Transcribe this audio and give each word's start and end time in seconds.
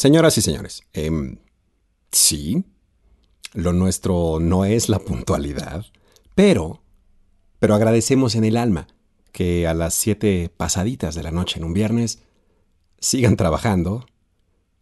Señoras 0.00 0.38
y 0.38 0.40
señores, 0.40 0.82
em, 0.94 1.36
sí, 2.10 2.64
lo 3.52 3.74
nuestro 3.74 4.38
no 4.40 4.64
es 4.64 4.88
la 4.88 4.98
puntualidad, 4.98 5.84
pero, 6.34 6.80
pero 7.58 7.74
agradecemos 7.74 8.34
en 8.34 8.44
el 8.44 8.56
alma 8.56 8.86
que 9.30 9.66
a 9.66 9.74
las 9.74 9.92
siete 9.92 10.50
pasaditas 10.56 11.14
de 11.14 11.22
la 11.22 11.32
noche 11.32 11.58
en 11.58 11.64
un 11.66 11.74
viernes 11.74 12.20
sigan 12.98 13.36
trabajando 13.36 14.06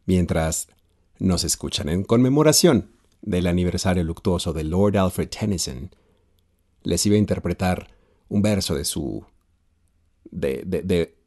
mientras 0.06 0.68
nos 1.19 1.43
escuchan 1.43 1.89
en 1.89 2.05
conmemoración 2.05 2.93
del 3.21 3.48
aniversario 3.48 4.05
luctuoso 4.05 4.53
de 4.53 4.62
Lord 4.62 4.98
Alfred 4.98 5.30
Tennyson. 5.30 5.91
Les 6.85 7.05
iba 7.07 7.16
a 7.16 7.19
interpretar 7.19 7.89
un 8.29 8.41
verso 8.41 8.77
de 8.77 8.85
su... 8.85 9.27
de... 10.30 10.62
de, 10.64 11.19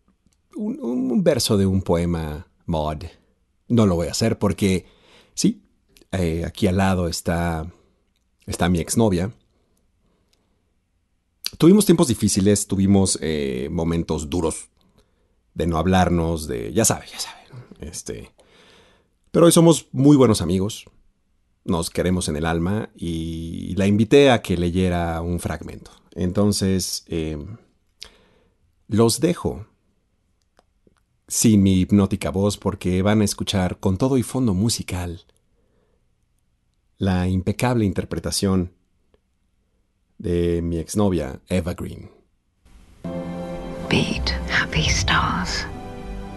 un, 0.55 0.79
un, 0.79 1.23
verso 1.25 1.57
de 1.57 1.65
un 1.65 1.81
poema 1.81 2.47
mod. 2.65 3.03
No 3.71 3.85
lo 3.85 3.95
voy 3.95 4.07
a 4.07 4.11
hacer 4.11 4.37
porque, 4.37 4.85
sí, 5.33 5.63
eh, 6.11 6.43
aquí 6.45 6.67
al 6.67 6.75
lado 6.75 7.07
está, 7.07 7.71
está 8.45 8.67
mi 8.67 8.79
exnovia. 8.79 9.31
Tuvimos 11.57 11.85
tiempos 11.85 12.09
difíciles, 12.09 12.67
tuvimos 12.67 13.17
eh, 13.21 13.69
momentos 13.71 14.29
duros 14.29 14.67
de 15.53 15.67
no 15.67 15.77
hablarnos, 15.77 16.47
de, 16.47 16.73
ya 16.73 16.83
sabe, 16.83 17.05
ya 17.09 17.19
sabe, 17.19 17.39
este, 17.79 18.31
pero 19.31 19.45
hoy 19.45 19.53
somos 19.53 19.87
muy 19.93 20.17
buenos 20.17 20.41
amigos, 20.41 20.85
nos 21.63 21.89
queremos 21.89 22.27
en 22.27 22.35
el 22.35 22.45
alma 22.45 22.89
y 22.93 23.73
la 23.75 23.87
invité 23.87 24.31
a 24.31 24.41
que 24.41 24.57
leyera 24.57 25.21
un 25.21 25.39
fragmento. 25.39 25.91
Entonces, 26.13 27.05
eh, 27.07 27.37
los 28.87 29.21
dejo 29.21 29.65
sin 31.31 31.63
mi 31.63 31.79
hipnótica 31.79 32.29
voz 32.29 32.57
porque 32.57 33.01
van 33.01 33.21
a 33.21 33.23
escuchar 33.23 33.79
con 33.79 33.97
todo 33.97 34.17
y 34.17 34.23
fondo 34.23 34.53
musical 34.53 35.21
la 36.97 37.29
impecable 37.29 37.85
interpretación 37.85 38.73
de 40.17 40.61
mi 40.61 40.77
exnovia 40.77 41.39
Eva 41.47 41.73
Green. 41.73 42.11
Beat 43.87 44.31
happy 44.49 44.83
stars, 44.89 45.65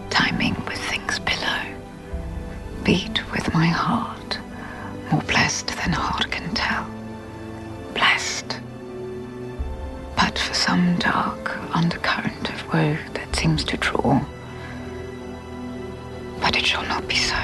timing 0.09 0.55
with 0.65 0.79
things 0.89 1.19
below. 1.19 1.61
Beat 2.85 3.19
with 3.33 3.53
my 3.53 3.67
heart, 3.67 4.39
more 5.11 5.23
blessed 5.27 5.75
than 5.75 5.91
heart 5.91 6.31
can 6.31 6.53
tell. 6.53 6.85
Blessed. 7.93 8.61
But 10.15 10.39
for 10.39 10.53
some 10.53 10.95
dark 10.99 11.51
undercurrent 11.75 12.49
of 12.49 12.65
woe 12.73 12.95
that 13.13 13.35
seems 13.35 13.65
to 13.65 13.75
draw. 13.75 14.21
But 16.45 16.55
it 16.57 16.63
shall 16.63 16.85
not 16.85 17.07
be 17.07 17.15
so. 17.15 17.35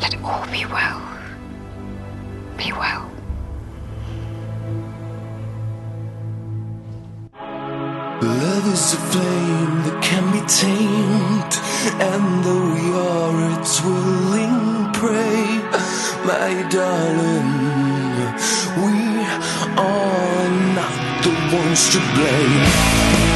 Let 0.00 0.20
all 0.24 0.44
be 0.50 0.64
well. 0.66 1.00
Be 2.56 2.72
well. 2.72 3.08
Love 8.20 8.66
is 8.74 8.94
a 8.94 9.00
flame 9.12 9.76
that 9.84 9.98
can 10.02 10.24
be 10.34 10.42
tamed, 10.64 11.54
and 12.10 12.44
though 12.44 12.66
we 12.74 12.86
are 13.14 13.60
its 13.60 13.80
willing 13.84 14.92
prey, 14.92 15.62
my 16.26 16.50
darling, 16.68 17.48
we 18.82 18.96
are 19.78 20.48
not 20.74 21.22
the 21.22 21.30
ones 21.56 21.82
to 21.92 22.00
blame. 22.16 23.35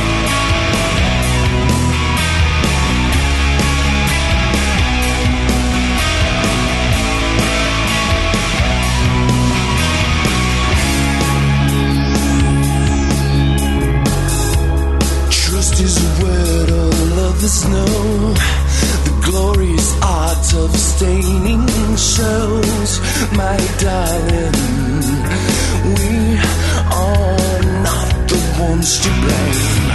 No. 17.69 17.85
The 19.07 19.15
glorious 19.25 19.91
art 20.03 20.55
of 20.55 20.71
staining 20.77 21.67
shows, 21.97 23.01
my 23.35 23.59
darling. 23.83 24.55
We 25.99 26.39
are 26.95 27.63
not 27.87 28.09
the 28.31 28.41
ones 28.69 28.91
to 29.03 29.11
blame. 29.23 29.89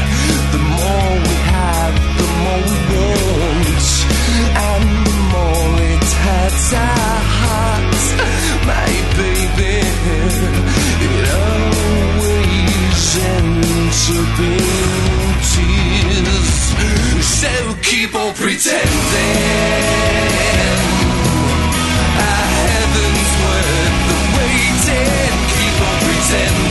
The 0.52 0.62
more 0.80 1.14
we 1.26 1.36
have, 1.56 1.96
the 2.20 2.28
more 2.42 2.62
we 2.72 2.80
want, 2.92 3.88
and 4.68 4.88
the 5.08 5.18
more 5.34 5.74
it 5.94 6.08
hurts 6.26 6.74
our 6.74 7.20
hearts, 7.40 8.06
my 8.70 8.92
baby. 9.20 9.76
It 11.06 11.26
always 11.46 13.04
ends 13.34 14.02
up 14.20 14.40
in 14.40 14.58
tears. 14.60 15.05
So 17.26 17.50
keep 17.82 18.14
on 18.14 18.34
pretending. 18.36 18.86
Our 22.22 22.46
heaven's 22.54 23.32
worth 23.42 23.98
the 24.10 24.18
waiting. 24.38 25.34
Keep 25.50 25.82
on 25.82 25.98
pretending. 26.06 26.65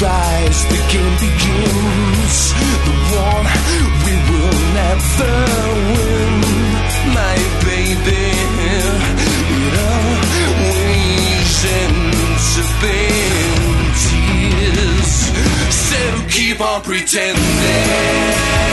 Rise, 0.00 0.64
the 0.66 0.80
game 0.92 1.16
begins. 1.26 2.36
The 2.86 2.94
one 3.14 3.46
we 4.04 4.14
will 4.28 4.58
never 4.80 5.36
win, 5.94 6.34
my 7.18 7.36
baby. 7.68 8.24
It 9.60 9.74
always 9.92 11.54
ends 11.82 12.48
up 12.64 12.82
in 12.82 13.42
tears. 14.04 15.12
So 15.70 16.00
keep 16.28 16.58
on 16.60 16.82
pretending. 16.82 18.63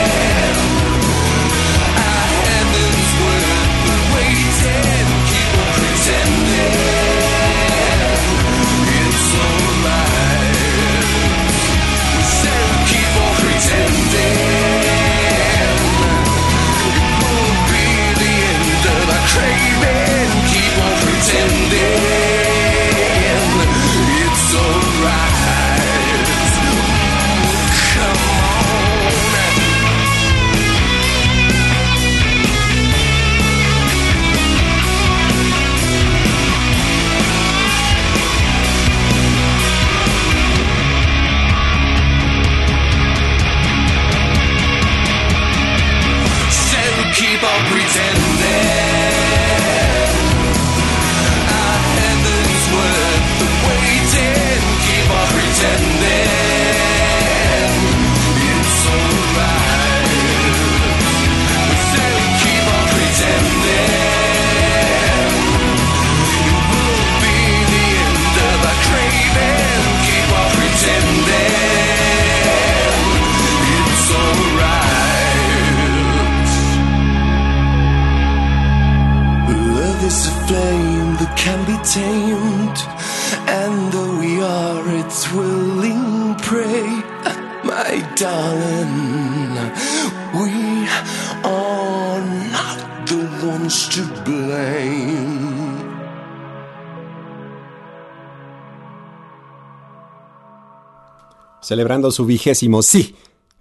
Celebrando 101.72 102.12
su 102.12 102.26
vigésimo, 102.26 102.84
sí, 102.84 103.16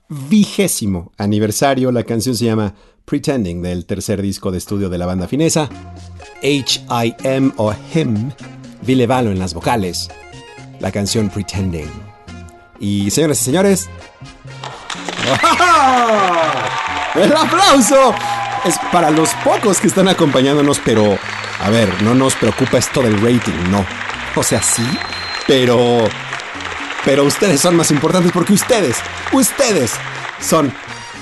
vigésimo 0.09 1.13
aniversario, 1.17 1.93
la 1.93 2.03
canción 2.03 2.35
se 2.35 2.47
llama 2.47 2.75
Pretending 3.05 3.63
del 3.63 3.87
tercer 3.87 4.21
disco 4.21 4.51
de 4.51 4.59
estudio 4.59 4.89
de 4.89 4.99
la 4.99 5.07
banda 5.07 5.29
finesa. 5.29 5.69
H.I.M. 6.43 7.53
o 7.57 7.73
Him, 7.95 8.33
Vile 8.83 9.07
Valo 9.07 9.31
en 9.31 9.39
las 9.39 9.55
vocales. 9.55 10.11
La 10.81 10.91
canción 10.91 11.29
Pretending. 11.29 11.89
Y 12.81 13.13
señoras 13.13 13.41
y 13.43 13.45
señores. 13.45 13.89
¡El 17.15 17.33
aplauso! 17.33 18.13
Es 18.65 18.75
para 18.91 19.13
los 19.13 19.31
pocos 19.45 19.79
que 19.79 19.87
están 19.87 20.09
acompañándonos, 20.09 20.81
pero 20.85 21.17
a 21.61 21.71
ver, 21.71 22.03
no 22.03 22.17
nos 22.17 22.35
preocupa 22.35 22.79
esto 22.79 23.03
del 23.03 23.21
rating, 23.21 23.71
no. 23.71 23.87
O 24.35 24.43
sea, 24.43 24.61
sí, 24.61 24.83
pero 25.47 26.09
pero 27.05 27.25
ustedes 27.25 27.61
son 27.61 27.77
más 27.77 27.91
importantes 27.91 28.33
porque 28.33 28.53
ustedes, 28.53 28.97
ustedes 29.33 29.93
son 30.41 30.73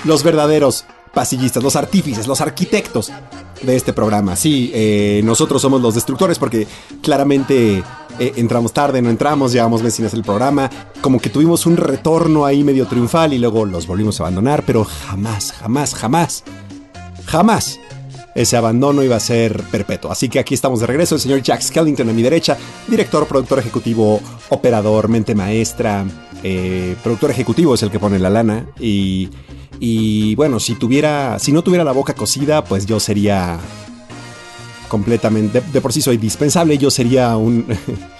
los 0.04 0.22
verdaderos 0.22 0.84
pasillistas, 1.12 1.62
los 1.62 1.76
artífices, 1.76 2.26
los 2.26 2.40
arquitectos 2.40 3.10
de 3.62 3.76
este 3.76 3.92
programa. 3.92 4.36
Sí, 4.36 4.70
eh, 4.74 5.20
nosotros 5.24 5.60
somos 5.60 5.80
los 5.80 5.94
destructores 5.94 6.38
porque 6.38 6.66
claramente 7.02 7.82
eh, 8.18 8.32
entramos 8.36 8.72
tarde, 8.72 9.02
no 9.02 9.10
entramos, 9.10 9.52
llevamos 9.52 9.82
meses 9.82 9.96
sin 9.96 10.18
el 10.18 10.24
programa, 10.24 10.70
como 11.00 11.20
que 11.20 11.30
tuvimos 11.30 11.66
un 11.66 11.76
retorno 11.76 12.44
ahí 12.44 12.62
medio 12.62 12.86
triunfal 12.86 13.32
y 13.32 13.38
luego 13.38 13.64
los 13.64 13.86
volvimos 13.86 14.20
a 14.20 14.24
abandonar, 14.24 14.62
pero 14.64 14.84
jamás, 14.84 15.52
jamás, 15.52 15.94
jamás, 15.94 16.44
jamás 17.26 17.80
ese 18.34 18.56
abandono 18.56 19.02
iba 19.02 19.16
a 19.16 19.20
ser 19.20 19.62
perpetuo. 19.64 20.10
Así 20.12 20.28
que 20.28 20.38
aquí 20.38 20.54
estamos 20.54 20.80
de 20.80 20.86
regreso, 20.86 21.14
el 21.16 21.20
señor 21.20 21.42
Jack 21.42 21.60
Skellington 21.62 22.08
a 22.08 22.12
mi 22.12 22.22
derecha, 22.22 22.56
director, 22.86 23.26
productor 23.26 23.58
ejecutivo, 23.58 24.20
operador, 24.50 25.08
mente 25.08 25.34
maestra, 25.34 26.04
eh, 26.42 26.94
productor 27.02 27.30
ejecutivo 27.30 27.74
es 27.74 27.82
el 27.82 27.90
que 27.90 27.98
pone 27.98 28.18
la 28.18 28.30
lana 28.30 28.66
y, 28.78 29.28
y 29.80 30.34
bueno, 30.36 30.60
si 30.60 30.74
tuviera, 30.76 31.38
si 31.40 31.50
no 31.52 31.62
tuviera 31.62 31.82
la 31.84 31.92
boca 31.92 32.14
cocida, 32.14 32.62
pues 32.64 32.86
yo 32.86 33.00
sería 33.00 33.58
completamente, 34.88 35.60
de, 35.72 35.80
por 35.80 35.92
sí 35.92 36.00
soy 36.00 36.16
dispensable, 36.16 36.78
yo 36.78 36.90
sería 36.90 37.36
un 37.36 37.66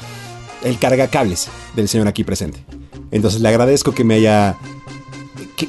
el 0.65 0.79
cargacables 0.79 1.49
del 1.75 1.89
señor 1.89 2.09
aquí 2.09 2.25
presente. 2.25 2.65
Entonces 3.11 3.41
le 3.41 3.49
agradezco 3.49 3.93
que 3.93 4.05
me 4.05 4.15
haya, 4.17 4.57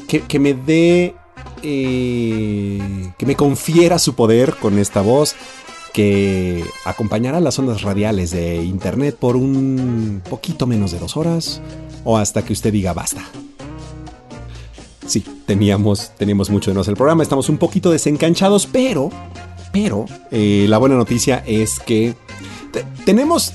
que- 0.08 0.22
que 0.22 0.40
me 0.40 0.54
dé, 0.54 1.16
eh, 1.64 3.12
que 3.18 3.26
me 3.26 3.36
confiera 3.36 4.00
su 4.00 4.16
poder 4.16 4.56
con 4.56 4.78
esta 4.80 5.02
voz, 5.02 5.36
que 5.94 6.64
acompañará 6.86 7.40
las 7.40 7.58
ondas 7.60 7.82
radiales 7.82 8.32
de 8.32 8.58
internet 8.64 9.16
por 9.18 9.36
un 9.36 10.22
poquito 10.30 10.68
menos 10.68 10.92
de 10.92 11.00
dos 11.00 11.18
horas 11.18 11.62
o 12.04 12.18
hasta 12.18 12.44
que 12.44 12.54
usted 12.54 12.72
diga 12.72 12.94
basta. 12.94 13.24
Sí, 15.08 15.24
teníamos, 15.48 16.12
teníamos 16.18 16.50
mucho 16.52 16.70
de 16.70 16.76
no 16.76 16.82
hacer 16.82 16.92
el 16.92 16.98
programa, 16.98 17.24
estamos 17.24 17.50
un 17.50 17.58
poquito 17.58 17.90
desencanchados, 17.90 18.68
pero, 18.68 19.10
pero, 19.74 20.06
eh, 20.30 20.68
la 20.70 20.78
buena 20.78 20.96
noticia 20.96 21.44
es 21.48 21.80
que 21.80 22.14
te- 22.72 22.86
tenemos, 23.06 23.54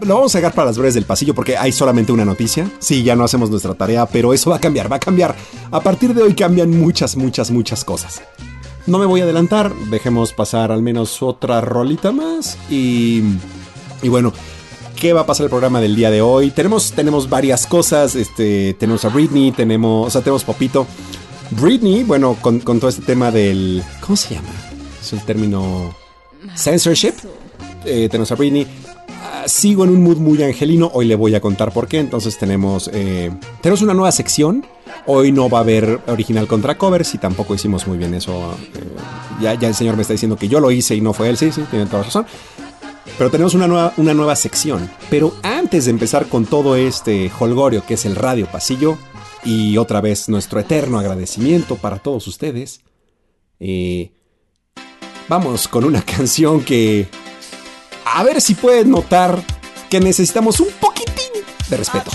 lo 0.00 0.14
vamos 0.14 0.34
a 0.34 0.38
dejar 0.38 0.54
para 0.54 0.66
las 0.66 0.78
breves 0.78 0.94
del 0.94 1.04
pasillo 1.04 1.34
porque 1.34 1.56
hay 1.56 1.72
solamente 1.72 2.12
una 2.12 2.24
noticia. 2.24 2.70
Sí, 2.78 3.02
ya 3.02 3.16
no 3.16 3.24
hacemos 3.24 3.50
nuestra 3.50 3.74
tarea, 3.74 4.06
pero 4.06 4.32
eso 4.34 4.50
va 4.50 4.56
a 4.56 4.60
cambiar, 4.60 4.90
va 4.90 4.96
a 4.96 5.00
cambiar. 5.00 5.34
A 5.70 5.80
partir 5.80 6.14
de 6.14 6.22
hoy 6.22 6.34
cambian 6.34 6.70
muchas, 6.70 7.16
muchas, 7.16 7.50
muchas 7.50 7.84
cosas. 7.84 8.22
No 8.86 8.98
me 8.98 9.06
voy 9.06 9.20
a 9.20 9.24
adelantar, 9.24 9.74
dejemos 9.90 10.32
pasar 10.32 10.70
al 10.70 10.82
menos 10.82 11.22
otra 11.22 11.60
rolita 11.62 12.12
más 12.12 12.58
y, 12.68 13.22
y 14.02 14.08
bueno, 14.08 14.32
¿qué 15.00 15.14
va 15.14 15.22
a 15.22 15.26
pasar 15.26 15.44
el 15.44 15.50
programa 15.50 15.80
del 15.80 15.96
día 15.96 16.10
de 16.10 16.20
hoy? 16.20 16.50
Tenemos, 16.50 16.92
tenemos 16.92 17.30
varias 17.30 17.66
cosas, 17.66 18.14
este, 18.14 18.74
tenemos 18.78 19.04
a 19.06 19.08
Britney, 19.08 19.52
tenemos, 19.52 20.08
o 20.08 20.10
sea, 20.10 20.20
tenemos 20.20 20.44
Popito. 20.44 20.86
Britney, 21.50 22.04
bueno, 22.04 22.36
con, 22.40 22.60
con 22.60 22.78
todo 22.78 22.90
este 22.90 23.02
tema 23.02 23.30
del, 23.30 23.82
¿cómo 24.00 24.16
se 24.16 24.34
llama? 24.34 24.48
Es 25.00 25.12
el 25.12 25.22
término 25.24 25.94
censorship. 26.54 27.14
Eh, 27.84 28.08
tenemos 28.10 28.30
a 28.32 28.34
Britney. 28.34 28.66
Ah, 29.26 29.44
sigo 29.46 29.84
en 29.84 29.90
un 29.90 30.02
mood 30.02 30.18
muy 30.18 30.42
angelino. 30.42 30.90
Hoy 30.92 31.06
le 31.06 31.14
voy 31.14 31.34
a 31.34 31.40
contar 31.40 31.72
por 31.72 31.88
qué. 31.88 31.98
Entonces 31.98 32.36
tenemos, 32.36 32.90
eh, 32.92 33.32
tenemos 33.62 33.80
una 33.80 33.94
nueva 33.94 34.12
sección. 34.12 34.66
Hoy 35.06 35.32
no 35.32 35.48
va 35.48 35.58
a 35.58 35.60
haber 35.62 36.00
original 36.06 36.46
contra 36.46 36.76
covers 36.76 37.14
y 37.14 37.18
tampoco 37.18 37.54
hicimos 37.54 37.86
muy 37.86 37.96
bien 37.96 38.12
eso. 38.12 38.54
eh, 38.74 39.40
ya, 39.40 39.52
el 39.54 39.74
señor 39.74 39.96
me 39.96 40.02
está 40.02 40.12
diciendo 40.12 40.36
que 40.36 40.46
yo 40.46 40.60
lo 40.60 40.70
hice 40.70 40.94
y 40.94 41.00
no 41.00 41.14
fue 41.14 41.30
él. 41.30 41.38
Sí, 41.38 41.50
sí, 41.52 41.62
tiene 41.70 41.86
toda 41.86 42.02
razón. 42.02 42.26
Pero 43.16 43.30
tenemos 43.30 43.54
una 43.54 43.66
nueva, 43.66 43.94
una 43.96 44.12
nueva 44.12 44.36
sección. 44.36 44.90
Pero 45.08 45.34
antes 45.42 45.86
de 45.86 45.90
empezar 45.90 46.26
con 46.26 46.44
todo 46.44 46.76
este 46.76 47.32
holgorio 47.38 47.84
que 47.86 47.94
es 47.94 48.04
el 48.04 48.16
Radio 48.16 48.46
Pasillo, 48.46 48.98
y 49.42 49.76
otra 49.76 50.00
vez 50.00 50.28
nuestro 50.28 50.60
eterno 50.60 50.98
agradecimiento 50.98 51.76
para 51.76 51.98
todos 51.98 52.26
ustedes, 52.26 52.80
eh, 53.60 54.12
vamos 55.28 55.68
con 55.68 55.84
una 55.84 56.02
canción 56.04 56.62
que... 56.62 57.08
A 58.16 58.22
ver 58.22 58.40
si 58.40 58.54
pueden 58.54 58.90
notar 58.92 59.42
que 59.90 59.98
necesitamos 59.98 60.60
un 60.60 60.68
poquitín 60.80 61.42
de 61.68 61.76
respeto. 61.76 62.12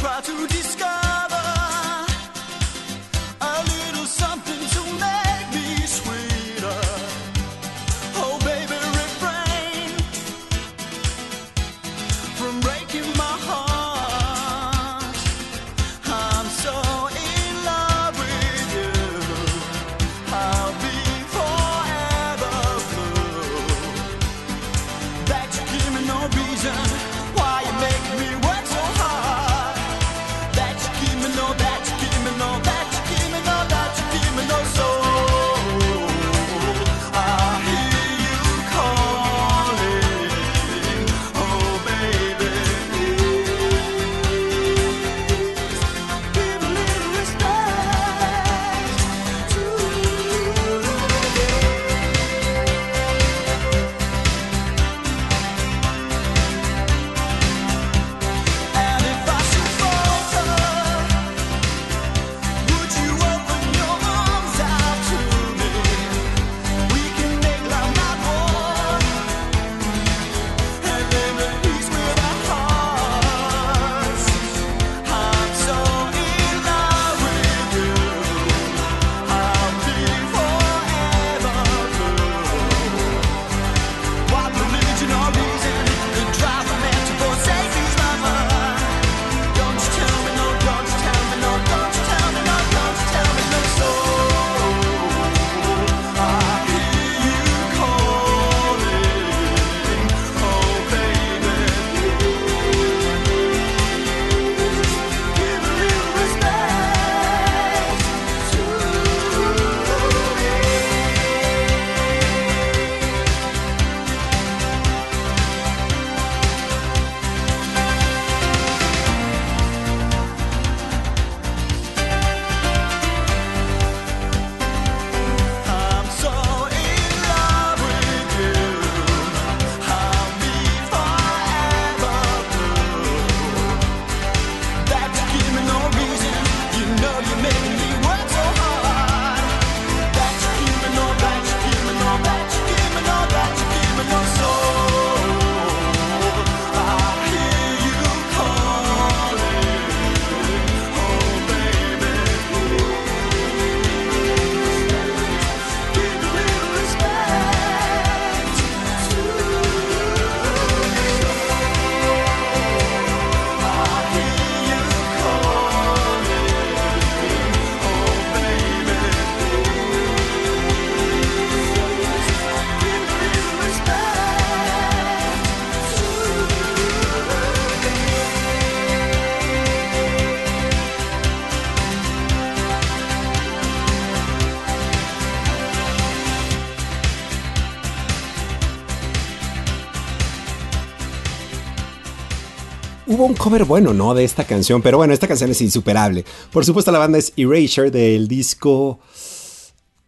Hubo 193.20 193.26
un 193.26 193.36
cover 193.36 193.66
bueno, 193.66 193.94
¿no? 193.94 194.14
De 194.14 194.24
esta 194.24 194.46
canción, 194.46 194.82
pero 194.82 194.98
bueno, 194.98 195.14
esta 195.14 195.28
canción 195.28 195.52
es 195.52 195.62
insuperable. 195.62 196.24
Por 196.54 196.64
supuesto, 196.64 196.90
la 196.92 197.00
banda 197.00 197.18
es 197.18 197.34
Erasure 197.36 197.92
del 197.92 198.30
disco. 198.30 199.00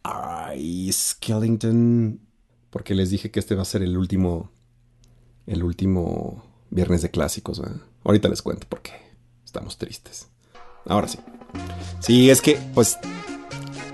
Ay, 0.01 0.89
Skellington. 0.91 2.21
Porque 2.69 2.95
les 2.95 3.09
dije 3.09 3.29
que 3.29 3.41
este 3.41 3.53
va 3.53 3.63
a 3.63 3.65
ser 3.65 3.83
el 3.83 3.97
último. 3.97 4.49
El 5.45 5.63
último 5.63 6.43
viernes 6.69 7.01
de 7.01 7.11
clásicos. 7.11 7.61
Ahorita 8.05 8.29
les 8.29 8.41
cuento 8.41 8.65
porque 8.69 8.93
estamos 9.43 9.77
tristes. 9.77 10.27
Ahora 10.85 11.09
sí. 11.09 11.19
Sí, 11.99 12.29
es 12.29 12.41
que, 12.41 12.57
pues, 12.73 12.97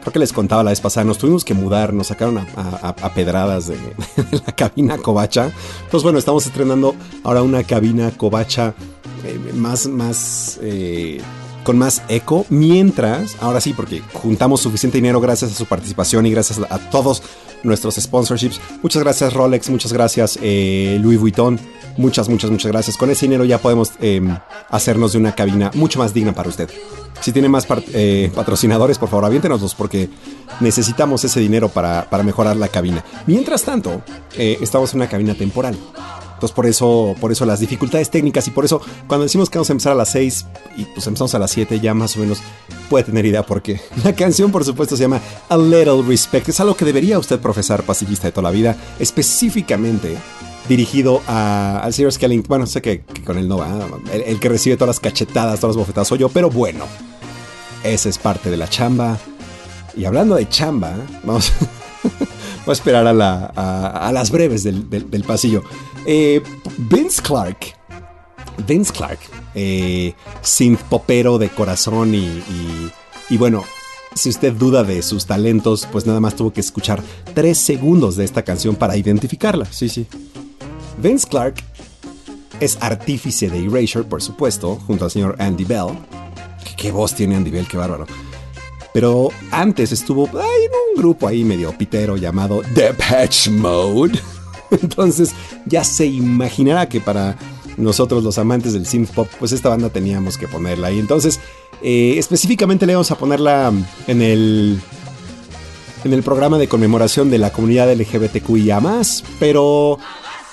creo 0.02 0.14
que 0.14 0.20
les 0.20 0.32
contaba 0.32 0.64
la 0.64 0.70
vez 0.70 0.80
pasada, 0.80 1.06
nos 1.06 1.18
tuvimos 1.18 1.44
que 1.44 1.56
mudar, 1.56 1.92
nos 1.92 2.08
sacaron 2.08 2.38
a 2.38 3.14
pedradas 3.16 3.68
de, 3.68 3.78
de 4.32 4.42
la 4.46 4.56
cabina 4.56 4.98
covacha. 5.00 5.52
Pues 5.90 6.04
bueno, 6.04 6.20
estamos 6.20 6.46
estrenando 6.46 6.96
ahora 7.24 7.42
una 7.42 7.64
cabina 7.64 8.12
covacha 8.12 8.76
eh, 9.24 9.40
más, 9.54 9.88
más, 9.88 10.60
eh, 10.62 11.22
con 11.64 11.78
más 11.78 12.02
eco, 12.10 12.46
mientras, 12.50 13.36
ahora 13.42 13.62
sí, 13.62 13.74
porque 13.74 14.02
juntamos 14.14 14.62
suficiente 14.62 14.98
dinero 14.98 15.20
gracias 15.20 15.52
a 15.52 15.56
su 15.56 15.66
participación 15.66 16.26
y 16.26 16.32
gracias 16.32 16.60
a, 16.70 16.78
todos 16.90 17.24
nuestros 17.64 17.96
sponsorships. 17.96 18.60
Muchas 18.82 19.04
gracias 19.04 19.34
Rolex, 19.34 19.70
muchas 19.70 19.92
gracias 19.92 20.40
eh, 20.42 20.98
Louis 21.02 21.20
Vuitton, 21.20 21.60
muchas, 21.98 22.30
muchas, 22.30 22.52
muchas 22.52 22.72
gracias. 22.72 22.98
Con 22.98 23.10
ese 23.10 23.26
dinero 23.26 23.46
ya 23.46 23.58
podemos 23.58 23.92
eh, 24.00 24.22
hacernos 24.70 25.14
de 25.14 25.18
una 25.18 25.36
cabina 25.36 25.72
mucho 25.74 26.00
más 26.00 26.14
digna 26.14 26.34
para 26.34 26.50
usted. 26.50 26.70
Si 27.20 27.32
tiene 27.32 27.50
más 27.50 27.66
patrocinadores, 27.66 29.00
por 29.00 29.10
favor, 29.10 29.26
aviéntenoslos 29.26 29.74
porque 29.74 30.08
necesitamos 30.60 31.24
ese 31.24 31.40
dinero 31.40 31.68
para, 31.68 32.08
para 32.10 32.22
mejorar 32.22 32.56
la 32.58 32.68
cabina. 32.68 33.04
Mientras 33.26 33.64
tanto, 33.64 34.04
estamos 34.38 34.94
en 34.94 35.00
una 35.00 35.10
cabina 35.10 35.34
temporal. 35.34 35.76
Entonces 36.38 36.56
por 36.56 36.68
eso, 36.68 37.16
por 37.20 37.32
eso 37.32 37.48
las 37.48 37.60
dificultades 37.60 38.12
técnicas 38.12 38.48
y 38.48 38.52
por 38.52 38.64
eso 38.64 38.80
cuando 39.08 39.24
decimos 39.24 39.50
que 39.50 39.58
vamos 39.58 39.72
a 39.72 39.74
empezar 39.74 39.94
a 39.94 39.96
las 39.96 40.10
6 40.10 40.46
y 40.78 40.86
pues 40.86 41.08
empezamos 41.08 41.34
a 41.34 41.40
las 41.40 41.50
7 41.50 41.80
ya 41.80 41.96
más 41.96 42.16
o 42.16 42.20
menos 42.20 42.38
puede 42.92 43.06
tener 43.06 43.26
idea 43.26 43.44
porque 43.44 43.82
la 44.04 44.14
canción 44.14 44.52
por 44.52 44.64
supuesto 44.64 44.96
se 44.96 45.02
llama 45.02 45.20
A 45.50 45.58
Little 45.58 46.04
Respect. 46.08 46.50
Es 46.50 46.60
algo 46.60 46.76
que 46.76 46.86
debería 46.86 47.18
usted 47.18 47.40
profesar 47.40 47.82
pacifista 47.82 48.28
de 48.28 48.34
toda 48.34 48.44
la 48.44 48.52
vida, 48.52 48.76
específicamente 49.00 50.16
dirigido 50.70 51.24
a, 51.26 51.80
al 51.80 51.92
señor 51.92 52.12
Skelling. 52.12 52.44
Bueno, 52.48 52.68
sé 52.68 52.84
que, 52.84 53.02
con 53.26 53.40
él 53.40 53.48
no 53.48 53.58
va, 53.58 53.76
el, 54.14 54.22
el 54.22 54.40
que 54.40 54.50
recibe 54.50 54.78
todas 54.78 54.90
las 54.90 55.00
cachetadas, 55.00 55.60
todas 55.60 55.76
las 55.76 55.80
bofetadas 55.80 56.08
soy 56.08 56.20
yo, 56.20 56.30
pero 56.30 56.52
bueno, 56.52 56.86
esa 57.84 58.10
es 58.10 58.20
parte 58.20 58.52
de 58.52 58.58
la 58.58 58.68
chamba. 58.68 59.18
Y 59.96 60.06
hablando 60.06 60.36
de 60.36 60.48
chamba, 60.48 60.94
vamos, 61.24 61.52
voy 62.66 62.72
a 62.72 62.72
esperar 62.74 63.08
a, 63.08 63.14
la- 63.14 63.52
a- 63.56 64.08
a 64.08 64.12
las 64.12 64.32
breves 64.32 64.64
del, 64.64 64.90
del- 64.90 65.10
del 65.10 65.24
pasillo. 65.24 65.64
Eh, 66.06 66.42
Vince 66.78 67.22
Clark, 67.22 67.58
Vince 68.68 68.92
Clark, 68.94 69.20
eh, 69.56 70.14
synth 70.42 70.82
popero 70.84 71.38
de 71.38 71.50
corazón 71.50 72.16
y, 72.16 72.20
y- 72.26 72.92
y 73.30 73.38
bueno, 73.38 73.64
si 74.16 74.30
usted 74.30 74.54
duda 74.54 74.84
de 74.84 75.02
sus 75.04 75.26
talentos, 75.26 75.88
pues 75.92 76.06
nada 76.08 76.20
más 76.20 76.36
tuvo 76.36 76.52
que 76.52 76.62
escuchar 76.62 77.04
tres 77.36 77.58
segundos 77.58 78.16
de 78.16 78.26
esta 78.26 78.42
canción 78.44 78.76
para 78.76 78.98
identificarla. 78.98 79.66
Sí, 79.70 79.90
sí. 79.90 80.08
Vince 81.02 81.28
Clark 81.28 81.56
es 82.60 82.78
artífice 82.82 83.50
de 83.50 83.64
Erasure, 83.66 84.06
por 84.06 84.24
supuesto, 84.24 84.76
junto 84.88 85.06
al 85.06 85.12
señor 85.12 85.36
Andy 85.38 85.66
Bell. 85.66 85.90
¿Qué, 86.64 86.76
qué 86.76 86.92
voz 86.92 87.14
tiene 87.14 87.36
Andy 87.36 87.52
Bell? 87.52 87.68
Qué 87.68 87.78
bárbaro. 87.78 88.08
Pero 88.98 89.30
antes 89.52 89.92
estuvo 89.92 90.26
en 90.26 90.34
un 90.36 91.00
grupo 91.00 91.28
ahí 91.28 91.44
medio 91.44 91.72
pitero 91.78 92.18
llamado 92.18 92.64
Depeche 92.74 93.52
Mode. 93.52 94.20
Entonces 94.72 95.36
ya 95.68 95.84
se 95.84 96.08
imaginará 96.08 96.90
que 96.90 97.00
para 97.00 97.38
nosotros 97.78 98.24
los 98.24 98.40
amantes 98.40 98.74
del 98.74 98.88
synth 98.88 99.12
pop, 99.12 99.28
pues 99.38 99.52
esta 99.52 99.70
banda 99.70 99.92
teníamos 99.92 100.40
que 100.40 100.48
ponerla 100.48 100.88
ahí. 100.88 100.98
Entonces, 100.98 101.40
eh, 101.84 102.16
específicamente 102.18 102.88
le 102.88 102.96
vamos 102.96 103.12
a 103.12 103.20
ponerla 103.20 103.72
en 104.08 104.22
el 104.24 104.82
en 106.04 106.14
el 106.14 106.24
programa 106.24 106.58
de 106.58 106.68
conmemoración 106.68 107.30
de 107.30 107.38
la 107.38 107.52
comunidad 107.52 107.94
LGBTQIA+, 107.94 108.82
pero 109.40 110.00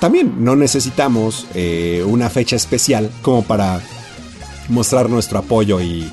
también 0.00 0.44
no 0.44 0.54
necesitamos 0.54 1.46
eh, 1.54 2.04
una 2.06 2.28
fecha 2.28 2.56
especial 2.56 3.10
como 3.22 3.42
para 3.42 3.80
mostrar 4.68 5.08
nuestro 5.08 5.38
apoyo 5.38 5.80
y 5.80 6.12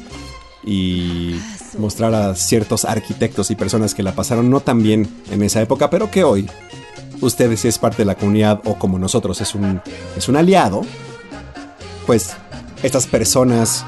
mostrar 1.77 2.13
a 2.13 2.35
ciertos 2.35 2.85
arquitectos 2.85 3.51
y 3.51 3.55
personas 3.55 3.93
que 3.93 4.03
la 4.03 4.13
pasaron 4.13 4.49
no 4.49 4.59
tan 4.59 4.81
bien 4.83 5.07
en 5.31 5.41
esa 5.43 5.61
época, 5.61 5.89
pero 5.89 6.11
que 6.11 6.23
hoy 6.23 6.49
usted 7.21 7.55
si 7.55 7.67
es 7.67 7.77
parte 7.77 7.99
de 7.99 8.05
la 8.05 8.15
comunidad 8.15 8.61
o 8.65 8.75
como 8.75 8.99
nosotros 8.99 9.41
es 9.41 9.55
un, 9.55 9.81
es 10.17 10.27
un 10.27 10.35
aliado, 10.35 10.81
pues 12.05 12.31
estas 12.83 13.07
personas 13.07 13.85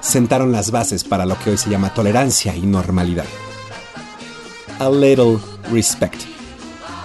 sentaron 0.00 0.52
las 0.52 0.70
bases 0.70 1.04
para 1.04 1.26
lo 1.26 1.38
que 1.38 1.50
hoy 1.50 1.56
se 1.58 1.68
llama 1.68 1.92
tolerancia 1.92 2.54
y 2.54 2.62
normalidad. 2.62 3.26
A 4.78 4.88
little 4.88 5.38
respect. 5.72 6.22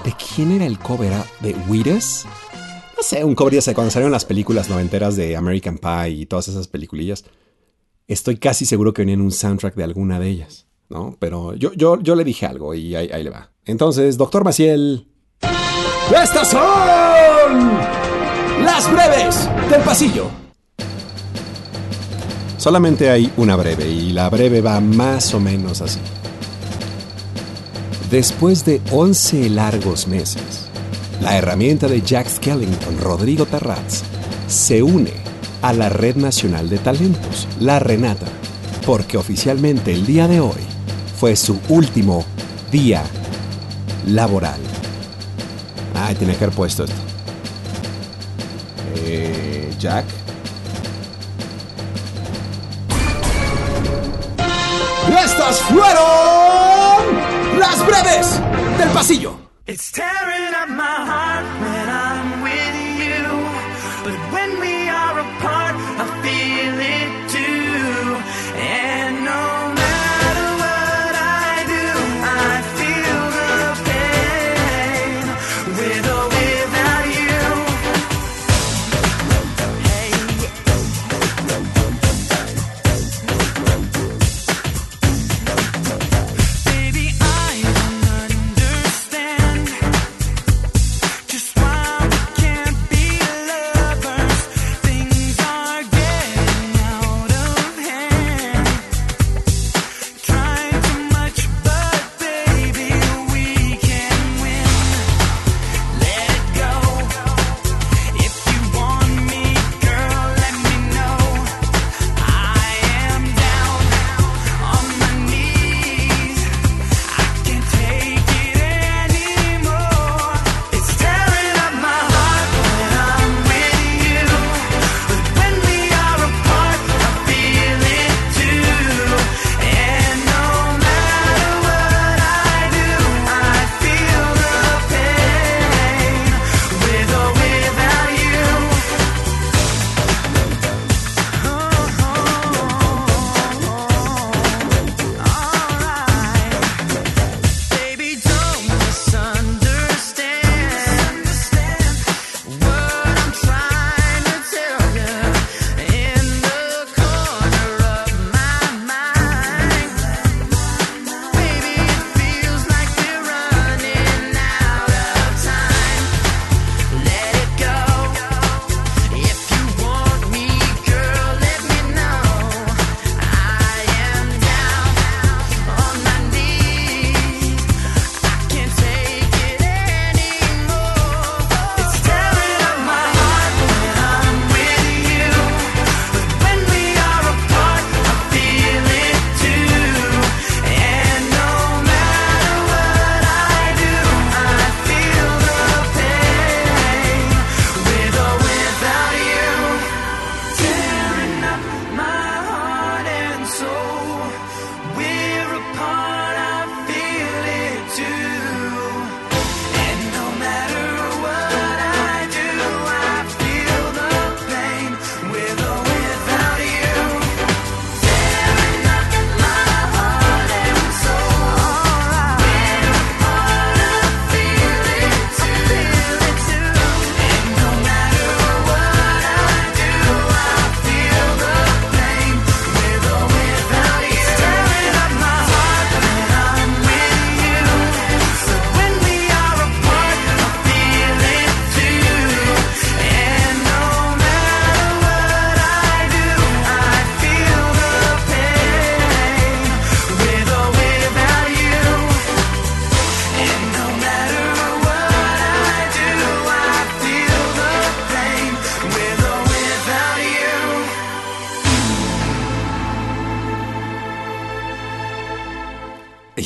¿De 0.05 0.13
quién 0.13 0.51
era 0.51 0.65
el 0.65 0.77
cover? 0.77 1.11
¿Era 1.11 1.25
¿De 1.39 1.55
Wheatus? 1.67 2.25
No 2.97 3.03
sé, 3.03 3.23
un 3.23 3.33
cover 3.33 3.55
ya 3.55 3.61
sé, 3.61 3.73
cuando 3.73 3.91
salieron 3.91 4.11
las 4.11 4.25
películas 4.25 4.69
noventeras 4.69 5.15
de 5.15 5.35
American 5.35 5.77
Pie 5.77 6.09
y 6.09 6.25
todas 6.25 6.47
esas 6.47 6.67
peliculillas. 6.67 7.23
Estoy 8.07 8.37
casi 8.37 8.65
seguro 8.65 8.93
que 8.93 9.01
venía 9.03 9.15
en 9.15 9.21
un 9.21 9.31
soundtrack 9.31 9.75
de 9.75 9.83
alguna 9.83 10.19
de 10.19 10.29
ellas, 10.29 10.67
¿no? 10.89 11.15
Pero 11.19 11.55
yo, 11.55 11.73
yo, 11.73 11.99
yo 12.01 12.15
le 12.15 12.23
dije 12.23 12.45
algo 12.45 12.73
y 12.73 12.95
ahí, 12.95 13.09
ahí 13.11 13.23
le 13.23 13.29
va. 13.29 13.51
Entonces, 13.65 14.17
doctor 14.17 14.43
Maciel. 14.43 15.07
¡Estas 16.11 16.49
son 16.49 16.61
las 18.63 18.91
breves 18.91 19.49
del 19.69 19.81
pasillo! 19.81 20.29
Solamente 22.57 23.09
hay 23.09 23.31
una 23.37 23.55
breve 23.55 23.89
y 23.89 24.11
la 24.11 24.29
breve 24.29 24.61
va 24.61 24.79
más 24.81 25.33
o 25.33 25.39
menos 25.39 25.81
así. 25.81 25.99
Después 28.11 28.65
de 28.65 28.81
11 28.91 29.49
largos 29.49 30.07
meses, 30.07 30.69
la 31.21 31.37
herramienta 31.37 31.87
de 31.87 32.01
Jack 32.01 32.27
Skellington, 32.27 32.99
Rodrigo 32.99 33.45
Terraz, 33.45 34.03
se 34.47 34.83
une 34.83 35.30
a 35.61 35.73
la 35.73 35.89
Red 35.89 36.15
Nacional 36.15 36.69
de 36.69 36.77
Talentos, 36.77 37.47
la 37.59 37.79
Renata, 37.79 38.25
porque 38.85 39.17
oficialmente 39.17 39.93
el 39.93 40.05
día 40.05 40.27
de 40.27 40.39
hoy 40.39 40.61
fue 41.19 41.35
su 41.35 41.59
último 41.69 42.25
día 42.71 43.03
laboral. 44.07 44.59
Ay, 45.93 46.15
tenía 46.15 46.35
que 46.37 46.45
haber 46.45 46.55
puesto 46.55 46.83
esto. 46.85 46.95
Eh, 48.95 49.73
Jack. 49.79 50.05
Estas 55.23 55.59
fueron 55.61 57.59
las 57.59 57.85
breves 57.85 58.39
del 58.77 58.89
pasillo. 58.89 59.37
It's 59.67 59.91
tearing 59.91 60.53
up 60.55 60.69
my 60.69 61.05
heart 61.05 61.30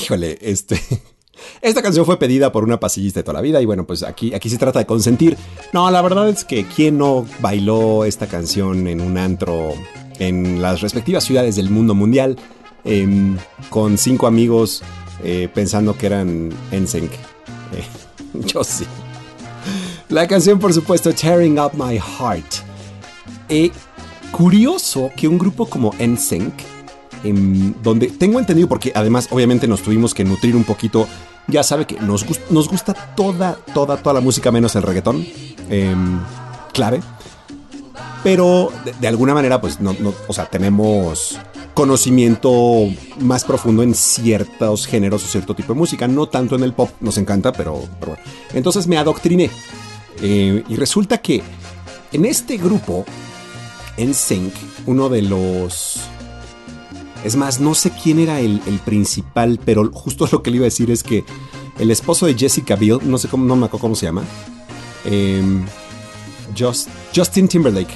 Híjole, 0.05 0.37
este. 0.39 0.79
Esta 1.61 1.81
canción 1.81 2.05
fue 2.05 2.19
pedida 2.19 2.51
por 2.51 2.63
una 2.63 2.79
pasillista 2.79 3.19
de 3.19 3.23
toda 3.23 3.33
la 3.33 3.41
vida 3.41 3.59
y 3.59 3.65
bueno, 3.65 3.85
pues 3.87 4.03
aquí, 4.03 4.33
aquí 4.33 4.49
se 4.49 4.57
trata 4.57 4.79
de 4.79 4.85
consentir. 4.85 5.35
No, 5.73 5.89
la 5.89 6.01
verdad 6.01 6.29
es 6.29 6.45
que 6.45 6.63
quién 6.65 6.97
no 6.99 7.25
bailó 7.39 8.05
esta 8.05 8.27
canción 8.27 8.87
en 8.87 9.01
un 9.01 9.17
antro 9.17 9.73
en 10.19 10.61
las 10.61 10.81
respectivas 10.81 11.23
ciudades 11.23 11.55
del 11.55 11.69
mundo 11.71 11.93
mundial 11.93 12.37
em, 12.83 13.37
con 13.69 13.97
cinco 13.97 14.27
amigos 14.27 14.81
eh, 15.23 15.49
pensando 15.53 15.97
que 15.97 16.05
eran 16.05 16.49
NSYNC. 16.71 17.11
Eh, 17.73 17.83
yo 18.45 18.63
sí. 18.63 18.85
La 20.07 20.27
canción, 20.27 20.59
por 20.59 20.71
supuesto, 20.71 21.11
Tearing 21.11 21.59
Up 21.59 21.71
My 21.73 21.97
Heart. 21.97 22.45
Eh, 23.49 23.71
curioso 24.31 25.09
que 25.17 25.27
un 25.27 25.39
grupo 25.39 25.65
como 25.65 25.93
NSYNC 25.99 26.53
donde 27.23 28.07
tengo 28.07 28.39
entendido, 28.39 28.67
porque 28.67 28.91
además 28.95 29.27
obviamente 29.31 29.67
nos 29.67 29.81
tuvimos 29.81 30.13
que 30.13 30.23
nutrir 30.23 30.55
un 30.55 30.63
poquito, 30.63 31.07
ya 31.47 31.63
sabe 31.63 31.85
que 31.85 31.99
nos, 31.99 32.25
nos 32.49 32.69
gusta 32.69 32.93
toda, 32.93 33.57
toda, 33.73 33.97
toda 33.97 34.13
la 34.13 34.21
música 34.21 34.51
menos 34.51 34.75
el 34.75 34.83
reggaetón, 34.83 35.25
em, 35.69 36.19
clave, 36.73 37.01
pero 38.23 38.71
de, 38.99 39.07
alguna 39.07 39.33
manera 39.33 39.61
pues 39.61 39.79
no, 39.79 39.95
o 40.27 40.33
sea, 40.33 40.45
tenemos 40.45 41.37
conocimiento 41.75 42.87
más 43.19 43.43
profundo 43.43 43.83
en 43.83 43.93
ciertos 43.93 44.87
géneros 44.87 45.23
o 45.23 45.27
cierto 45.27 45.53
tipo 45.53 45.73
de 45.73 45.79
música, 45.79 46.07
no 46.07 46.27
tanto 46.27 46.55
en 46.55 46.63
el 46.63 46.73
pop, 46.73 46.89
nos 47.01 47.17
encanta, 47.17 47.51
pero, 47.51 47.83
bueno. 47.99 48.17
Entonces 48.53 48.87
me 48.87 48.97
adoctriné. 48.97 49.51
Eh, 50.21 50.63
y 50.67 50.75
resulta 50.77 51.17
que 51.17 51.43
en 52.13 52.25
este 52.25 52.57
grupo, 52.57 53.05
en 53.97 54.13
Sync, 54.13 54.53
uno 54.85 55.09
de 55.09 55.21
los 55.21 55.99
es 57.25 57.35
más, 57.35 57.59
no 57.59 57.73
sé 57.73 57.91
quién 57.91 58.19
era 58.19 58.39
el, 58.39 58.59
principal, 58.85 59.59
pero 59.65 59.91
justo 59.91 60.29
lo 60.31 60.43
que 60.43 60.51
le 60.51 60.57
iba 60.57 60.65
a 60.65 60.69
decir 60.69 60.91
es 60.91 61.01
que 61.01 61.25
el 61.79 61.89
esposo 61.89 62.27
de 62.27 62.35
Jessica 62.35 62.75
Biel, 62.75 62.99
no 63.03 63.17
sé 63.17 63.27
cómo, 63.27 63.45
no 63.45 63.55
me 63.55 63.65
acuerdo 63.65 63.81
cómo 63.81 63.95
se 63.95 64.05
llama, 64.05 64.23
em, 65.05 65.65
Justin 67.13 67.47
Timberlake. 67.47 67.93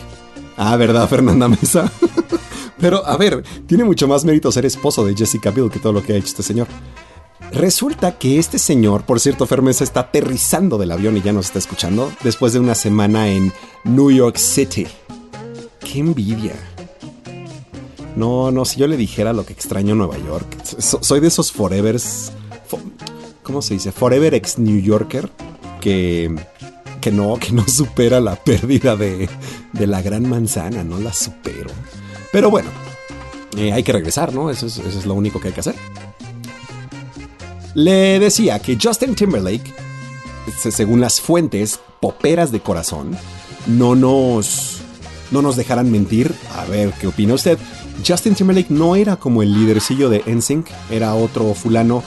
Ah, 0.58 0.76
¿verdad, 0.78 1.08
Fernanda 1.08 1.48
Mesa? 1.48 1.92
pero 2.80 3.06
a 3.06 3.18
ver, 3.18 3.44
tiene 3.68 3.84
mucho 3.84 4.08
más 4.08 4.26
mérito 4.26 4.52
ser 4.52 4.66
esposo 4.66 5.06
de 5.06 5.16
Jessica 5.16 5.52
Biel 5.52 5.70
que 5.70 5.80
todo 5.80 5.94
lo 5.94 6.04
que 6.04 6.14
ha 6.14 6.16
hecho 6.16 6.28
este 6.28 6.44
señor. 6.44 6.68
Resulta 7.52 8.18
que 8.18 8.40
este 8.40 8.58
señor, 8.58 9.04
por 9.04 9.20
cierto, 9.20 9.46
Fermesa 9.46 9.84
está 9.84 10.02
aterrizando 10.02 10.80
del 10.80 10.92
avión 10.92 11.16
y 11.18 11.22
ya 11.22 11.34
nos 11.34 11.46
está 11.46 11.60
escuchando 11.60 12.12
después 12.24 12.54
de 12.54 12.60
una 12.60 12.74
semana 12.74 13.30
en 13.30 13.54
New 13.84 14.10
York 14.10 14.38
City. 14.38 14.88
¡Qué 15.80 16.00
envidia! 16.00 16.54
No, 18.20 18.52
no, 18.52 18.66
si 18.66 18.78
yo 18.78 18.88
le 18.88 18.98
dijera 18.98 19.32
lo 19.32 19.46
que 19.46 19.54
extraño 19.54 19.96
Nueva 19.96 20.18
York. 20.18 20.46
soy 20.78 21.22
de 21.22 21.30
esos 21.30 21.54
forevers. 21.54 22.34
¿Cómo 23.44 23.62
se 23.62 23.76
dice? 23.76 23.94
Forever 23.94 24.34
ex 24.34 24.60
New 24.60 24.82
Yorker. 24.82 25.30
Que, 25.80 26.36
que 27.00 27.12
no, 27.14 27.38
que 27.40 27.54
no 27.54 27.66
supera 27.66 28.20
la 28.20 28.36
pérdida 28.36 28.98
de, 28.98 29.30
de 29.72 29.88
la 29.88 30.02
gran 30.02 30.28
manzana. 30.28 30.84
No 30.84 31.00
la 31.00 31.14
supero. 31.14 31.70
Pero 32.34 32.50
bueno, 32.50 32.70
eh, 33.58 33.72
hay 33.72 33.84
que 33.84 33.94
regresar, 33.94 34.34
¿no? 34.34 34.50
Eso 34.50 34.66
es, 34.66 34.80
eso 34.80 35.00
es 35.00 35.06
lo 35.06 35.14
único 35.14 35.40
que 35.40 35.48
hay 35.48 35.54
que 35.54 35.62
hacer. 35.62 35.76
Le 37.74 38.20
decía 38.20 38.60
que 38.60 38.78
Justin 38.82 39.16
Timberlake, 39.16 39.74
según 40.58 41.00
las 41.00 41.22
fuentes 41.22 41.80
poperas 42.02 42.52
de 42.52 42.60
corazón, 42.60 43.18
no 43.66 43.96
nos, 43.96 44.82
no 45.32 45.42
nos 45.42 45.56
dejarán 45.56 45.90
mentir. 45.90 46.36
A 46.58 46.66
ver, 46.66 46.92
¿qué 47.00 47.08
opina 47.08 47.36
usted? 47.36 47.58
Justin 48.06 48.36
Timberlake 48.36 48.70
no 48.70 48.96
era 48.96 49.16
como 49.16 49.44
el 49.44 49.54
lidercillo 49.54 50.10
de 50.10 50.24
NSYNC, 50.26 50.68
era 50.90 51.16
otro 51.16 51.54
fulano. 51.54 52.04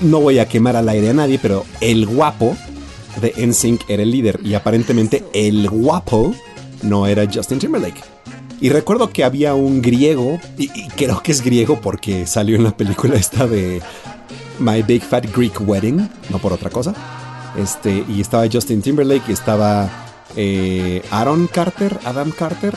No 0.00 0.20
voy 0.20 0.38
a 0.38 0.48
quemar 0.48 0.76
al 0.76 0.88
aire 0.88 1.10
a 1.10 1.14
nadie, 1.14 1.38
pero 1.40 1.64
el 1.80 2.06
guapo 2.06 2.56
de 3.20 3.34
NSYNC 3.46 3.88
era 3.88 4.02
el 4.02 4.10
líder 4.10 4.40
y 4.44 4.54
aparentemente 4.54 5.24
el 5.32 5.68
guapo 5.68 6.34
no 6.82 7.06
era 7.06 7.28
Justin 7.32 7.58
Timberlake. 7.58 8.00
Y 8.60 8.70
recuerdo 8.70 9.10
que 9.10 9.24
había 9.24 9.54
un 9.54 9.80
griego, 9.82 10.40
y, 10.56 10.68
creo 10.88 11.22
que 11.22 11.32
es 11.32 11.42
griego 11.42 11.80
porque 11.80 12.26
salió 12.26 12.56
en 12.56 12.64
la 12.64 12.76
película 12.76 13.16
esta 13.16 13.46
de 13.46 13.80
My 14.58 14.82
Big 14.82 15.02
Fat 15.02 15.26
Greek 15.34 15.60
Wedding, 15.60 16.08
no 16.30 16.38
por 16.38 16.52
otra 16.52 16.70
cosa. 16.70 16.94
Este, 17.56 18.04
y 18.08 18.20
estaba 18.20 18.46
Justin 18.50 18.82
Timberlake 18.82 19.28
y 19.28 19.32
estaba 19.32 19.88
eh, 20.36 21.02
Aaron 21.10 21.46
Carter, 21.46 21.98
Adam 22.04 22.30
Carter 22.30 22.74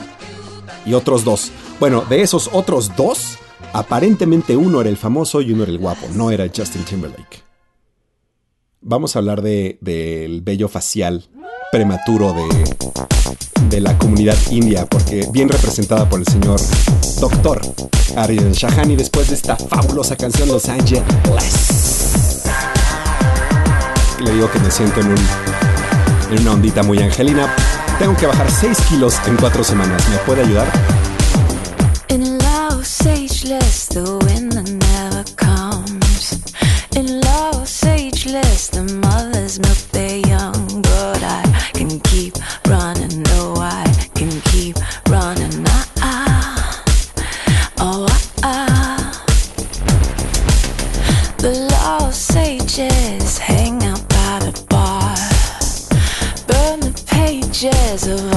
y 0.85 0.93
otros 0.93 1.23
dos. 1.23 1.51
Bueno, 1.81 2.05
de 2.07 2.21
esos 2.21 2.47
otros 2.53 2.95
dos, 2.95 3.39
aparentemente 3.73 4.55
uno 4.55 4.81
era 4.81 4.89
el 4.91 4.97
famoso 4.97 5.41
y 5.41 5.51
uno 5.51 5.63
era 5.63 5.71
el 5.71 5.79
guapo, 5.79 6.05
no 6.13 6.29
era 6.29 6.45
Justin 6.55 6.83
Timberlake. 6.83 7.41
Vamos 8.81 9.15
a 9.15 9.19
hablar 9.19 9.41
del 9.41 9.79
de, 9.81 10.41
vello 10.43 10.67
facial 10.67 11.27
prematuro 11.71 12.33
de, 12.33 12.43
de 13.67 13.81
la 13.81 13.97
comunidad 13.97 14.37
india, 14.51 14.85
porque 14.85 15.27
bien 15.31 15.49
representada 15.49 16.07
por 16.07 16.19
el 16.19 16.27
señor 16.27 16.61
Doctor 17.19 17.59
Ariel 18.15 18.51
Shahani 18.51 18.95
después 18.95 19.29
de 19.29 19.33
esta 19.33 19.55
fabulosa 19.55 20.15
canción 20.15 20.49
Los 20.49 20.69
Angeles. 20.69 21.03
Le 24.23 24.31
digo 24.35 24.51
que 24.51 24.59
me 24.59 24.69
siento 24.69 24.99
en, 24.99 25.07
un, 25.07 25.17
en 26.29 26.41
una 26.43 26.53
ondita 26.53 26.83
muy 26.83 26.99
angelina. 26.99 27.51
Tengo 27.97 28.15
que 28.15 28.27
bajar 28.27 28.51
6 28.51 28.77
kilos 28.87 29.15
en 29.25 29.35
4 29.37 29.63
semanas. 29.63 30.07
¿Me 30.09 30.17
puede 30.17 30.43
ayudar? 30.43 31.00
The 33.93 34.17
winter 34.25 34.63
never 34.63 35.23
comes. 35.35 36.39
In 36.95 37.19
love, 37.19 37.67
sageless, 37.67 38.69
the 38.69 38.83
mothers 38.83 39.59
milk 39.59 39.77
their 39.91 40.17
young. 40.19 40.81
But 40.81 41.21
I 41.23 41.43
can 41.73 41.99
keep 41.99 42.35
running, 42.67 43.21
no, 43.23 43.55
I 43.57 43.83
can 44.15 44.31
keep 44.51 44.77
running. 45.09 45.65
Ah, 45.67 45.87
ah. 45.97 46.83
oh, 47.79 48.07
ah, 48.09 48.27
ah. 48.43 49.25
The 51.39 51.51
lost 51.71 52.27
sages 52.27 53.37
hang 53.37 53.83
out 53.83 54.07
by 54.07 54.39
the 54.39 54.53
bar, 54.69 55.15
burn 56.47 56.79
the 56.79 56.93
pages 57.07 58.07
of 58.07 58.30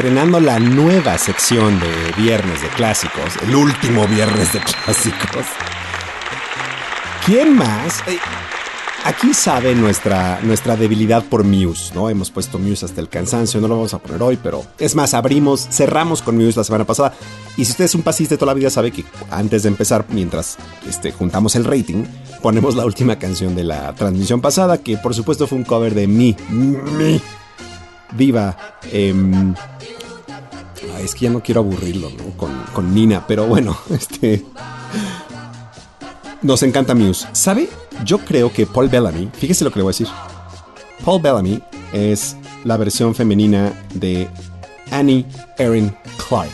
estrenando 0.00 0.40
la 0.40 0.58
nueva 0.58 1.18
sección 1.18 1.78
de 1.78 2.22
Viernes 2.22 2.62
de 2.62 2.68
Clásicos, 2.68 3.36
el 3.42 3.54
último 3.54 4.08
Viernes 4.08 4.50
de 4.50 4.60
Clásicos. 4.60 5.44
¿Quién 7.26 7.54
más? 7.54 8.00
Eh, 8.06 8.18
aquí 9.04 9.34
sabe 9.34 9.74
nuestra, 9.74 10.40
nuestra 10.40 10.74
debilidad 10.76 11.22
por 11.24 11.44
Muse, 11.44 11.94
¿no? 11.94 12.08
Hemos 12.08 12.30
puesto 12.30 12.58
Muse 12.58 12.86
hasta 12.86 12.98
el 12.98 13.10
cansancio, 13.10 13.60
no 13.60 13.68
lo 13.68 13.74
vamos 13.74 13.92
a 13.92 13.98
poner 13.98 14.22
hoy, 14.22 14.38
pero 14.42 14.64
es 14.78 14.94
más, 14.94 15.12
abrimos, 15.12 15.68
cerramos 15.70 16.22
con 16.22 16.34
Muse 16.34 16.56
la 16.56 16.64
semana 16.64 16.86
pasada. 16.86 17.12
Y 17.58 17.66
si 17.66 17.72
usted 17.72 17.84
es 17.84 17.94
un 17.94 18.00
pasista 18.00 18.36
de 18.36 18.38
toda 18.38 18.54
la 18.54 18.58
vida, 18.58 18.70
sabe 18.70 18.92
que 18.92 19.04
antes 19.30 19.64
de 19.64 19.68
empezar, 19.68 20.06
mientras 20.08 20.56
este, 20.88 21.12
juntamos 21.12 21.56
el 21.56 21.66
rating, 21.66 22.04
ponemos 22.40 22.74
la 22.74 22.86
última 22.86 23.18
canción 23.18 23.54
de 23.54 23.64
la 23.64 23.94
transmisión 23.94 24.40
pasada, 24.40 24.78
que 24.78 24.96
por 24.96 25.14
supuesto 25.14 25.46
fue 25.46 25.58
un 25.58 25.64
cover 25.64 25.92
de 25.94 26.06
Mi, 26.06 26.34
Mi, 26.48 27.20
Viva. 28.12 28.56
es 28.90 29.14
ya 31.20 31.30
no 31.30 31.42
quiero 31.42 31.60
aburrirlo, 31.60 32.10
con 32.72 32.94
Nina, 32.94 33.26
pero 33.26 33.46
bueno, 33.46 33.76
este. 33.90 34.44
Nos 36.42 36.62
encanta 36.62 36.94
Muse. 36.94 37.28
¿Sabe? 37.32 37.68
Yo 38.04 38.18
creo 38.18 38.50
que 38.50 38.64
Paul 38.64 38.88
Bellamy, 38.88 39.28
fíjese 39.34 39.62
lo 39.62 39.70
que 39.70 39.78
le 39.78 39.82
voy 39.82 39.90
a 39.90 39.94
decir. 39.94 40.08
Paul 41.04 41.20
Bellamy 41.20 41.60
es 41.92 42.36
la 42.64 42.78
versión 42.78 43.14
femenina 43.14 43.72
de 43.94 44.26
Annie 44.90 45.26
Erin 45.58 45.94
Clark. 46.28 46.50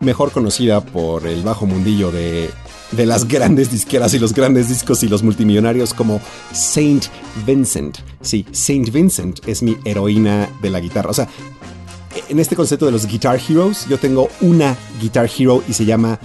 Mejor 0.00 0.32
conocida 0.32 0.80
por 0.80 1.26
el 1.28 1.42
bajo 1.42 1.66
mundillo 1.66 2.10
de, 2.10 2.50
de 2.90 3.06
las 3.06 3.28
grandes 3.28 3.70
disqueras 3.70 4.12
y 4.14 4.18
los 4.18 4.34
grandes 4.34 4.68
discos 4.68 5.04
y 5.04 5.08
los 5.08 5.22
multimillonarios 5.22 5.94
como 5.94 6.20
Saint 6.52 7.04
Vincent. 7.46 7.98
Sí, 8.20 8.44
Saint 8.50 8.90
Vincent 8.90 9.46
es 9.46 9.62
mi 9.62 9.76
heroína 9.84 10.48
de 10.60 10.70
la 10.70 10.80
guitarra. 10.80 11.10
O 11.10 11.14
sea, 11.14 11.28
en 12.28 12.38
este 12.38 12.56
concepto 12.56 12.86
de 12.86 12.92
los 12.92 13.06
Guitar 13.06 13.40
Heroes, 13.48 13.86
yo 13.88 13.98
tengo 13.98 14.28
una 14.40 14.76
Guitar 15.00 15.30
Hero 15.38 15.62
y 15.68 15.72
se 15.72 15.84
llama 15.84 16.18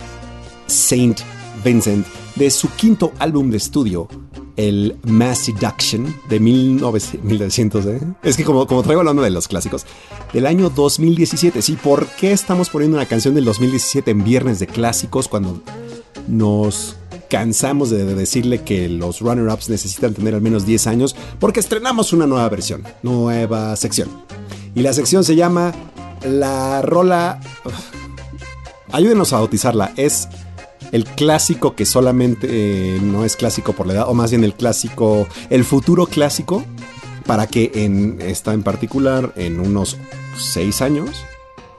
Saint 0.68 1.20
Vincent, 1.64 2.06
de 2.36 2.50
su 2.52 2.70
quinto 2.70 3.12
álbum 3.20 3.50
de 3.50 3.58
estudio, 3.58 4.08
el 4.58 4.98
Mass 5.04 5.46
Seduction 5.46 6.14
de 6.30 6.40
1900, 6.40 7.24
1900, 7.24 7.86
¿eh? 7.86 8.02
Es 8.24 8.38
que 8.38 8.44
como, 8.44 8.66
como 8.68 8.84
traigo 8.84 9.02
hablando 9.02 9.22
de 9.22 9.30
los 9.30 9.48
clásicos, 9.48 9.86
del 10.34 10.46
año 10.46 10.70
2017. 10.70 11.62
Sí, 11.62 11.78
¿por 11.82 12.08
qué 12.08 12.32
estamos 12.32 12.70
poniendo 12.70 12.98
una 12.98 13.06
canción 13.06 13.36
del 13.36 13.46
2017 13.46 14.12
en 14.12 14.24
Viernes 14.24 14.60
de 14.60 14.68
Clásicos 14.68 15.28
cuando 15.28 15.62
nos 16.28 16.96
cansamos 17.30 17.90
de 17.90 18.04
decirle 18.16 18.64
que 18.64 18.90
los 18.90 19.22
runner-ups 19.22 19.70
necesitan 19.70 20.14
tener 20.14 20.34
al 20.34 20.42
menos 20.42 20.66
10 20.66 20.88
años? 20.88 21.16
Porque 21.40 21.60
estrenamos 21.60 22.12
una 22.14 22.26
nueva 22.26 22.50
versión, 22.50 22.84
nueva 23.04 23.76
sección. 23.76 24.10
Y 24.78 24.84
la 24.84 24.94
sección 24.94 25.24
se 25.24 25.36
llama 25.36 25.74
La 26.24 26.84
Rola... 26.84 27.40
Ayúdenos 28.92 29.34
a 29.34 29.38
bautizarla. 29.38 29.92
Es 29.98 30.30
el 30.92 31.04
clásico 31.04 31.76
que 31.76 31.84
solamente 31.84 32.48
eh, 32.48 33.00
no 33.02 33.26
es 33.26 33.36
clásico 33.36 33.74
por 33.74 33.88
la 33.88 33.94
edad, 33.94 34.06
o 34.08 34.14
más 34.14 34.30
bien 34.30 34.44
el 34.44 34.54
clásico, 34.54 35.28
el 35.50 35.66
futuro 35.66 36.06
clásico, 36.06 36.64
para 37.26 37.48
que 37.48 37.72
en 37.74 38.22
esta 38.22 38.54
en 38.54 38.62
particular, 38.62 39.34
en 39.36 39.60
unos 39.60 39.98
seis 40.38 40.84
años, 40.84 41.26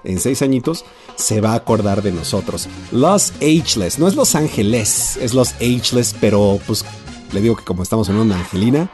en 0.02 0.18
seis 0.18 0.42
añitos, 0.42 0.84
se 1.14 1.40
va 1.40 1.52
a 1.52 1.54
acordar 1.54 2.02
de 2.02 2.10
nosotros. 2.10 2.68
Los 2.90 3.32
Ageless, 3.36 4.00
no 4.00 4.08
es 4.08 4.16
Los 4.16 4.34
Ángeles, 4.34 5.16
es 5.22 5.34
Los 5.34 5.52
Ageless, 5.60 6.16
pero 6.20 6.58
pues 6.66 6.84
le 7.30 7.40
digo 7.40 7.54
que 7.54 7.64
como 7.64 7.84
estamos 7.84 8.08
en 8.08 8.16
una 8.16 8.38
angelina, 8.38 8.90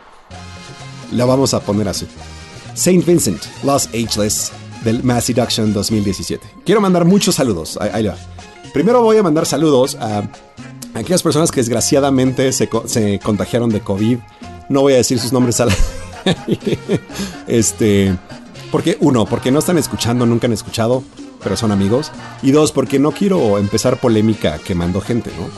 la 1.11 1.25
vamos 1.25 1.55
a 1.55 1.61
poner 1.61 1.89
así. 1.89 2.07
Saint 2.75 3.05
Vincent, 3.05 3.43
Los 3.63 3.87
Ageless, 3.89 4.53
del 4.85 5.03
Mass 5.03 5.25
Seduction 5.25 5.73
2017. 5.73 6.47
Quiero 6.65 6.81
mandar 6.81 7.05
muchos 7.05 7.37
saludos. 7.37 7.79
Ahí, 7.81 8.07
va. 8.07 8.17
Primero 8.73 9.03
voy 9.03 9.17
a 9.17 9.23
mandar 9.23 9.47
saludos 9.47 9.97
a 10.01 10.29
aquellas 10.95 11.23
personas 11.23 11.51
que 11.51 11.61
desgraciadamente 11.61 12.53
se, 12.53 12.69
se 12.87 13.19
contagiaron 13.21 13.71
de 13.71 13.81
COVID. 13.81 14.19
No 14.69 14.83
voy 14.83 14.95
a 14.95 14.97
decir 14.97 15.19
sus 15.19 15.33
nombres 15.33 15.61
al 15.61 15.71
Este. 17.47 18.17
Porque, 18.71 18.97
uno, 19.01 19.25
porque 19.25 19.53
no 19.53 19.61
están 19.61 19.79
escuchando, 19.79 20.27
nunca 20.27 20.47
han 20.47 20.53
escuchado, 20.53 21.05
pero 21.43 21.57
son 21.57 21.71
amigos. 21.71 22.11
Y 22.43 22.51
dos, 22.51 22.73
porque 22.73 22.99
no 22.99 23.13
quiero 23.13 23.59
empezar 23.59 24.01
polémica 24.01 24.59
quemando 24.59 25.01
gente, 25.01 25.31
¿no? 25.39 25.49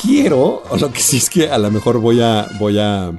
Quiero, 0.00 0.62
o 0.68 0.76
lo 0.76 0.92
que 0.92 1.00
sí 1.00 1.16
es 1.16 1.30
que 1.30 1.50
a 1.50 1.58
lo 1.58 1.70
mejor 1.70 1.98
voy 1.98 2.20
a. 2.20 2.48
voy 2.58 2.78
a. 2.78 3.12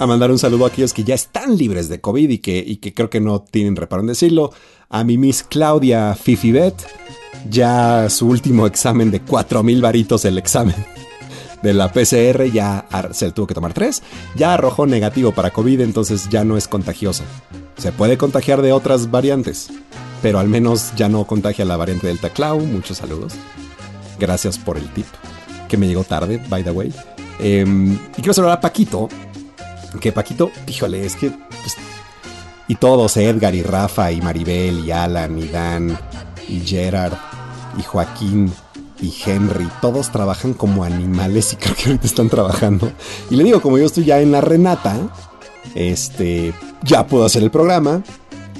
a 0.00 0.06
mandar 0.06 0.30
un 0.30 0.38
saludo 0.38 0.64
a 0.64 0.68
aquellos 0.68 0.94
que 0.94 1.04
ya 1.04 1.14
están 1.14 1.56
libres 1.56 1.88
de 1.88 2.00
COVID 2.00 2.30
y 2.30 2.38
que, 2.38 2.64
y 2.66 2.76
que 2.76 2.94
creo 2.94 3.10
que 3.10 3.20
no 3.20 3.42
tienen 3.42 3.76
reparo 3.76 4.00
en 4.00 4.08
decirlo. 4.08 4.52
A 4.88 5.04
mi 5.04 5.18
Miss 5.18 5.42
Claudia 5.42 6.14
Fifibet, 6.14 6.74
ya 7.48 8.08
su 8.08 8.26
último 8.26 8.66
examen 8.66 9.10
de 9.10 9.20
4000 9.20 9.82
varitos 9.82 10.24
el 10.24 10.38
examen 10.38 10.74
de 11.62 11.74
la 11.74 11.92
PCR 11.92 12.50
ya 12.50 12.86
se 13.12 13.30
tuvo 13.32 13.46
que 13.46 13.54
tomar 13.54 13.74
tres, 13.74 14.02
ya 14.34 14.54
arrojó 14.54 14.86
negativo 14.86 15.32
para 15.32 15.50
COVID, 15.50 15.80
entonces 15.80 16.28
ya 16.30 16.44
no 16.44 16.56
es 16.56 16.68
contagiosa. 16.68 17.24
Se 17.76 17.92
puede 17.92 18.16
contagiar 18.16 18.62
de 18.62 18.72
otras 18.72 19.10
variantes, 19.10 19.70
pero 20.22 20.38
al 20.38 20.48
menos 20.48 20.92
ya 20.96 21.08
no 21.08 21.24
contagia 21.24 21.64
la 21.64 21.76
variante 21.76 22.06
Delta 22.06 22.30
Clau. 22.30 22.60
Muchos 22.60 22.98
saludos. 22.98 23.34
Gracias 24.18 24.58
por 24.58 24.76
el 24.76 24.88
tip, 24.92 25.06
que 25.68 25.76
me 25.76 25.88
llegó 25.88 26.04
tarde, 26.04 26.42
by 26.48 26.64
the 26.64 26.70
way. 26.70 26.92
Em, 27.38 27.94
y 27.94 28.16
quiero 28.16 28.34
saludar 28.34 28.58
a 28.58 28.60
Paquito, 28.60 29.08
que 29.98 30.12
Paquito, 30.12 30.50
híjole, 30.66 31.04
es 31.04 31.16
que... 31.16 31.30
pues, 31.30 31.76
y 32.68 32.76
todos, 32.76 33.16
Edgar 33.16 33.54
y 33.54 33.62
Rafa 33.62 34.12
y 34.12 34.20
Maribel 34.20 34.84
y 34.84 34.92
Alan 34.92 35.36
y 35.38 35.48
Dan 35.48 35.98
y 36.48 36.60
Gerard 36.60 37.14
y 37.76 37.82
Joaquín 37.82 38.52
y 39.00 39.12
Henry, 39.26 39.68
todos 39.80 40.12
trabajan 40.12 40.54
como 40.54 40.84
animales 40.84 41.52
y 41.52 41.56
creo 41.56 41.74
que 41.74 41.86
ahorita 41.86 42.06
están 42.06 42.28
trabajando. 42.28 42.92
Y 43.28 43.36
le 43.36 43.44
digo, 43.44 43.60
como 43.60 43.76
yo 43.78 43.86
estoy 43.86 44.04
ya 44.04 44.20
en 44.20 44.30
la 44.30 44.40
Renata, 44.40 44.96
este, 45.74 46.52
ya 46.84 47.06
puedo 47.06 47.24
hacer 47.24 47.42
el 47.42 47.50
programa, 47.50 48.02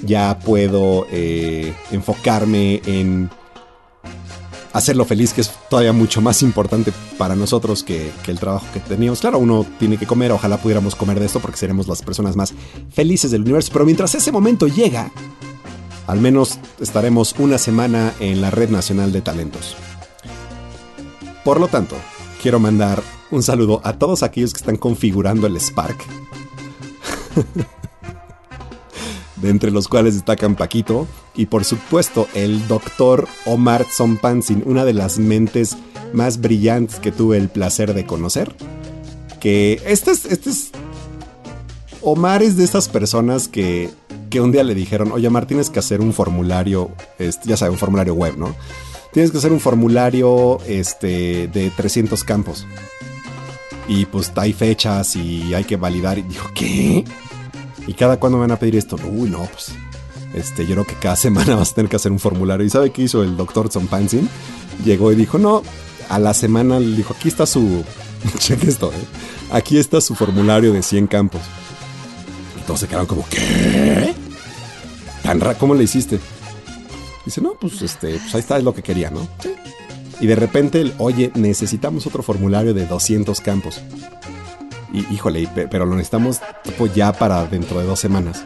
ya 0.02 0.38
puedo 0.38 1.06
eh, 1.10 1.74
enfocarme 1.90 2.82
en 2.86 3.30
hacerlo 4.72 5.04
feliz, 5.04 5.33
que 5.33 5.40
es 5.40 5.50
todavía 5.68 5.92
mucho 5.92 6.20
más 6.20 6.42
importante 6.42 6.92
para 7.18 7.35
nosotros 7.35 7.83
que, 7.83 8.11
el 8.26 8.38
trabajo 8.38 8.66
que 8.72 8.80
teníamos. 8.80 9.20
Claro, 9.20 9.38
uno 9.38 9.66
tiene 9.78 9.98
que 9.98 10.06
comer, 10.06 10.33
ojalá 10.33 10.59
pudiéramos 10.59 10.94
comer 10.94 11.18
de 11.18 11.26
esto 11.26 11.40
porque 11.40 11.56
seremos 11.56 11.88
las 11.88 12.02
personas 12.02 12.37
más 12.37 12.54
felices 12.90 13.30
del 13.30 13.42
universo, 13.42 13.70
pero 13.72 13.85
mientras 13.85 14.14
ese 14.14 14.30
momento 14.33 14.66
llega, 14.68 15.11
al 16.06 16.20
menos 16.20 16.59
estaremos 16.80 17.35
una 17.38 17.59
semana 17.59 18.14
en 18.20 18.40
la 18.40 18.50
Red 18.50 18.70
Nacional 18.70 19.12
de 19.12 19.20
Talentos. 19.20 19.76
Por 21.44 21.61
lo 21.61 21.68
tanto, 21.68 21.96
quiero 22.42 22.61
mandar 22.61 23.02
un 23.30 23.42
saludo 23.42 23.80
a 23.85 23.94
todos 23.94 24.22
aquellos 24.22 24.52
que 24.52 24.59
están 24.59 24.76
configurando 24.76 25.46
el 25.46 25.59
Spark. 25.61 25.98
de 29.40 29.50
entre 29.50 29.70
los 29.70 29.88
cuales 29.88 30.14
destacan 30.14 30.57
Paquito 30.57 31.07
y 31.35 31.46
por 31.46 31.64
supuesto 31.64 32.29
el 32.35 32.66
doctor 32.68 33.29
Omar 33.46 33.87
Zompansin, 33.90 34.62
una 34.66 34.85
de 34.85 34.92
las 34.92 35.18
mentes 35.18 35.76
más 36.12 36.40
brillantes 36.40 36.98
que 36.98 37.12
tuve 37.12 37.38
el 37.38 37.48
placer 37.48 37.94
de 37.94 38.05
conocer. 38.05 38.55
Que 39.40 39.81
este 39.87 40.11
es, 40.11 40.26
este 40.26 40.50
es 40.50 40.70
Omar 42.03 42.42
es 42.42 42.57
de 42.57 42.64
esas 42.64 42.88
personas 42.88 43.48
que, 43.48 43.90
que 44.29 44.40
un 44.40 44.53
día 44.53 44.64
le 44.64 44.74
dijeron, 44.74 45.12
oye 45.12 45.29
Omar, 45.29 45.46
tienes 45.46 45.70
que 45.70 45.79
hacer 45.79 46.00
un 46.00 46.12
formulario, 46.12 46.90
este, 47.18 47.48
ya 47.48 47.57
sabes, 47.57 47.72
un 47.72 47.79
formulario 47.79 48.14
web, 48.14 48.37
¿no? 48.37 48.55
Tienes 49.12 49.31
que 49.31 49.38
hacer 49.38 49.53
un 49.53 49.61
formulario 49.61 50.61
este, 50.66 51.48
de 51.48 51.70
300 51.70 52.22
campos. 52.24 52.66
Y 53.88 54.07
pues 54.07 54.33
hay 54.37 54.53
fechas 54.53 55.16
y 55.16 55.53
hay 55.53 55.64
que 55.64 55.76
validar. 55.76 56.18
Y 56.18 56.22
dijo, 56.22 56.48
¿qué? 56.55 57.05
¿Y 57.90 57.94
cada 57.94 58.20
cuándo 58.20 58.38
me 58.38 58.42
van 58.42 58.53
a 58.53 58.57
pedir 58.57 58.76
esto? 58.76 58.96
Uy, 59.05 59.29
no, 59.29 59.42
pues. 59.46 59.72
Este, 60.33 60.64
yo 60.64 60.74
creo 60.74 60.87
que 60.87 60.94
cada 60.94 61.16
semana 61.26 61.57
vas 61.57 61.72
a 61.72 61.74
tener 61.74 61.90
que 61.90 61.96
hacer 61.96 62.12
un 62.12 62.20
formulario. 62.20 62.64
¿Y 62.64 62.70
sabe 62.70 62.90
qué 62.90 63.03
hizo 63.03 63.24
el 63.24 63.37
doctor 63.37 63.68
Zompansin? 63.68 64.29
Llegó 64.85 65.11
y 65.11 65.16
dijo, 65.16 65.38
no, 65.38 65.64
a 66.09 66.20
la 66.20 66.33
semana 66.33 66.79
le 66.79 66.94
dijo, 66.94 67.16
aquí 67.18 67.26
está 67.26 67.46
su. 67.46 67.85
Cheque 68.38 68.68
esto, 68.68 68.92
¿eh? 68.92 69.05
Aquí 69.50 69.76
está 69.76 70.00
su 70.00 70.14
formulario 70.14 70.72
de 70.72 70.85
100 70.85 71.09
campos. 71.09 71.40
Y 72.61 72.62
todos 72.62 72.79
se 72.79 72.87
quedaron 72.87 73.09
como, 73.09 73.26
¿qué? 73.29 74.14
Tan 75.24 75.40
¿Cómo 75.59 75.74
le 75.74 75.83
hiciste? 75.83 76.20
Dice, 77.26 77.40
no, 77.40 77.55
pues 77.61 77.83
este, 77.83 78.18
pues 78.18 78.33
ahí 78.37 78.40
está, 78.40 78.57
es 78.57 78.62
lo 78.62 78.72
que 78.72 78.85
quería, 78.85 79.11
¿no? 79.11 79.26
Y 80.20 80.29
de 80.29 80.37
repente, 80.37 80.92
oye, 80.98 81.33
necesitamos 81.35 82.07
otro 82.07 82.22
formulario 82.22 82.72
de 82.72 82.87
200 82.87 83.40
campos. 83.40 83.81
Y 84.92 85.07
híjole, 85.14 85.46
pe- 85.48 85.68
pero 85.68 85.87
lo 85.87 85.94
necesitamos 85.94 86.40
tipo 86.64 86.87
ya 86.87 87.12
para 87.12 87.44
dentro 87.46 87.79
de 87.81 87.87
dos 87.87 88.00
semanas. 88.00 88.44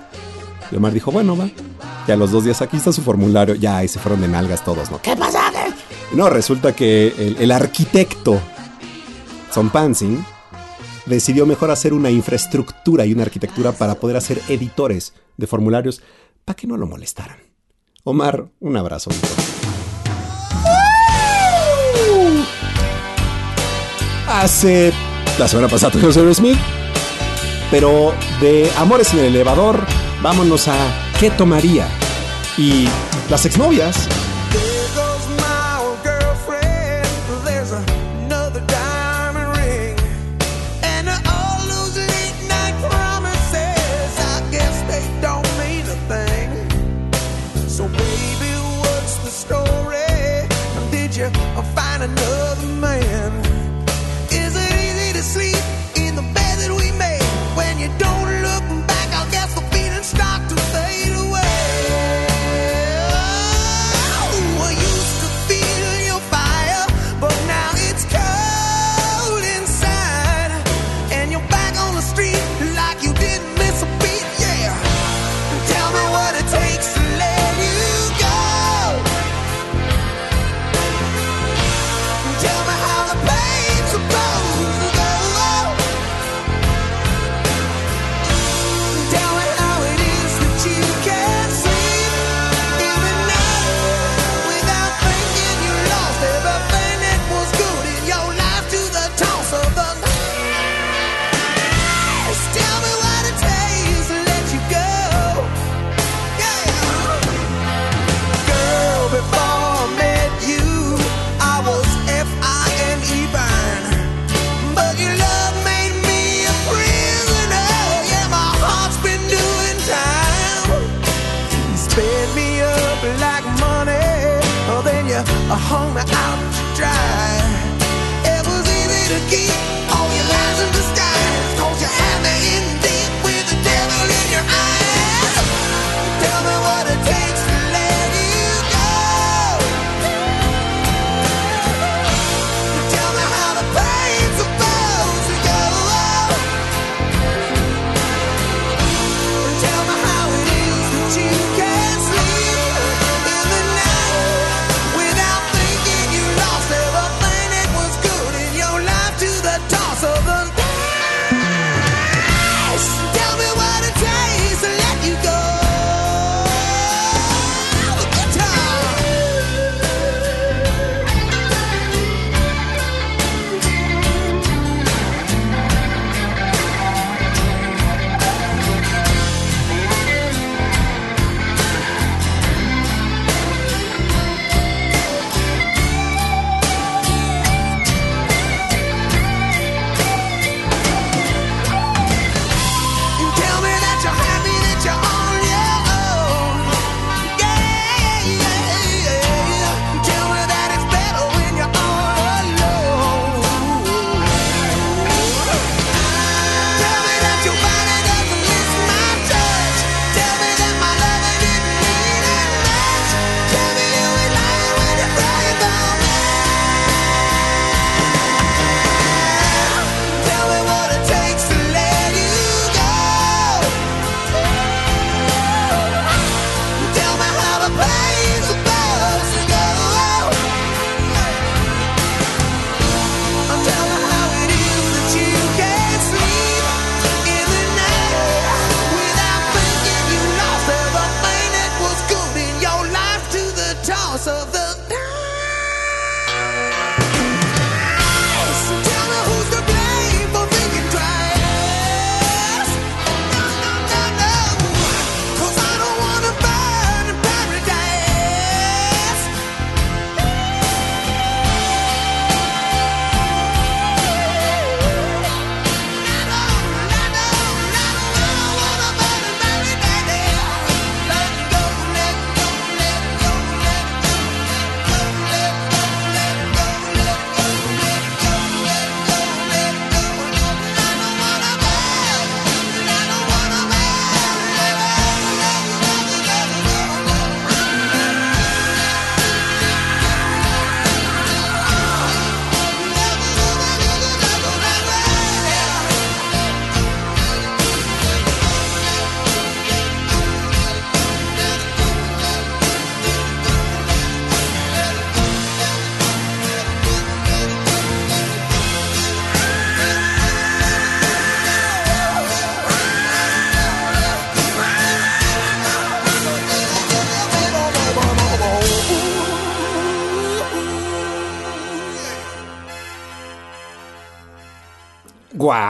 Y 0.71 0.77
Omar 0.77 0.93
dijo, 0.93 1.11
bueno, 1.11 1.37
va. 1.37 1.49
Y 2.07 2.11
a 2.13 2.17
los 2.17 2.31
dos 2.33 2.45
días 2.45 2.61
aquí 2.63 2.77
está 2.77 2.93
su 2.93 3.03
formulario. 3.03 3.55
Ya, 3.55 3.79
ahí 3.79 3.89
se 3.89 3.99
fueron 3.99 4.21
de 4.21 4.29
nalgas 4.29 4.63
todos, 4.65 4.91
¿no? 4.91 5.01
¿Qué 5.01 5.17
pasa? 5.17 5.41
¿Qué? 5.53 6.17
No, 6.17 6.29
resulta 6.31 6.75
que 6.75 7.09
el, 7.19 7.37
el 7.39 7.51
arquitecto 7.51 8.39
Zompansin 9.53 10.25
decidió 11.07 11.47
mejor 11.47 11.71
hacer 11.71 11.93
una 11.95 12.11
infraestructura 12.11 13.05
y 13.07 13.13
una 13.13 13.23
arquitectura 13.23 13.73
para 13.73 13.95
poder 13.97 14.17
hacer 14.17 14.41
editores 14.49 15.15
de 15.37 15.47
formularios 15.47 16.03
para 16.45 16.57
que 16.57 16.67
no 16.67 16.77
lo 16.77 16.87
molestaran. 16.87 17.39
Omar, 18.05 18.47
un 18.61 18.77
abrazo. 18.77 19.11
Hace 24.29 24.93
la 25.39 25.49
semana 25.49 25.69
pasada 25.69 25.93
tuvimos 25.93 26.17
a 26.17 26.35
Smith, 26.35 26.59
pero 27.71 28.15
de 28.41 28.71
Amores 28.79 29.13
en 29.15 29.21
el 29.21 29.27
elevador, 29.27 29.85
vámonos 30.23 30.69
a 30.69 30.77
¿Qué 31.19 31.31
tomaría? 31.31 31.89
Y 32.57 32.89
las 33.31 33.45
exnovias. 33.47 34.09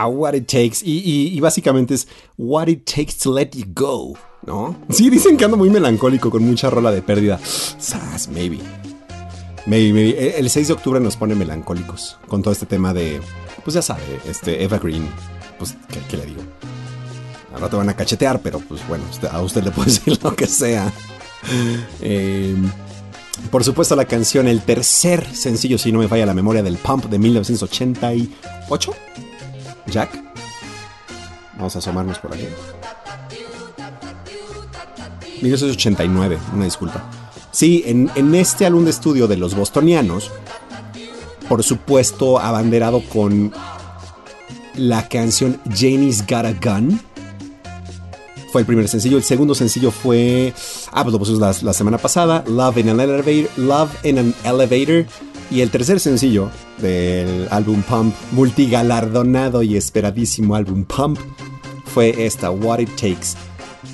What 0.09 0.35
it 0.35 0.47
takes. 0.47 0.83
Y, 0.83 1.39
básicamente 1.41 1.95
es 1.95 2.09
what 2.37 2.69
it 2.69 2.85
takes 2.85 3.15
to 3.23 3.33
let 3.33 3.51
you 3.55 3.65
go, 3.75 4.15
¿no? 4.47 4.77
Sí, 4.91 5.11
dicen 5.11 5.37
que 5.37 5.45
ando 5.45 5.57
muy 5.57 5.71
melancólico 5.71 6.31
con 6.31 6.43
mucha 6.45 6.71
rola 6.71 6.91
de 6.91 7.03
pérdida. 7.03 7.41
Sas, 7.45 8.29
maybe. 8.29 8.59
Maybe, 9.67 9.93
maybe. 9.93 10.11
E- 10.11 10.39
El 10.39 10.51
6 10.51 10.69
de 10.69 10.75
octubre 10.75 11.01
nos 11.01 11.17
pone 11.17 11.35
melancólicos 11.35 12.19
con 12.29 12.43
todo 12.43 12.53
este 12.53 12.67
tema 12.67 12.93
de, 12.93 13.21
pues 13.65 13.75
ya 13.75 13.83
sabe, 13.83 14.03
este 14.27 14.63
Eva 14.63 14.79
Green. 14.79 15.09
Pues, 15.59 15.75
¿qué, 16.09 16.17
le 16.17 16.27
digo? 16.27 16.43
Al 17.55 17.61
rato 17.61 17.79
van 17.79 17.89
a 17.89 17.95
cachetear, 17.97 18.41
pero 18.43 18.59
pues 18.59 18.87
bueno, 18.89 19.05
a 19.31 19.41
usted 19.41 19.63
le 19.63 19.71
puede 19.71 19.91
decir 19.91 20.19
lo 20.23 20.35
que 20.35 20.47
sea. 20.47 20.93
Eh, 22.01 22.55
por 23.51 23.65
supuesto, 23.65 23.97
la 23.97 24.05
canción, 24.05 24.47
el 24.49 24.63
tercer 24.63 25.27
sencillo, 25.35 25.79
si 25.79 25.93
no 25.93 25.99
me 25.99 26.09
falla 26.09 26.27
la 26.27 26.35
memoria, 26.35 26.63
del 26.63 26.77
Pump 26.77 27.07
de 27.07 27.19
1988. 27.19 28.95
Jack. 29.87 30.11
Vamos 31.57 31.77
a 31.77 31.79
asomarnos 31.79 32.19
por 32.19 32.35
aquí. 32.35 32.47
1989, 35.43 36.39
una 36.55 36.65
disculpa. 36.65 37.03
Sí, 37.51 37.85
en, 37.87 38.35
este 38.35 38.67
álbum 38.67 38.85
de 38.85 38.91
estudio 38.91 39.29
de 39.29 39.37
los 39.37 39.55
bostonianos, 39.55 40.33
por 41.49 41.63
supuesto, 41.63 42.41
abanderado 42.41 43.01
con 43.01 43.53
la 44.75 45.09
canción 45.09 45.61
Janie's 45.73 46.27
Got 46.27 46.47
a 46.47 46.53
Gun. 46.53 47.01
Fue 48.51 48.63
el 48.63 48.67
primer 48.67 48.89
sencillo. 48.89 49.17
El 49.17 49.23
segundo 49.23 49.55
sencillo 49.55 49.91
fue. 49.91 50.53
Ah, 50.93 51.03
pues 51.03 51.13
lo 51.13 51.19
pusimos 51.19 51.41
la, 51.41 51.55
la 51.63 51.73
semana 51.73 51.99
pasada. 51.99 52.45
Love 52.47 52.79
in 52.79 52.89
an 52.89 53.01
Elevator. 53.01 53.51
Love 53.57 53.91
in 54.05 54.19
an 54.19 54.35
Elevator. 54.45 55.07
Y 55.51 55.61
el 55.61 55.71
tercer 55.71 56.01
sencillo 56.01 56.51
del 56.79 57.47
álbum 57.51 57.83
Pump, 57.83 58.15
multigalardonado 58.33 59.63
y 59.63 59.77
esperadísimo 59.77 60.55
álbum 60.57 60.85
Pump, 60.85 61.19
fue 61.85 62.27
esta, 62.27 62.51
What 62.51 62.81
It 62.81 62.91
Takes. 62.97 63.37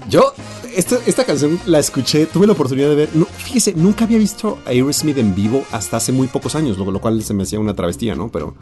Yo, 0.08 0.32
esta, 0.74 0.96
esta 1.06 1.24
canción 1.24 1.60
la 1.66 1.78
escuché, 1.80 2.26
tuve 2.26 2.46
la 2.46 2.54
oportunidad 2.54 2.88
de 2.88 2.94
ver. 2.94 3.08
no, 3.14 3.26
fíjese, 3.26 3.74
nunca 3.74 4.04
había 4.04 4.18
visto 4.18 4.58
a 4.64 4.70
Aerosmith 4.70 5.18
en 5.18 5.34
vivo 5.34 5.64
hasta 5.72 5.98
hace 5.98 6.12
muy 6.12 6.28
pocos 6.28 6.54
años, 6.54 6.78
lo, 6.78 6.90
lo 6.90 7.00
cual 7.00 7.22
se 7.22 7.34
me 7.34 7.42
hacía 7.42 7.60
una 7.60 7.74
travestía, 7.74 8.14
¿no? 8.14 8.30
Pero. 8.30 8.54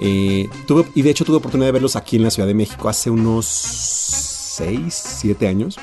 eh, 0.00 0.48
tuve, 0.66 0.84
y 0.94 1.02
de 1.02 1.10
hecho 1.10 1.24
tuve 1.24 1.36
oportunidad 1.38 1.68
de 1.68 1.72
verlos 1.72 1.96
aquí 1.96 2.16
en 2.16 2.24
la 2.24 2.30
Ciudad 2.30 2.46
de 2.46 2.54
México 2.54 2.88
hace 2.88 3.10
unos 3.10 3.46
6, 3.46 4.92
7 5.20 5.48
años. 5.48 5.78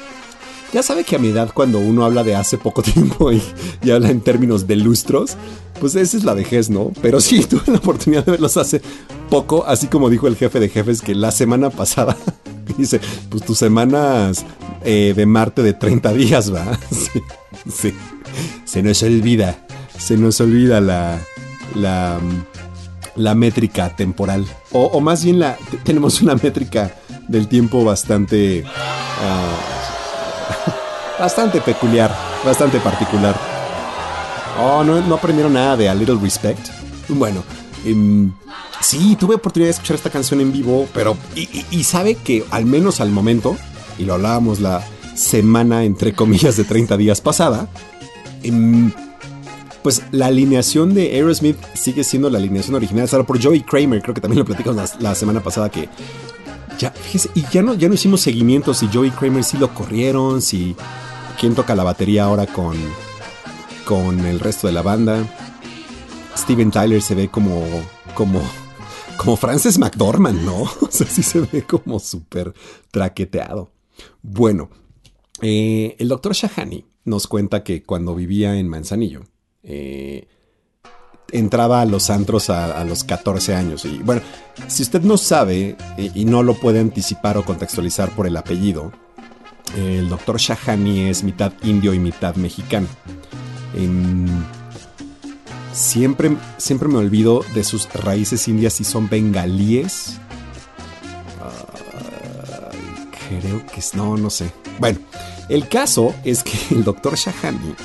Ya 0.76 0.84
sabe 0.84 1.06
que 1.06 1.16
a 1.16 1.20
mi 1.20 1.30
edad, 1.30 1.52
cuando 1.54 1.80
uno 1.80 2.04
habla 2.04 2.26
de 2.26 2.36
hace 2.36 2.58
poco 2.58 2.84
tiempo 2.84 3.32
y, 3.32 3.42
habla 3.90 4.10
en 4.10 4.20
términos 4.20 4.68
de 4.68 4.76
lustros, 4.76 5.38
pues 5.80 5.96
esa 5.96 6.18
es 6.18 6.26
la 6.26 6.34
vejez, 6.34 6.70
¿no? 6.70 6.92
Pero 7.02 7.22
sí, 7.22 7.46
tuve 7.50 7.64
la 7.68 7.78
oportunidad 7.78 8.26
de 8.26 8.32
verlos 8.32 8.58
hace 8.58 8.82
poco, 9.30 9.66
así 9.66 9.88
como 9.88 10.10
dijo 10.10 10.28
el 10.28 10.36
jefe 10.36 10.60
de 10.60 10.68
jefes 10.68 11.02
que 11.02 11.16
la 11.16 11.32
semana 11.32 11.70
pasada, 11.70 12.18
dice, 12.78 13.00
pues 13.30 13.46
tus 13.46 13.58
semanas 13.58 14.46
eh, 14.84 15.14
de 15.16 15.26
Marte 15.26 15.64
de 15.64 15.72
30 15.72 16.12
días, 16.12 16.54
¿va? 16.54 16.78
Sí, 16.92 17.22
sí. 17.72 17.94
Se 18.66 18.84
nos 18.84 19.02
olvida, 19.02 19.66
se 19.98 20.18
nos 20.18 20.42
olvida 20.42 20.82
la, 20.82 21.22
la, 21.74 22.20
la 23.16 23.34
métrica 23.34 23.96
temporal. 23.96 24.46
O, 24.74 25.00
más 25.00 25.24
bien 25.24 25.40
la, 25.40 25.58
tenemos 25.86 26.22
una 26.22 26.36
métrica 26.36 26.94
del 27.30 27.48
tiempo 27.48 27.86
bastante... 27.86 28.66
ah, 28.68 29.75
bastante 31.20 31.62
peculiar, 31.62 32.16
bastante 32.44 32.80
particular. 32.80 33.36
Oh, 34.60 34.84
no, 34.84 35.02
no 35.02 35.16
aprendieron 35.16 35.54
nada 35.54 35.76
de 35.76 35.90
A 35.90 35.96
Little 35.96 36.18
Respect. 36.22 36.70
Bueno, 37.10 37.44
em, 37.86 38.32
sí, 38.82 39.16
tuve 39.16 39.36
oportunidad 39.36 39.68
de 39.68 39.72
escuchar 39.72 39.96
esta 39.96 40.10
canción 40.10 40.42
en 40.42 40.52
vivo, 40.52 40.88
pero. 40.94 41.18
Y, 41.36 41.84
sabe 41.84 42.16
que 42.16 42.46
al 42.52 42.66
menos 42.66 43.02
al 43.02 43.12
momento, 43.12 43.58
y 43.98 44.06
lo 44.06 44.14
hablábamos 44.14 44.60
la 44.60 44.84
semana 45.16 45.84
entre 45.84 46.14
comillas 46.14 46.58
de 46.58 46.64
30 46.64 46.98
días 46.98 47.22
pasada, 47.22 47.68
em, 48.44 48.92
pues 49.84 50.02
la 50.12 50.28
alineación 50.28 50.94
de 50.94 51.14
Aerosmith 51.14 51.58
sigue 51.74 52.04
siendo 52.04 52.30
la 52.30 52.40
alineación 52.40 52.76
original, 52.76 53.08
salvo 53.08 53.26
por 53.26 53.42
Joey 53.42 53.62
Kramer, 53.62 54.02
creo 54.02 54.16
que 54.16 54.22
también 54.22 54.40
lo 54.40 54.46
platicamos 54.46 54.96
la, 55.00 55.14
semana 55.14 55.42
pasada 55.42 55.70
que 55.70 55.88
ya, 56.80 56.92
fíjese, 56.92 57.30
y 57.36 57.46
ya 57.52 57.62
no, 57.62 57.76
ya 57.76 57.88
no 57.88 57.94
hicimos 57.94 58.22
seguimiento 58.22 58.74
si 58.74 58.90
Joey 58.92 59.12
Kramer 59.12 59.44
sí 59.44 59.58
lo 59.58 59.74
corrieron, 59.74 60.42
si 60.42 60.76
quién 61.40 61.56
toca 61.56 61.76
la 61.76 61.84
batería 61.84 62.26
ahora 62.26 62.48
con, 62.48 62.76
con 63.86 64.20
el 64.26 64.40
resto 64.40 64.68
de 64.68 64.74
la 64.74 64.82
banda. 64.82 65.26
Steven 66.38 66.72
Tyler 66.72 67.02
se 67.02 67.16
ve 67.16 67.30
como, 67.30 67.64
como, 68.14 68.42
como 69.18 69.36
Frances 69.38 69.78
McDormand, 69.78 70.42
¿no? 70.42 70.64
O 70.82 70.90
sea, 70.90 71.08
sí 71.08 71.24
se 71.24 71.42
ve 71.42 71.64
como 71.64 72.00
súper 72.00 72.54
traqueteado. 72.92 73.72
Bueno, 74.22 74.70
eh, 75.42 75.96
el 76.00 76.08
doctor 76.08 76.34
Shahani 76.34 76.86
nos 77.06 77.28
cuenta 77.28 77.64
que 77.64 77.84
cuando 77.84 78.16
vivía 78.16 78.58
en 78.58 78.68
Manzanillo, 78.68 79.24
eh, 79.64 80.28
entraba 81.32 81.82
a 81.82 81.86
los 81.86 82.10
antros 82.10 82.50
a, 82.50 82.84
los 82.84 83.04
14 83.04 83.56
años. 83.56 83.86
Y 83.86 84.00
bueno, 84.00 84.22
si 84.68 84.84
usted 84.84 85.02
no 85.02 85.18
sabe 85.18 85.76
y, 85.98 86.22
y 86.22 86.26
no 86.26 86.44
lo 86.44 86.56
puede 86.56 86.80
anticipar 86.80 87.38
o 87.38 87.46
contextualizar 87.46 88.10
por 88.16 88.28
el 88.28 88.38
apellido, 88.38 88.92
el 89.76 90.10
doctor 90.10 90.38
Shahani 90.38 91.10
es 91.10 91.24
mitad 91.24 91.54
indio 91.64 91.94
y 91.94 92.00
mitad 92.00 92.36
mexicano. 92.36 92.88
Em, 93.76 94.28
siempre, 95.74 96.36
siempre 96.58 96.88
me 96.88 96.98
olvido 96.98 97.44
de 97.54 97.64
sus 97.64 97.92
raíces 97.94 98.48
indias 98.48 98.80
y 98.82 98.84
son 98.84 99.10
bengalíes. 99.10 100.20
Creo 103.30 103.66
que 103.66 103.80
es. 103.80 103.96
No, 103.96 104.18
no 104.18 104.30
sé. 104.30 104.52
Bueno, 104.80 105.00
el 105.50 105.68
caso 105.68 106.14
es 106.24 106.44
que 106.44 106.58
el 106.76 106.84
doctor 106.84 107.16
Shahani 107.16 107.76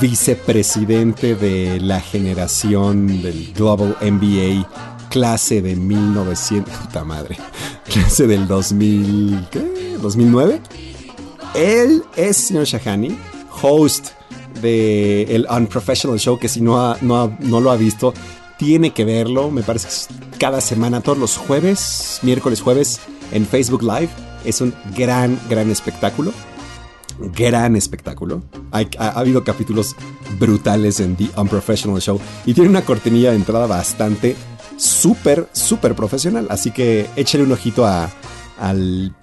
vicepresidente 0.00 1.34
de 1.34 1.80
la 1.80 2.00
generación 2.00 3.22
del 3.22 3.52
Global 3.52 3.96
MBA, 4.00 4.91
clase 5.12 5.60
de 5.60 5.76
1900, 5.76 6.74
puta 6.74 7.04
madre, 7.04 7.36
clase 7.84 8.26
del 8.26 8.48
2000, 8.48 9.46
¿qué? 9.50 9.96
2009. 10.00 10.60
Él 11.54 12.02
es, 12.16 12.36
señor 12.38 12.64
Shahani, 12.64 13.16
host 13.62 14.08
de 14.62 15.24
el 15.34 15.46
Unprofessional 15.50 16.18
Show, 16.18 16.38
que 16.38 16.48
si 16.48 16.62
no, 16.62 16.96
no, 17.02 17.20
ha- 17.22 17.36
no 17.40 17.60
lo 17.60 17.70
ha 17.70 17.76
visto, 17.76 18.14
tiene 18.58 18.92
que 18.92 19.04
verlo. 19.04 19.50
Me 19.50 19.62
parece 19.62 19.86
que 19.88 19.92
es 19.92 20.08
cada 20.38 20.60
semana, 20.62 21.02
todos 21.02 21.18
los 21.18 21.36
jueves, 21.36 22.20
miércoles, 22.22 22.62
jueves, 22.62 23.00
en 23.32 23.46
Facebook 23.46 23.82
Live. 23.82 24.08
Es 24.46 24.60
un 24.62 24.74
gran, 24.96 25.38
gran 25.48 25.70
espectáculo 25.70 26.32
gran 27.36 27.76
espectáculo. 27.76 28.42
Ha, 28.72 28.82
ha 28.98 29.08
habido 29.10 29.44
capítulos 29.44 29.94
brutales 30.40 30.98
en 30.98 31.14
The 31.14 31.28
Unprofessional 31.36 32.00
Show 32.00 32.18
y 32.46 32.54
tiene 32.54 32.70
una 32.70 32.82
cortinilla 32.82 33.30
de 33.30 33.36
entrada 33.36 33.66
bastante 33.66 34.34
súper, 34.82 35.48
súper 35.52 35.94
profesional. 35.94 36.46
Así 36.50 36.70
que 36.70 37.06
échale 37.16 37.44
un 37.44 37.52
ojito 37.52 37.86
a, 37.86 38.10
al- 38.58 39.14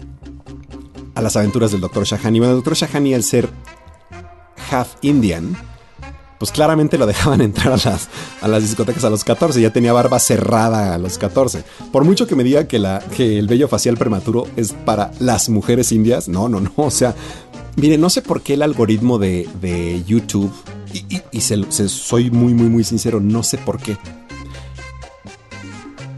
a 1.16 1.22
las 1.22 1.36
aventuras 1.36 1.72
del 1.72 1.82
Dr. 1.82 2.05
Shahani. 2.05 2.39
Bueno, 2.39 2.53
el 2.55 2.60
Dr. 2.64 2.76
Shahani, 2.76 3.14
al 3.14 3.24
ser 3.24 3.49
half 4.72 4.95
Indian, 5.01 5.55
pues 6.38 6.51
claramente 6.51 6.97
lo 6.97 7.05
dejaban 7.05 7.41
entrar 7.41 7.68
a 7.74 7.78
las, 7.89 8.07
a 8.41 8.47
las 8.47 8.62
discotecas 8.64 9.03
a 9.03 9.10
los 9.10 9.24
14. 9.24 9.60
Ya 9.62 9.74
tenía 9.74 9.91
barba 9.93 10.20
cerrada 10.20 10.93
a 10.93 10.97
los 10.97 11.18
14. 11.18 11.64
Por 11.91 12.05
mucho 12.05 12.26
que 12.28 12.36
me 12.36 12.43
diga 12.43 12.68
que, 12.68 12.80
la, 12.80 12.99
que 13.18 13.38
el 13.38 13.47
vello 13.47 13.68
facial 13.68 13.97
prematuro 13.97 14.47
es 14.55 14.72
para 14.74 15.12
las 15.20 15.49
mujeres 15.49 15.91
indias, 15.91 16.30
no, 16.30 16.47
no, 16.47 16.62
no. 16.62 16.72
O 16.78 16.91
sea, 16.91 17.16
mire, 17.76 17.97
no 17.97 18.10
sé 18.10 18.22
por 18.22 18.41
qué 18.41 18.53
el 18.53 18.62
algoritmo 18.62 19.18
de, 19.20 19.49
de 19.62 20.03
YouTube, 20.05 20.53
y, 21.32 21.41
soy 21.41 22.32
muy, 22.32 22.53
muy, 22.53 22.68
muy 22.68 22.84
sincero, 22.84 23.20
no 23.20 23.43
sé 23.43 23.57
por 23.60 23.78
qué. 23.80 23.97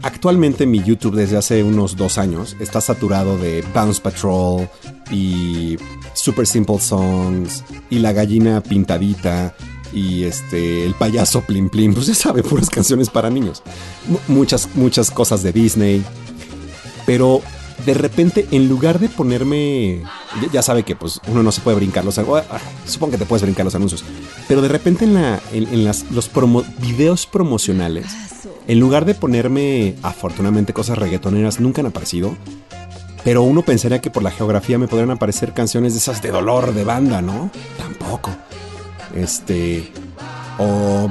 Actualmente 0.02 0.66
mi 0.66 0.82
YouTube 0.82 1.14
desde 1.14 1.36
hace 1.36 1.62
unos 1.62 1.96
dos 1.96 2.18
años 2.18 2.56
está 2.58 2.80
saturado 2.80 3.38
de 3.38 3.64
Bounce 3.72 4.00
Patrol 4.00 4.68
y 5.10 5.76
Super 6.14 6.46
Simple 6.46 6.80
Songs 6.80 7.62
y 7.88 7.98
La 8.00 8.12
Gallina 8.12 8.60
Pintadita 8.62 9.54
y 9.92 10.24
este 10.24 10.84
el 10.84 10.94
payaso 10.94 11.42
Plim 11.42 11.68
Plim, 11.70 11.94
pues 11.94 12.06
ya 12.06 12.14
sabe, 12.14 12.42
puras 12.42 12.68
canciones 12.70 13.10
para 13.10 13.30
niños. 13.30 13.62
Mu- 14.08 14.18
muchas, 14.34 14.68
muchas 14.74 15.10
cosas 15.10 15.42
de 15.42 15.52
Disney. 15.52 16.02
Pero 17.06 17.40
de 17.86 17.94
repente, 17.94 18.46
en 18.52 18.68
lugar 18.68 18.98
de 19.00 19.08
ponerme. 19.08 20.02
Ya, 20.52 20.62
sabe 20.62 20.82
que 20.84 20.96
pues 20.96 21.20
uno 21.28 21.42
no 21.42 21.52
se 21.52 21.60
puede 21.60 21.76
brincar 21.76 22.04
los 22.04 22.16
anuncios. 22.18 22.46
Supongo 22.86 23.12
que 23.12 23.18
te 23.18 23.26
puedes 23.26 23.42
brincar 23.42 23.64
los 23.64 23.74
anuncios. 23.74 24.04
Pero 24.48 24.62
de 24.62 24.68
repente 24.68 25.04
en, 25.04 25.14
la, 25.14 25.40
en, 25.52 25.84
las, 25.84 26.10
los 26.10 26.32
promo- 26.32 26.64
videos 26.80 27.26
promocionales, 27.26 28.06
en 28.68 28.80
lugar 28.80 29.04
de 29.04 29.14
ponerme 29.14 29.96
afortunadamente 30.02 30.72
cosas 30.72 30.98
reggaetoneras, 30.98 31.60
nunca 31.60 31.80
han 31.80 31.86
aparecido. 31.88 32.36
Pero 33.24 33.42
uno 33.42 33.62
pensaría 33.62 34.00
que 34.00 34.10
por 34.10 34.22
la 34.22 34.30
geografía 34.30 34.78
me 34.78 34.88
podrían 34.88 35.12
aparecer 35.12 35.52
canciones 35.54 35.92
de 35.92 36.00
esas 36.00 36.22
de 36.22 36.30
dolor 36.30 36.74
de 36.74 36.84
banda, 36.84 37.22
¿no? 37.22 37.50
Tampoco. 37.78 38.30
Este. 39.14 39.92
O 40.58 41.08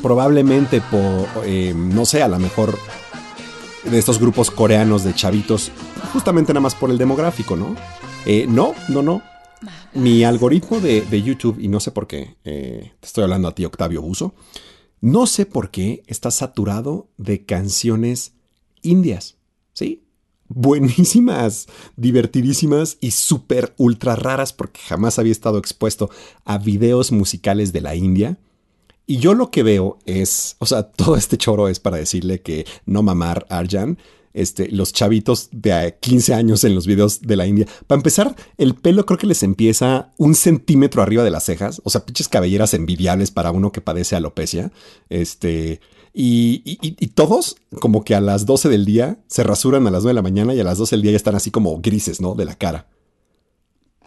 probablemente 0.00 0.80
por. 0.80 1.26
eh, 1.44 1.74
no 1.74 2.06
sé, 2.06 2.22
a 2.22 2.28
lo 2.28 2.38
mejor 2.38 2.78
de 3.84 3.98
estos 3.98 4.18
grupos 4.18 4.50
coreanos 4.50 5.04
de 5.04 5.14
chavitos, 5.14 5.70
justamente 6.12 6.52
nada 6.52 6.62
más 6.62 6.74
por 6.74 6.90
el 6.90 6.98
demográfico, 6.98 7.56
¿no? 7.56 7.74
Eh, 8.26 8.46
no, 8.48 8.74
no, 8.88 9.02
no. 9.02 9.22
Mi 9.92 10.24
algoritmo 10.24 10.80
de, 10.80 11.02
de 11.02 11.22
YouTube, 11.22 11.58
y 11.60 11.68
no 11.68 11.80
sé 11.80 11.90
por 11.90 12.06
qué, 12.06 12.36
eh, 12.44 12.92
te 13.00 13.06
estoy 13.06 13.24
hablando 13.24 13.48
a 13.48 13.54
ti, 13.54 13.64
Octavio 13.64 14.02
Buzo, 14.02 14.34
no 15.04 15.26
sé 15.26 15.44
por 15.44 15.70
qué 15.70 16.02
está 16.06 16.30
saturado 16.30 17.08
de 17.18 17.44
canciones 17.44 18.32
indias, 18.80 19.36
¿sí? 19.74 20.02
Buenísimas, 20.48 21.66
divertidísimas 21.94 22.96
y 23.02 23.10
súper 23.10 23.74
ultra 23.76 24.16
raras 24.16 24.54
porque 24.54 24.80
jamás 24.80 25.18
había 25.18 25.32
estado 25.32 25.58
expuesto 25.58 26.08
a 26.46 26.56
videos 26.56 27.12
musicales 27.12 27.74
de 27.74 27.82
la 27.82 27.94
India. 27.96 28.38
Y 29.04 29.18
yo 29.18 29.34
lo 29.34 29.50
que 29.50 29.62
veo 29.62 29.98
es, 30.06 30.56
o 30.58 30.64
sea, 30.64 30.84
todo 30.90 31.16
este 31.16 31.36
choro 31.36 31.68
es 31.68 31.80
para 31.80 31.98
decirle 31.98 32.40
que 32.40 32.64
no 32.86 33.02
mamar 33.02 33.44
Arjan, 33.50 33.98
este, 34.34 34.68
los 34.70 34.92
chavitos 34.92 35.48
de 35.52 35.72
a 35.72 35.90
15 35.98 36.34
años 36.34 36.64
en 36.64 36.74
los 36.74 36.86
videos 36.86 37.22
de 37.22 37.36
la 37.36 37.46
India. 37.46 37.66
Para 37.86 37.98
empezar, 38.00 38.36
el 38.58 38.74
pelo 38.74 39.06
creo 39.06 39.16
que 39.18 39.26
les 39.26 39.42
empieza 39.42 40.12
un 40.18 40.34
centímetro 40.34 41.00
arriba 41.02 41.22
de 41.24 41.30
las 41.30 41.44
cejas, 41.44 41.80
o 41.84 41.90
sea, 41.90 42.04
pinches 42.04 42.28
cabelleras 42.28 42.74
envidiables 42.74 43.30
para 43.30 43.50
uno 43.52 43.72
que 43.72 43.80
padece 43.80 44.16
alopecia. 44.16 44.72
Este, 45.08 45.80
y, 46.12 46.62
y- 46.64 46.78
y 46.98 47.06
todos, 47.08 47.56
como 47.80 48.04
que 48.04 48.14
a 48.14 48.20
las 48.20 48.44
12 48.46 48.68
del 48.68 48.84
día, 48.84 49.18
se 49.28 49.42
rasuran 49.44 49.86
a 49.86 49.90
las 49.90 50.02
9 50.02 50.10
de 50.10 50.14
la 50.14 50.22
mañana 50.22 50.54
y 50.54 50.60
a 50.60 50.64
las 50.64 50.78
12 50.78 50.96
del 50.96 51.02
día 51.02 51.12
ya 51.12 51.16
están 51.16 51.34
así 51.36 51.50
como 51.50 51.80
grises, 51.80 52.20
¿no? 52.20 52.34
De 52.34 52.44
la 52.44 52.54
cara. 52.56 52.88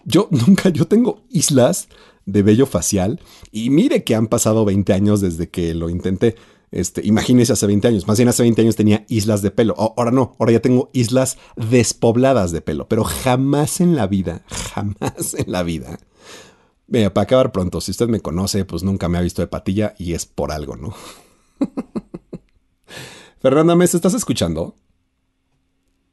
Yo 0.05 0.27
nunca, 0.31 0.69
yo 0.69 0.87
tengo 0.87 1.23
islas 1.29 1.87
de 2.25 2.41
vello 2.43 2.65
facial 2.65 3.21
y 3.51 3.69
mire 3.69 4.03
que 4.03 4.15
han 4.15 4.27
pasado 4.27 4.65
20 4.65 4.91
años 4.93 5.21
desde 5.21 5.49
que 5.49 5.73
lo 5.73 5.89
intenté. 5.89 6.35
Este, 6.77 7.01
imagínese 7.03 7.53
hace 7.53 7.65
20 7.65 7.87
años. 7.87 8.07
Más 8.07 8.19
bien 8.19 8.29
hace 8.29 8.43
20 8.43 8.61
años 8.61 8.75
tenía 8.75 9.03
islas 9.09 9.41
de 9.41 9.49
pelo. 9.49 9.73
Ahora 9.79 10.11
no, 10.11 10.35
ahora 10.37 10.51
ya 10.51 10.59
tengo 10.59 10.91
islas 10.93 11.39
despobladas 11.55 12.51
de 12.51 12.61
pelo. 12.61 12.87
Pero 12.87 13.03
jamás 13.03 13.81
en 13.81 13.95
la 13.95 14.05
vida, 14.05 14.43
jamás 14.47 15.33
en 15.35 15.51
la 15.51 15.63
vida. 15.63 15.97
Mira, 16.85 17.11
para 17.11 17.23
acabar 17.23 17.51
pronto, 17.51 17.81
si 17.81 17.89
usted 17.89 18.07
me 18.07 18.19
conoce, 18.19 18.63
pues 18.63 18.83
nunca 18.83 19.09
me 19.09 19.17
ha 19.17 19.21
visto 19.21 19.41
de 19.41 19.47
patilla 19.47 19.95
y 19.97 20.13
es 20.13 20.27
por 20.27 20.51
algo, 20.51 20.75
¿no? 20.75 20.93
Fernanda 23.41 23.75
Mes, 23.75 23.95
¿estás 23.95 24.13
escuchando? 24.13 24.75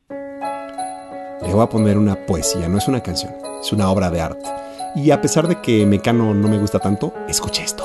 Le 0.09 1.53
voy 1.53 1.63
a 1.63 1.69
poner 1.69 1.99
una 1.99 2.25
poesía, 2.25 2.71
no 2.71 2.79
es 2.79 2.89
una 2.89 3.03
canción, 3.03 3.35
es 3.61 3.71
una 3.71 3.91
obra 3.91 4.11
de 4.11 4.23
arte. 4.23 4.49
Y 4.97 5.11
a 5.11 5.21
pesar 5.21 5.47
de 5.47 5.61
que 5.61 5.85
Mecano 5.85 6.33
no 6.33 6.49
me 6.49 6.59
gusta 6.59 6.79
tanto, 6.79 7.13
escuche 7.29 7.63
esto. 7.63 7.85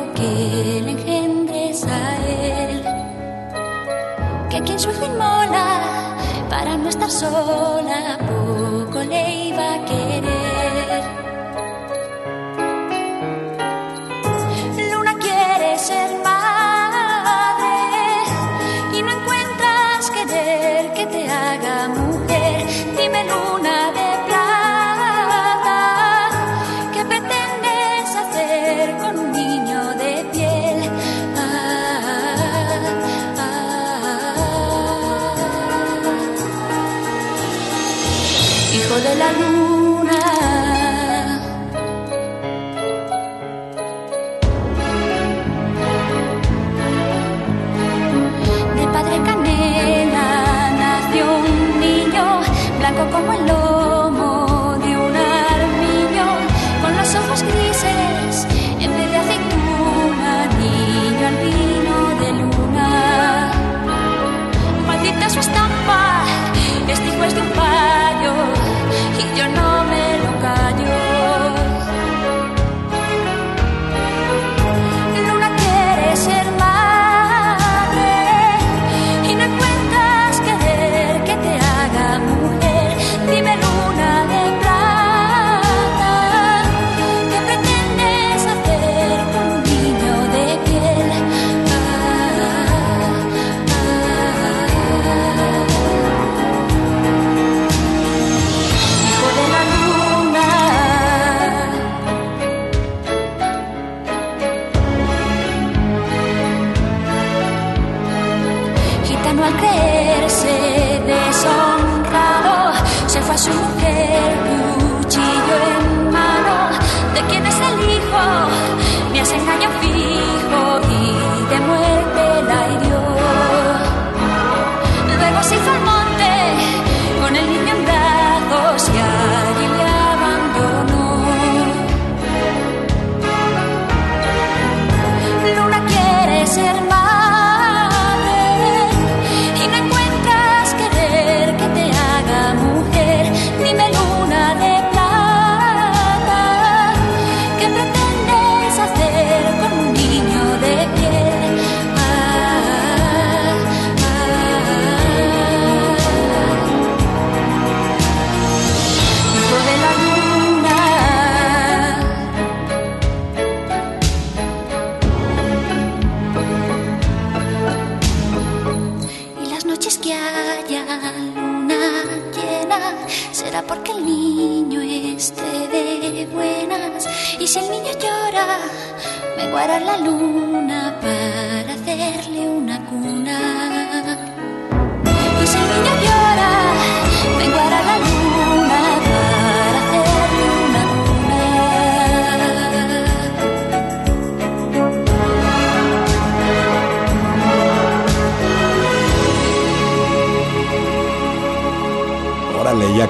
que 0.21 0.81
le 0.85 0.91
engendres 0.91 1.83
a 1.85 2.17
él. 2.27 2.83
Que 4.49 4.57
hijo 4.57 5.05
inmola 5.05 5.67
para 6.49 6.77
no 6.77 6.89
estar 6.89 7.09
sola, 7.09 8.17
poco 8.29 8.99
le 9.03 9.47
iba 9.49 9.75
a 9.75 9.85
querer. 9.85 10.40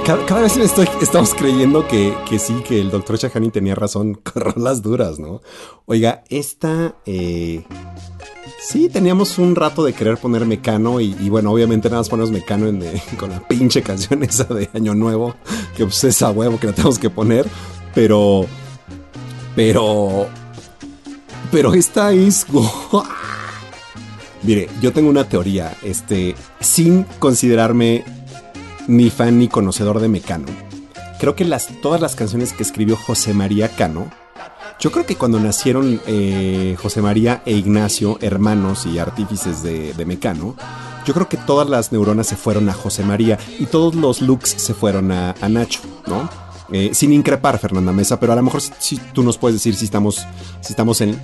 Cada, 0.06 0.26
cada 0.26 0.42
vez 0.42 0.58
estoy, 0.58 0.88
estamos 1.02 1.34
creyendo 1.34 1.88
que, 1.88 2.14
que 2.30 2.40
sí, 2.40 2.54
que 2.68 2.80
el 2.80 2.92
doctor 2.92 3.18
Shahani 3.18 3.50
tenía 3.52 3.76
razón 3.76 4.14
con 4.24 4.42
rolas 4.42 4.82
duras, 4.82 5.20
¿no? 5.20 5.42
Oiga, 5.86 6.24
esta... 6.30 6.96
eh, 7.06 7.64
sí, 8.68 8.90
teníamos 8.90 9.38
un 9.38 9.56
rato 9.56 9.84
de 9.84 9.94
querer 9.94 10.18
poner 10.18 10.46
Mecano 10.46 11.00
y, 11.02 11.14
bueno, 11.30 11.52
obviamente 11.52 11.90
nada 11.90 12.02
más 12.02 12.10
ponemos 12.10 12.32
Mecano 12.32 12.68
en 12.68 12.80
de- 12.80 13.02
con 13.18 13.30
la 13.32 13.48
pinche 13.48 13.82
canción 13.82 14.24
esa 14.24 14.46
de 14.46 14.70
Año 14.74 14.94
Nuevo, 14.96 15.36
que 15.76 15.84
pues 15.86 16.04
es 16.04 16.22
a 16.22 16.32
huevo 16.32 16.60
que 16.60 16.68
la 16.68 16.74
tenemos 16.74 17.00
que 17.00 17.10
poner, 17.10 17.48
pero... 17.94 18.46
Pero... 19.56 20.28
Pero 21.52 21.74
esta 21.74 22.14
es... 22.14 22.46
Mire, 24.44 24.70
yo 24.82 24.94
tengo 24.94 25.10
una 25.10 25.28
teoría, 25.28 25.76
este, 25.84 26.34
sin 26.62 27.04
considerarme 27.20 28.04
ni 28.88 29.10
fan 29.10 29.40
ni 29.40 29.48
conocedor 29.48 30.00
de 30.00 30.08
Mecano. 30.08 30.48
Creo 31.20 31.36
que 31.36 31.46
las, 31.46 31.68
todas 31.82 32.02
las 32.02 32.16
canciones 32.16 32.54
que 32.54 32.64
escribió 32.64 32.96
José 32.96 33.34
María 33.34 33.70
Cano, 33.70 34.10
yo 34.80 34.92
creo 34.92 35.06
que 35.06 35.16
cuando 35.16 35.40
nacieron 35.40 36.02
eh, 36.08 36.76
José 36.82 37.02
María 37.02 37.44
e 37.46 37.54
Ignacio, 37.54 38.18
hermanos 38.22 38.88
y 38.88 38.98
artífices 38.98 39.62
de, 39.62 39.94
Mecano, 40.06 40.56
yo 41.06 41.14
creo 41.14 41.30
que 41.30 41.38
todas 41.38 41.70
las 41.70 41.92
neuronas 41.92 42.28
se 42.28 42.36
fueron 42.36 42.70
a 42.70 42.74
José 42.74 43.04
María 43.04 43.38
y 43.60 43.68
todos 43.68 43.94
los 43.94 44.22
looks 44.22 44.50
se 44.50 44.74
fueron 44.74 45.12
a, 45.12 45.36
a 45.40 45.50
Nacho, 45.50 45.82
¿no? 46.08 46.30
Eh, 46.72 46.92
sin 46.94 47.12
increpar, 47.12 47.60
Fernanda 47.60 47.92
Mesa, 47.92 48.20
pero 48.20 48.34
a 48.34 48.36
lo 48.36 48.44
mejor 48.44 48.62
si 48.62 48.98
tú 48.98 49.24
nos 49.24 49.38
puedes 49.38 49.56
decir 49.58 49.76
si 49.76 49.86
estamos, 49.86 50.26
si 50.62 50.72
estamos 50.72 51.02
en, 51.02 51.20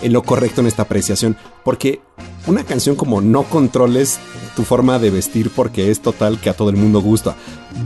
en 0.00 0.12
lo 0.12 0.22
correcto 0.22 0.62
en 0.62 0.66
esta 0.66 0.82
apreciación. 0.82 1.36
Porque 1.62 2.00
una 2.48 2.64
canción 2.64 2.96
como 2.96 3.20
No 3.20 3.44
controles 3.44 4.18
tu 4.56 4.64
forma 4.64 4.98
de 4.98 5.10
vestir 5.10 5.50
porque 5.54 5.90
es 5.90 6.00
total 6.00 6.40
que 6.40 6.48
a 6.48 6.54
todo 6.54 6.70
el 6.70 6.76
mundo 6.76 7.00
gusta. 7.00 7.36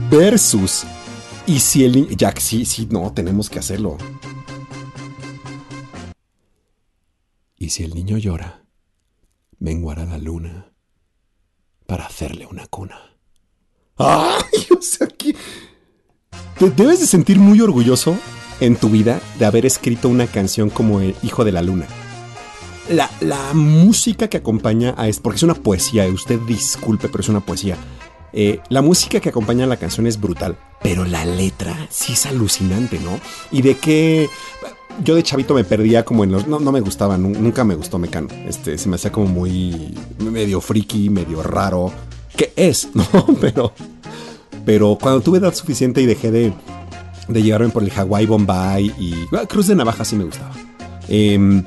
Versus. 0.09 0.85
Y 1.45 1.59
si 1.59 1.83
el 1.83 1.91
niño. 1.91 2.07
Ya, 2.17 2.33
sí, 2.37 2.65
sí, 2.65 2.87
no, 2.89 3.11
tenemos 3.11 3.49
que 3.49 3.59
hacerlo. 3.59 3.97
Y 7.57 7.69
si 7.69 7.83
el 7.83 7.93
niño 7.93 8.17
llora, 8.17 8.65
menguará 9.59 10.05
la 10.05 10.17
luna 10.17 10.71
para 11.85 12.05
hacerle 12.05 12.45
una 12.45 12.65
cuna. 12.67 12.97
¡Ay! 13.97 14.43
O 14.77 14.81
sea, 14.81 15.07
que. 15.07 15.35
Te 16.57 16.69
debes 16.69 16.99
de 16.99 17.07
sentir 17.07 17.37
muy 17.37 17.59
orgulloso 17.61 18.17
en 18.59 18.75
tu 18.75 18.89
vida 18.89 19.21
de 19.39 19.45
haber 19.45 19.65
escrito 19.65 20.07
una 20.07 20.27
canción 20.27 20.69
como 20.69 21.01
El 21.01 21.15
Hijo 21.21 21.43
de 21.43 21.51
la 21.51 21.61
Luna. 21.61 21.87
La, 22.89 23.09
la 23.21 23.53
música 23.53 24.27
que 24.27 24.37
acompaña 24.37 24.93
a 24.97 25.07
esto, 25.07 25.23
porque 25.23 25.37
es 25.37 25.43
una 25.43 25.53
poesía, 25.53 26.05
eh, 26.05 26.11
usted 26.11 26.39
disculpe, 26.41 27.07
pero 27.07 27.21
es 27.21 27.29
una 27.29 27.39
poesía. 27.39 27.77
Eh, 28.33 28.59
la 28.69 28.81
música 28.81 29.19
que 29.19 29.29
acompaña 29.29 29.63
a 29.63 29.67
la 29.67 29.77
canción 29.77 30.05
es 30.07 30.19
brutal, 30.19 30.57
pero 30.81 31.05
la 31.05 31.23
letra 31.23 31.87
sí 31.89 32.13
es 32.13 32.25
alucinante, 32.25 32.99
¿no? 32.99 33.19
Y 33.51 33.61
de 33.61 33.77
qué. 33.77 34.29
Yo 35.03 35.15
de 35.15 35.23
chavito 35.23 35.53
me 35.53 35.63
perdía 35.63 36.03
como 36.03 36.23
en 36.23 36.31
los. 36.31 36.45
No, 36.47 36.59
no 36.59 36.71
me 36.71 36.81
gustaba, 36.81 37.17
nu- 37.17 37.29
nunca 37.39 37.63
me 37.63 37.75
gustó 37.75 37.97
Mecano. 37.99 38.27
Este, 38.47 38.77
se 38.77 38.89
me 38.89 38.95
hacía 38.95 39.11
como 39.11 39.27
muy. 39.27 39.95
medio 40.19 40.59
friki, 40.61 41.09
medio 41.09 41.41
raro. 41.43 41.91
Que 42.35 42.51
es, 42.55 42.89
¿no? 42.93 43.05
Pero. 43.39 43.71
Pero 44.65 44.97
cuando 44.99 45.21
tuve 45.21 45.37
edad 45.39 45.53
suficiente 45.53 46.01
y 46.01 46.05
dejé 46.05 46.31
de, 46.31 46.53
de 47.27 47.43
llevarme 47.43 47.69
por 47.69 47.83
el 47.83 47.91
Hawaii 47.91 48.25
Bombay 48.25 48.85
y 48.99 49.13
ah, 49.35 49.45
Cruz 49.47 49.67
de 49.67 49.75
Navaja 49.75 50.05
sí 50.05 50.15
me 50.15 50.23
gustaba. 50.23 50.53
Em, 51.07 51.63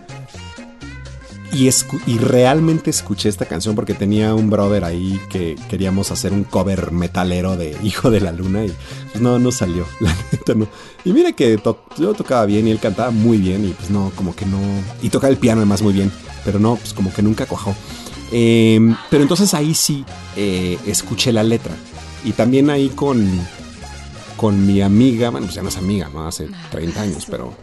y, 1.52 1.66
escu- 1.68 2.00
y 2.06 2.18
realmente 2.18 2.90
escuché 2.90 3.28
esta 3.28 3.46
canción 3.46 3.74
porque 3.74 3.94
tenía 3.94 4.34
un 4.34 4.50
brother 4.50 4.84
ahí 4.84 5.20
que 5.30 5.56
queríamos 5.70 6.10
hacer 6.10 6.32
un 6.32 6.44
cover 6.44 6.92
metalero 6.92 7.56
de 7.56 7.76
Hijo 7.82 8.10
de 8.10 8.20
la 8.20 8.32
Luna 8.32 8.64
y 8.64 8.72
pues 9.12 9.22
no, 9.22 9.38
no 9.38 9.52
salió, 9.52 9.86
la 10.00 10.14
neta 10.32 10.54
no. 10.54 10.66
Y 11.04 11.12
mira 11.12 11.32
que 11.32 11.56
to- 11.58 11.84
yo 11.98 12.14
tocaba 12.14 12.44
bien 12.46 12.66
y 12.68 12.70
él 12.72 12.78
cantaba 12.80 13.10
muy 13.10 13.38
bien 13.38 13.64
y 13.64 13.68
pues 13.72 13.90
no, 13.90 14.10
como 14.16 14.34
que 14.34 14.44
no... 14.46 14.58
Y 15.02 15.08
tocaba 15.10 15.30
el 15.30 15.38
piano 15.38 15.60
además 15.60 15.82
muy 15.82 15.92
bien, 15.92 16.10
pero 16.44 16.58
no, 16.58 16.76
pues 16.76 16.92
como 16.92 17.12
que 17.12 17.22
nunca 17.22 17.46
cuajó. 17.46 17.74
Em, 18.32 18.96
pero 19.08 19.22
entonces 19.22 19.54
ahí 19.54 19.72
sí 19.74 20.04
eh, 20.36 20.78
escuché 20.86 21.32
la 21.32 21.44
letra. 21.44 21.74
Y 22.24 22.32
también 22.32 22.70
ahí 22.70 22.88
con, 22.88 23.24
con 24.36 24.66
mi 24.66 24.82
amiga, 24.82 25.30
bueno, 25.30 25.46
pues 25.46 25.54
ya 25.54 25.62
no 25.62 25.68
es 25.68 25.76
amiga, 25.76 26.10
¿no? 26.12 26.26
Hace 26.26 26.48
30 26.72 27.02
años, 27.02 27.24
pero 27.30 27.54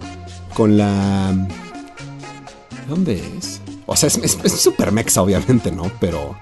con 0.54 0.78
la... 0.78 1.34
¿de 1.34 2.88
¿Dónde 2.88 3.22
es? 3.38 3.60
O 3.86 3.96
sea, 3.96 4.08
es 4.08 4.52
súper 4.52 4.92
mexa, 4.92 5.22
obviamente, 5.22 5.72
¿no? 5.72 5.92
Pero, 6.00 6.36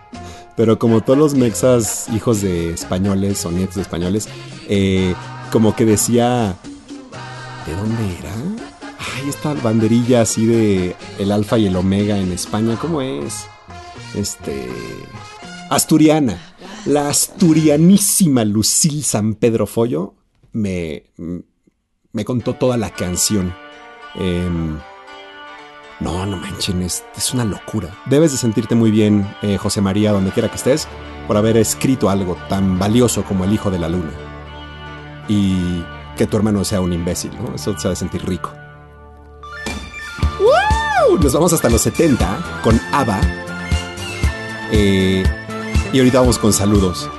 pero 0.56 0.78
como 0.78 1.02
todos 1.02 1.18
los 1.18 1.34
mexas, 1.34 2.08
hijos 2.14 2.42
de 2.42 2.74
españoles 2.74 3.46
o 3.46 3.52
nietos 3.52 3.76
de 3.76 3.82
españoles, 3.82 4.28
eh, 4.68 5.16
como 5.52 5.76
que 5.76 5.86
decía... 5.86 6.56
¿De 7.66 7.76
dónde 7.76 8.18
era? 8.20 8.34
Ay, 9.00 9.30
esta 9.30 9.54
banderilla 9.54 10.22
así 10.22 10.46
de 10.46 10.96
el 11.20 11.32
alfa 11.32 11.58
y 11.58 11.68
el 11.68 11.76
omega 11.76 12.18
en 12.18 12.32
España, 12.32 12.78
¿cómo 12.80 13.02
es? 13.02 13.46
Este... 14.16 14.68
Asturiana. 15.70 16.38
La 16.86 17.10
asturianísima 17.10 18.44
Lucille 18.44 19.04
San 19.04 19.36
Pedro 19.36 19.68
Follo 19.68 20.16
me, 20.52 21.12
me 22.12 22.26
contó 22.26 22.56
toda 22.56 22.78
la 22.78 22.90
canción. 22.90 23.54
Em, 24.16 24.80
no, 26.02 26.26
no 26.26 26.36
manchen, 26.36 26.82
es, 26.82 27.06
es 27.16 27.34
una 27.34 27.46
locura. 27.46 27.96
Debes 28.08 28.32
de 28.32 28.38
sentirte 28.38 28.74
muy 28.74 28.90
bien, 28.90 29.34
eh, 29.44 29.58
José 29.58 29.82
María, 29.82 30.12
donde 30.12 30.32
quiera 30.32 30.50
que 30.50 30.56
estés, 30.56 30.88
por 31.28 31.38
haber 31.38 31.58
escrito 31.58 32.10
algo 32.10 32.36
tan 32.50 32.80
valioso 32.80 33.24
como 33.24 33.46
El 33.46 33.54
Hijo 33.54 33.70
de 33.70 33.80
la 33.80 33.88
Luna. 33.88 34.12
Y 35.28 35.84
que 36.18 36.26
tu 36.26 36.38
hermano 36.38 36.66
sea 36.66 36.82
un 36.82 36.92
imbécil, 36.92 37.32
¿no? 37.38 37.54
Eso 37.54 37.78
se 37.78 37.88
ha 37.88 37.92
de 37.92 37.96
sentir 37.96 38.26
rico. 38.26 38.52
¡Woo! 40.40 41.20
Nos 41.20 41.34
vamos 41.34 41.54
hasta 41.54 41.70
los 41.70 41.82
70 41.82 42.62
con 42.64 42.80
ABBA. 42.92 43.22
Eh, 44.72 45.24
y 45.94 45.98
ahorita 46.00 46.20
vamos 46.20 46.40
con 46.40 46.52
saludos. 46.52 47.10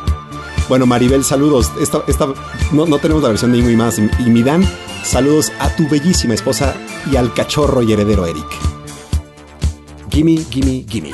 Bueno, 0.68 0.86
Maribel, 0.86 1.24
saludos. 1.24 1.70
Esta, 1.80 2.02
esta, 2.06 2.26
no, 2.72 2.86
no 2.86 2.98
tenemos 2.98 3.22
la 3.22 3.30
versión 3.30 3.52
de 3.52 3.58
Ingo 3.58 3.70
y 3.70 3.76
más. 3.76 3.98
Y 3.98 4.30
mi 4.30 4.42
Dan, 4.42 4.64
saludos 5.04 5.52
a 5.58 5.68
tu 5.70 5.88
bellísima 5.88 6.34
esposa 6.34 6.74
y 7.10 7.16
al 7.16 7.32
cachorro 7.34 7.82
y 7.82 7.92
heredero 7.92 8.26
Eric. 8.26 8.46
Gimme, 10.10 10.44
gimme, 10.50 10.84
gimme. 10.88 11.10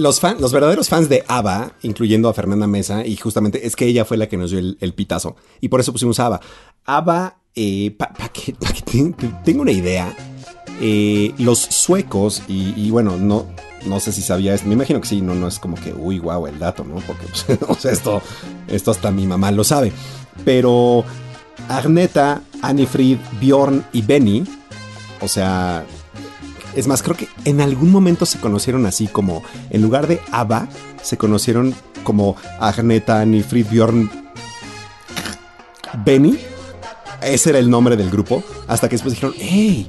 Los, 0.00 0.20
fan- 0.20 0.36
los 0.40 0.52
verdaderos 0.52 0.88
fans 0.88 1.08
de 1.08 1.24
ABBA, 1.28 1.72
incluyendo 1.82 2.28
a 2.28 2.34
Fernanda 2.34 2.66
Mesa, 2.66 3.06
y 3.06 3.16
justamente 3.16 3.66
es 3.66 3.76
que 3.76 3.86
ella 3.86 4.04
fue 4.04 4.16
la 4.16 4.28
que 4.28 4.36
nos 4.36 4.50
dio 4.50 4.58
el, 4.58 4.94
pitazo, 4.94 5.36
y 5.60 5.68
por 5.68 5.80
eso 5.80 5.92
pusimos 5.92 6.18
ABBA. 6.20 6.40
ABBA, 6.84 7.36
para 7.98 8.28
que, 8.32 8.52
pa' 8.54 8.72
que 8.72 8.82
te- 8.82 9.12
te- 9.12 9.34
tenga 9.44 9.62
una 9.62 9.72
idea, 9.72 10.14
eh, 10.80 11.32
los 11.38 11.58
suecos, 11.58 12.42
y, 12.48 12.90
bueno, 12.90 13.16
no, 13.16 13.46
no 13.86 14.00
sé 14.00 14.12
si 14.12 14.22
sabías, 14.22 14.64
me 14.64 14.74
imagino 14.74 15.00
que 15.00 15.08
sí, 15.08 15.20
no, 15.20 15.34
no 15.34 15.46
es 15.48 15.58
como 15.58 15.76
que, 15.76 15.92
uy, 15.92 16.18
guau, 16.18 16.46
el 16.46 16.58
dato, 16.58 16.84
¿no? 16.84 16.96
Porque, 16.96 17.26
pues, 17.26 17.58
o 17.68 17.74
sea, 17.74 17.92
esto, 17.92 18.22
esto 18.68 18.90
hasta 18.90 19.10
mi 19.10 19.26
mamá 19.26 19.50
lo 19.50 19.64
sabe. 19.64 19.92
Pero 20.44 21.04
Agneta, 21.68 22.42
Anifrid, 22.62 23.18
Bjorn 23.40 23.84
y 23.92 24.02
Benny, 24.02 24.44
o 25.20 25.28
sea, 25.28 25.84
es 26.74 26.86
más, 26.86 27.02
creo 27.02 27.16
que 27.16 27.28
en 27.44 27.60
algún 27.60 27.90
momento 27.90 28.26
se 28.26 28.38
conocieron 28.38 28.86
así 28.86 29.06
como, 29.06 29.42
en 29.70 29.82
lugar 29.82 30.06
de 30.06 30.20
ABBA, 30.30 30.68
se 31.02 31.16
conocieron 31.16 31.74
como 32.04 32.36
Agneta, 32.58 33.20
Anifrid, 33.20 33.66
Bjorn, 33.70 34.10
Benny. 36.04 36.38
Ese 37.22 37.50
era 37.50 37.58
el 37.58 37.68
nombre 37.68 37.96
del 37.96 38.10
grupo. 38.10 38.42
Hasta 38.68 38.88
que 38.88 38.94
después 38.94 39.14
dijeron, 39.14 39.34
hey, 39.38 39.88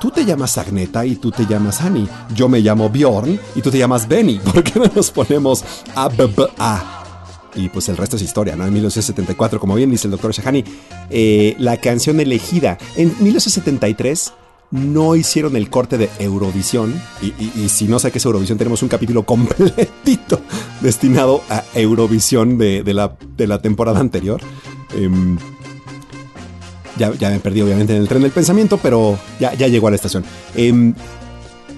tú 0.00 0.10
te 0.10 0.24
llamas 0.24 0.58
Agneta 0.58 1.04
y 1.04 1.16
tú 1.16 1.30
te 1.30 1.46
llamas 1.46 1.80
Annie. 1.80 2.08
Yo 2.34 2.48
me 2.48 2.60
llamo 2.60 2.88
Bjorn 2.88 3.38
y 3.54 3.60
tú 3.60 3.70
te 3.70 3.78
llamas 3.78 4.06
Benny. 4.06 4.38
¿Por 4.44 4.62
qué 4.62 4.78
no 4.78 4.90
nos 4.94 5.10
ponemos 5.10 5.64
ABBA? 5.94 7.02
Y 7.54 7.70
pues 7.70 7.88
el 7.88 7.96
resto 7.96 8.16
es 8.16 8.22
historia, 8.22 8.54
¿no? 8.54 8.66
En 8.66 8.72
1974, 8.72 9.58
como 9.58 9.74
bien 9.74 9.90
dice 9.90 10.06
el 10.06 10.10
doctor 10.10 10.32
Shahani, 10.32 10.62
eh, 11.08 11.56
la 11.58 11.78
canción 11.78 12.20
elegida. 12.20 12.76
En 12.96 13.08
1973 13.18 14.32
no 14.70 15.16
hicieron 15.16 15.56
el 15.56 15.70
corte 15.70 15.98
de 15.98 16.10
Eurovisión. 16.18 17.00
Y, 17.22 17.68
si 17.68 17.86
no 17.86 17.98
sé 17.98 18.10
qué 18.10 18.18
es 18.18 18.24
Eurovisión, 18.24 18.58
tenemos 18.58 18.82
un 18.82 18.88
capítulo 18.88 19.24
completito 19.24 20.40
destinado 20.80 21.42
a 21.48 21.64
Eurovisión 21.74 22.58
de, 22.58 22.82
la, 22.92 23.16
de 23.36 23.46
la 23.46 23.60
temporada 23.60 24.00
anterior. 24.00 24.40
Em, 24.94 25.38
ya, 26.96 27.12
ya 27.14 27.30
me 27.30 27.40
perdí 27.40 27.62
obviamente 27.62 27.94
en 27.94 28.02
el 28.02 28.08
tren 28.08 28.22
del 28.22 28.32
pensamiento, 28.32 28.78
pero 28.78 29.18
ya, 29.38 29.54
ya 29.54 29.68
llegó 29.68 29.88
a 29.88 29.90
la 29.90 29.96
estación. 29.96 30.24
Em, 30.54 30.94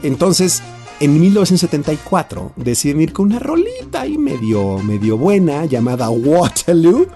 entonces, 0.02 0.62
en 1.00 1.20
1974 1.20 2.52
deciden 2.56 3.00
ir 3.00 3.12
con 3.12 3.26
una 3.26 3.38
rolita 3.38 4.02
ahí 4.02 4.18
medio, 4.18 4.78
medio 4.78 5.16
buena 5.16 5.64
llamada 5.64 6.10
Waterloo 6.10 7.06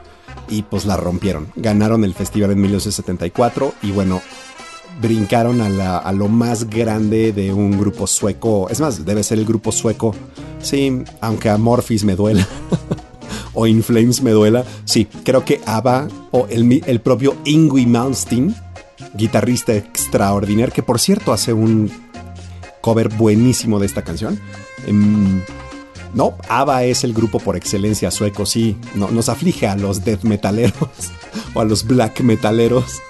y 0.48 0.62
pues 0.62 0.84
la 0.84 0.96
rompieron. 0.96 1.48
Ganaron 1.56 2.04
el 2.04 2.14
festival 2.14 2.52
en 2.52 2.60
1974 2.60 3.74
y 3.82 3.90
bueno, 3.90 4.20
brincaron 5.00 5.60
a, 5.60 6.12
lo 6.12 6.28
más 6.28 6.68
grande 6.68 7.32
de 7.32 7.52
un 7.52 7.78
grupo 7.78 8.06
sueco. 8.06 8.68
Es 8.68 8.80
más, 8.80 9.04
debe 9.04 9.22
ser 9.22 9.38
el 9.38 9.44
grupo 9.44 9.72
sueco. 9.72 10.14
Sí, 10.60 11.02
aunque 11.20 11.48
a 11.48 11.56
Morphis 11.56 12.04
me 12.04 12.14
duela. 12.14 12.46
o 13.54 13.66
In 13.66 13.82
Flames 13.82 14.22
me 14.22 14.30
duela. 14.30 14.64
Sí, 14.84 15.06
creo 15.24 15.44
que 15.44 15.60
ABBA 15.66 16.08
o 16.30 16.46
el, 16.48 16.82
el 16.86 17.00
propio 17.00 17.36
Ingwie 17.44 17.86
Malmsteen, 17.86 18.54
guitarrista 19.14 19.74
extraordinario, 19.74 20.72
que 20.72 20.82
por 20.82 21.00
cierto 21.00 21.32
hace 21.32 21.52
un 21.52 21.90
cover 22.80 23.08
buenísimo 23.08 23.78
de 23.78 23.86
esta 23.86 24.02
canción. 24.02 24.38
Em, 24.86 25.42
no, 26.14 26.36
ABBA 26.48 26.84
es 26.84 27.04
el 27.04 27.14
grupo 27.14 27.38
por 27.38 27.56
excelencia 27.56 28.10
sueco, 28.10 28.44
sí. 28.44 28.76
No, 28.94 29.10
nos 29.10 29.30
aflige 29.30 29.66
a 29.66 29.76
los 29.76 30.04
death 30.04 30.24
metaleros 30.24 30.88
o 31.54 31.60
a 31.60 31.64
los 31.64 31.86
black 31.86 32.20
metaleros. 32.20 33.00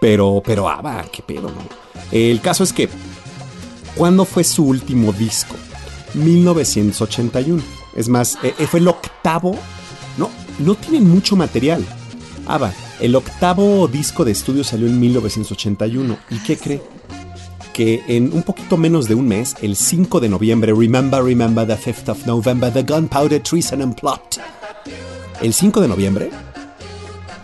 Pero, 0.00 0.42
pero 0.44 0.68
ABBA, 0.68 1.06
qué 1.12 1.22
pedo, 1.22 1.50
¿no? 1.50 1.62
El 2.12 2.40
caso 2.40 2.64
es 2.64 2.72
que, 2.72 2.88
¿cuándo 3.94 4.24
fue 4.24 4.44
su 4.44 4.64
último 4.64 5.12
disco? 5.12 5.56
1981. 6.14 7.62
Es 7.94 8.08
más, 8.08 8.38
eh, 8.42 8.54
eh, 8.58 8.66
fue 8.66 8.80
el 8.80 8.88
octavo. 8.88 9.56
No, 10.18 10.30
no 10.58 10.74
tienen 10.74 11.08
mucho 11.08 11.36
material. 11.36 11.84
ABBA, 12.46 12.72
el 13.00 13.14
octavo 13.16 13.88
disco 13.88 14.24
de 14.24 14.32
estudio 14.32 14.64
salió 14.64 14.86
en 14.86 15.00
1981. 15.00 16.18
¿Y 16.30 16.38
qué 16.40 16.56
cree? 16.56 16.82
que 17.76 18.02
en 18.08 18.32
un 18.32 18.42
poquito 18.42 18.78
menos 18.78 19.06
de 19.06 19.14
un 19.14 19.28
mes, 19.28 19.54
el 19.60 19.76
5 19.76 20.18
de 20.20 20.30
noviembre, 20.30 20.72
remember, 20.72 21.22
remember 21.22 21.66
the 21.66 21.76
5th 21.76 22.08
of 22.08 22.26
November, 22.26 22.72
the 22.72 22.82
gunpowder 22.82 23.38
treason 23.42 23.82
and 23.82 23.94
plot. 24.00 24.40
El 25.42 25.52
5 25.52 25.82
de 25.82 25.88
noviembre 25.88 26.30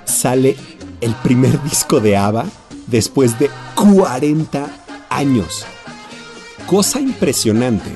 sale 0.06 0.56
el 1.02 1.14
primer 1.16 1.62
disco 1.62 2.00
de 2.00 2.16
ABBA 2.16 2.46
después 2.86 3.38
de 3.38 3.50
40 3.74 4.84
años. 5.10 5.64
Cosa 6.66 7.00
impresionante. 7.00 7.90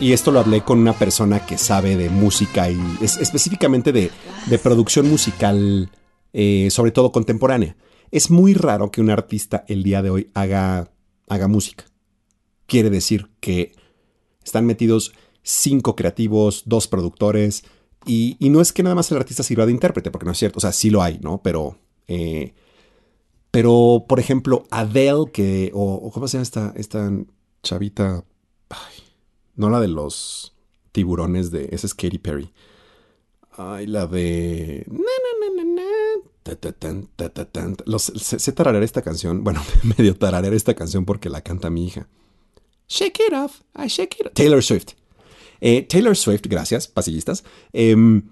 Y 0.00 0.12
esto 0.12 0.30
lo 0.30 0.40
hablé 0.40 0.62
con 0.62 0.78
una 0.78 0.92
persona 0.94 1.44
que 1.44 1.58
sabe 1.58 1.96
de 1.96 2.08
música 2.08 2.70
y 2.70 2.78
es- 3.02 3.16
específicamente 3.18 3.92
de, 3.92 4.10
producción 4.62 5.08
musical, 5.10 5.90
eh, 6.32 6.68
sobre 6.70 6.90
todo 6.90 7.12
contemporánea. 7.12 7.76
Es 8.10 8.30
muy 8.30 8.54
raro 8.54 8.90
que 8.90 9.00
un 9.00 9.10
artista 9.10 9.64
el 9.68 9.82
día 9.82 10.00
de 10.02 10.10
hoy 10.10 10.30
haga, 10.34 10.90
haga 11.28 11.48
música. 11.48 11.84
Quiere 12.66 12.88
decir 12.88 13.30
que 13.40 13.72
están 14.44 14.64
metidos 14.64 15.12
cinco 15.42 15.96
creativos, 15.96 16.62
dos 16.66 16.88
productores, 16.88 17.64
y, 18.06 18.36
y 18.38 18.48
no 18.48 18.60
es 18.62 18.72
que 18.72 18.82
nada 18.82 18.94
más 18.94 19.10
el 19.10 19.18
artista 19.18 19.42
sirva 19.42 19.66
de 19.66 19.72
intérprete, 19.72 20.10
porque 20.10 20.24
no 20.26 20.32
es 20.32 20.38
cierto, 20.38 20.58
o 20.58 20.60
sea, 20.60 20.72
sí 20.72 20.88
lo 20.88 21.02
hay, 21.02 21.18
¿no? 21.22 21.42
Pero, 21.42 21.78
eh, 22.10 22.52
pero 23.50 24.04
por 24.08 24.20
ejemplo, 24.20 24.64
Adele, 24.70 25.30
que, 25.32 25.70
o, 25.74 26.10
¿cómo 26.12 26.28
se 26.28 26.36
llama 26.36 26.42
esta, 26.42 26.72
esta 26.76 27.10
chavita? 27.62 28.24
Ay, 28.68 29.02
no 29.56 29.70
la 29.70 29.80
de 29.80 29.88
los 29.88 30.54
tiburones 30.92 31.50
de, 31.50 31.68
esa 31.72 31.86
es 31.86 31.94
Katy 31.94 32.18
Perry. 32.18 32.52
Ay, 33.56 33.86
la 33.86 34.06
de... 34.06 34.86
Los- 37.86 38.04
sé, 38.04 38.38
sé 38.38 38.54
esta 38.82 39.02
canción, 39.02 39.44
bueno, 39.44 39.62
medio 39.82 40.16
tararear 40.16 40.54
esta 40.54 40.74
canción 40.74 41.04
porque 41.04 41.28
la 41.28 41.42
canta 41.42 41.70
mi 41.70 41.86
hija. 41.86 42.08
Shake 42.88 43.20
it 43.28 43.32
off, 43.34 43.60
I 43.76 43.86
shake 43.86 44.16
it 44.20 44.26
off. 44.26 44.32
Taylor 44.34 44.62
Swift. 44.62 44.92
Eh, 45.60 45.82
Taylor 45.82 46.16
Swift, 46.16 46.46
gracias, 46.46 46.88
pasillistas. 46.88 47.44
em, 47.72 48.22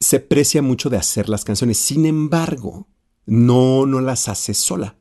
se 0.00 0.20
precia 0.20 0.62
mucho 0.62 0.90
de 0.90 0.96
hacer 0.96 1.28
las 1.28 1.44
canciones. 1.44 1.78
Sin 1.78 2.06
embargo, 2.06 2.86
no, 3.26 3.86
no 3.86 4.00
las 4.00 4.28
hace 4.28 4.54
sola. 4.54 4.96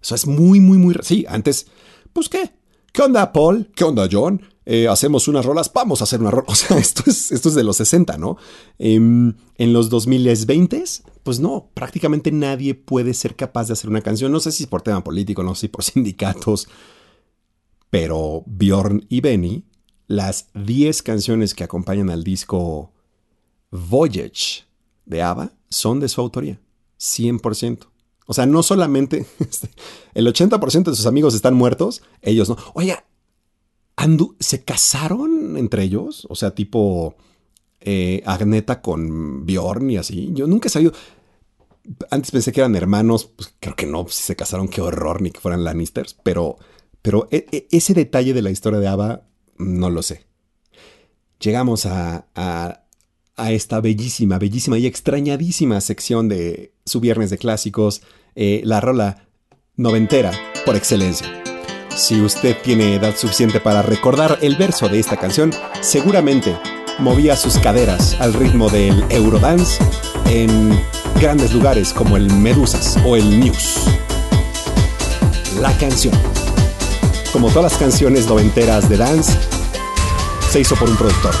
O 0.00 0.04
sea, 0.04 0.16
es 0.16 0.26
muy, 0.26 0.60
muy, 0.60 0.78
muy... 0.78 0.94
Sí, 1.02 1.24
antes, 1.28 1.66
pues 2.12 2.28
qué. 2.28 2.52
¿Qué 2.92 3.02
onda, 3.02 3.32
Paul? 3.32 3.70
¿Qué 3.74 3.84
onda, 3.84 4.08
John? 4.10 4.42
Eh, 4.64 4.88
hacemos 4.88 5.28
unas 5.28 5.44
rolas, 5.44 5.70
vamos 5.72 6.00
a 6.00 6.04
hacer 6.04 6.20
una 6.20 6.30
rola. 6.30 6.46
O 6.50 6.54
sea, 6.54 6.78
esto 6.78 7.02
es, 7.06 7.30
esto 7.32 7.48
es 7.48 7.54
de 7.54 7.64
los 7.64 7.76
60, 7.76 8.18
¿no? 8.18 8.36
Em, 8.78 9.34
en 9.56 9.72
los 9.72 9.90
2020, 9.90 10.84
pues 11.22 11.40
no, 11.40 11.70
prácticamente 11.74 12.32
nadie 12.32 12.74
puede 12.74 13.14
ser 13.14 13.36
capaz 13.36 13.66
de 13.66 13.74
hacer 13.74 13.90
una 13.90 14.00
canción. 14.00 14.32
No 14.32 14.40
sé 14.40 14.52
si 14.52 14.66
por 14.66 14.82
tema 14.82 15.02
político, 15.04 15.42
no 15.42 15.54
sé 15.54 15.62
si 15.62 15.68
por 15.68 15.84
sindicatos, 15.84 16.68
pero 17.90 18.44
Bjorn 18.46 19.06
y 19.08 19.20
Benny, 19.20 19.64
las 20.06 20.48
10 20.54 21.02
canciones 21.02 21.54
que 21.54 21.64
acompañan 21.64 22.10
al 22.10 22.24
disco 22.24 22.92
Voyage 23.70 24.64
de 25.04 25.22
ABBA 25.22 25.52
son 25.68 26.00
de 26.00 26.08
su 26.08 26.20
autoría, 26.20 26.60
100%. 26.98 27.86
O 28.26 28.34
sea, 28.34 28.46
no 28.46 28.62
solamente 28.62 29.26
este, 29.38 29.70
el 30.14 30.26
80% 30.26 30.84
de 30.90 30.96
sus 30.96 31.06
amigos 31.06 31.34
están 31.34 31.54
muertos, 31.54 32.02
ellos 32.22 32.48
no. 32.48 32.56
Oye, 32.74 32.96
Andu, 33.96 34.36
¿se 34.40 34.62
casaron 34.64 35.56
entre 35.56 35.82
ellos? 35.84 36.26
O 36.28 36.34
sea, 36.34 36.54
tipo 36.54 37.14
eh, 37.80 38.22
Agneta 38.26 38.82
con 38.82 39.46
Bjorn 39.46 39.90
y 39.90 39.96
así. 39.96 40.30
Yo 40.32 40.46
nunca 40.46 40.68
he 40.68 40.70
sabido. 40.70 40.92
Antes 42.10 42.32
pensé 42.32 42.50
que 42.50 42.60
eran 42.60 42.74
hermanos, 42.74 43.26
pues 43.26 43.54
creo 43.60 43.76
que 43.76 43.86
no, 43.86 44.06
si 44.08 44.22
se 44.22 44.34
casaron, 44.36 44.66
qué 44.68 44.80
horror, 44.80 45.22
ni 45.22 45.30
que 45.30 45.40
fueran 45.40 45.62
Lannisters, 45.62 46.14
pero, 46.24 46.56
pero 47.00 47.28
e- 47.30 47.46
e- 47.52 47.68
ese 47.70 47.94
detalle 47.94 48.34
de 48.34 48.42
la 48.42 48.50
historia 48.50 48.80
de 48.80 48.88
Ava 48.88 49.22
no 49.56 49.88
lo 49.88 50.02
sé. 50.02 50.26
Llegamos 51.38 51.86
a, 51.86 52.26
a 53.36 53.52
esta 53.52 53.80
bellísima, 53.80 54.38
bellísima 54.38 54.78
y 54.78 54.86
extrañadísima 54.86 55.80
sección 55.80 56.28
de 56.28 56.72
su 56.84 57.00
viernes 57.00 57.30
de 57.30 57.38
clásicos, 57.38 58.02
eh, 58.34 58.62
la 58.64 58.80
rola 58.80 59.28
noventera 59.76 60.32
por 60.64 60.76
excelencia. 60.76 61.42
Si 61.94 62.20
usted 62.20 62.56
tiene 62.62 62.94
edad 62.94 63.16
suficiente 63.16 63.60
para 63.60 63.82
recordar 63.82 64.38
el 64.42 64.56
verso 64.56 64.88
de 64.88 64.98
esta 64.98 65.16
canción, 65.16 65.52
seguramente 65.80 66.56
movía 66.98 67.36
sus 67.36 67.58
caderas 67.58 68.16
al 68.20 68.32
ritmo 68.34 68.68
del 68.70 69.04
Eurodance 69.10 69.82
en 70.26 70.78
grandes 71.20 71.52
lugares 71.52 71.92
como 71.92 72.16
el 72.16 72.30
Medusas 72.32 72.98
o 73.04 73.16
el 73.16 73.40
News. 73.40 73.86
La 75.60 75.76
canción, 75.78 76.14
como 77.32 77.48
todas 77.48 77.72
las 77.72 77.80
canciones 77.80 78.26
noventeras 78.26 78.88
de 78.88 78.96
dance, 78.96 79.32
se 80.50 80.60
hizo 80.60 80.74
por 80.76 80.88
un 80.88 80.96
productor. 80.96 81.34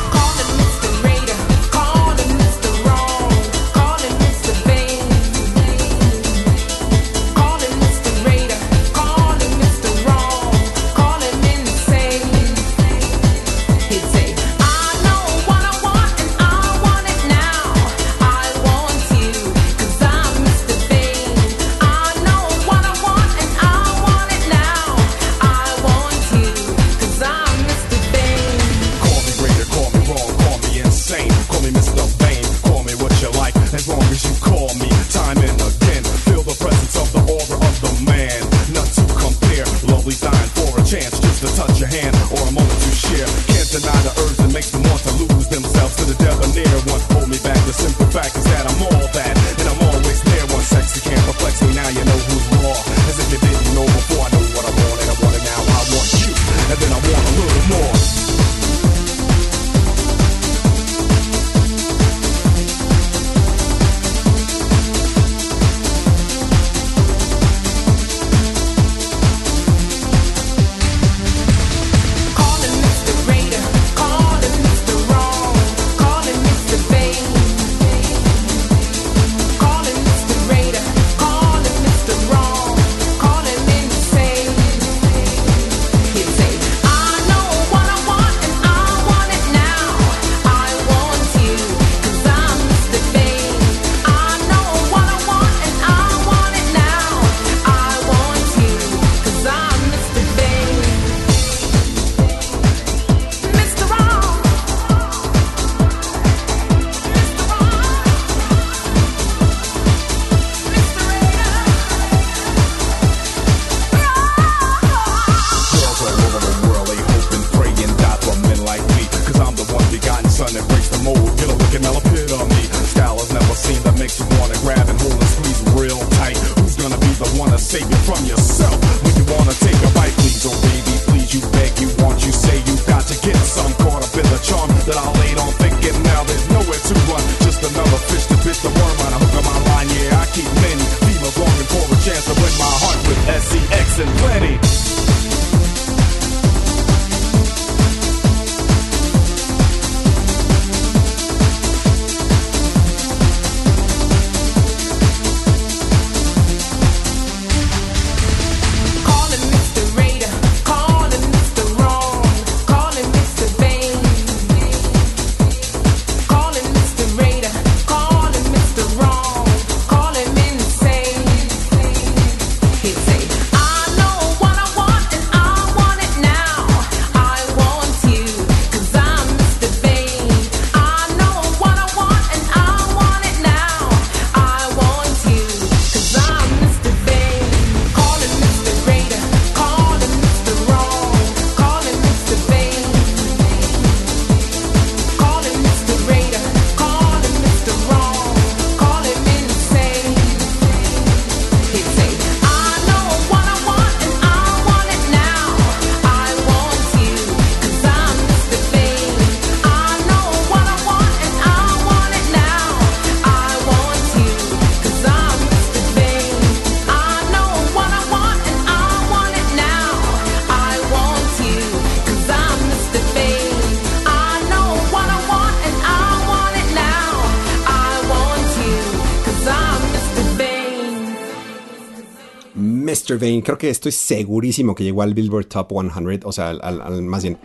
Vane, 233.18 233.42
creo 233.42 233.58
que 233.58 233.70
estoy 233.70 233.92
segurísimo 233.92 234.74
que 234.74 234.84
llegó 234.84 235.02
al 235.02 235.14
Billboard 235.14 235.46
Top 235.46 235.68
100, 235.70 236.20
o 236.24 236.32
sea, 236.32 236.50
al- 236.50 237.02
más 237.02 237.22
bien 237.22 237.38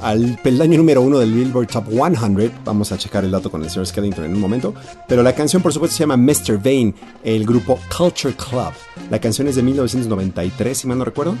al 0.00 0.38
peldaño 0.42 0.78
número 0.78 1.02
uno 1.02 1.18
del 1.18 1.32
Billboard 1.32 1.66
Top 1.68 1.86
100. 1.88 2.52
Vamos 2.64 2.92
a 2.92 2.98
checar 2.98 3.24
el 3.24 3.30
dato 3.30 3.50
con 3.50 3.62
el 3.62 3.70
señor 3.70 3.86
Skellington 3.86 4.24
en 4.24 4.34
un 4.34 4.40
momento. 4.40 4.72
Pero 5.08 5.22
la 5.22 5.34
canción, 5.34 5.60
por 5.62 5.72
supuesto, 5.72 5.96
se 5.96 6.04
llama 6.04 6.16
Mr. 6.16 6.56
Vane, 6.58 6.94
el 7.24 7.44
grupo 7.44 7.78
Culture 7.96 8.34
Club. 8.34 8.72
La 9.10 9.20
canción 9.20 9.48
es 9.48 9.56
de 9.56 9.62
1993, 9.62 10.78
si 10.78 10.86
mal 10.86 10.98
no 10.98 11.04
recuerdo. 11.04 11.34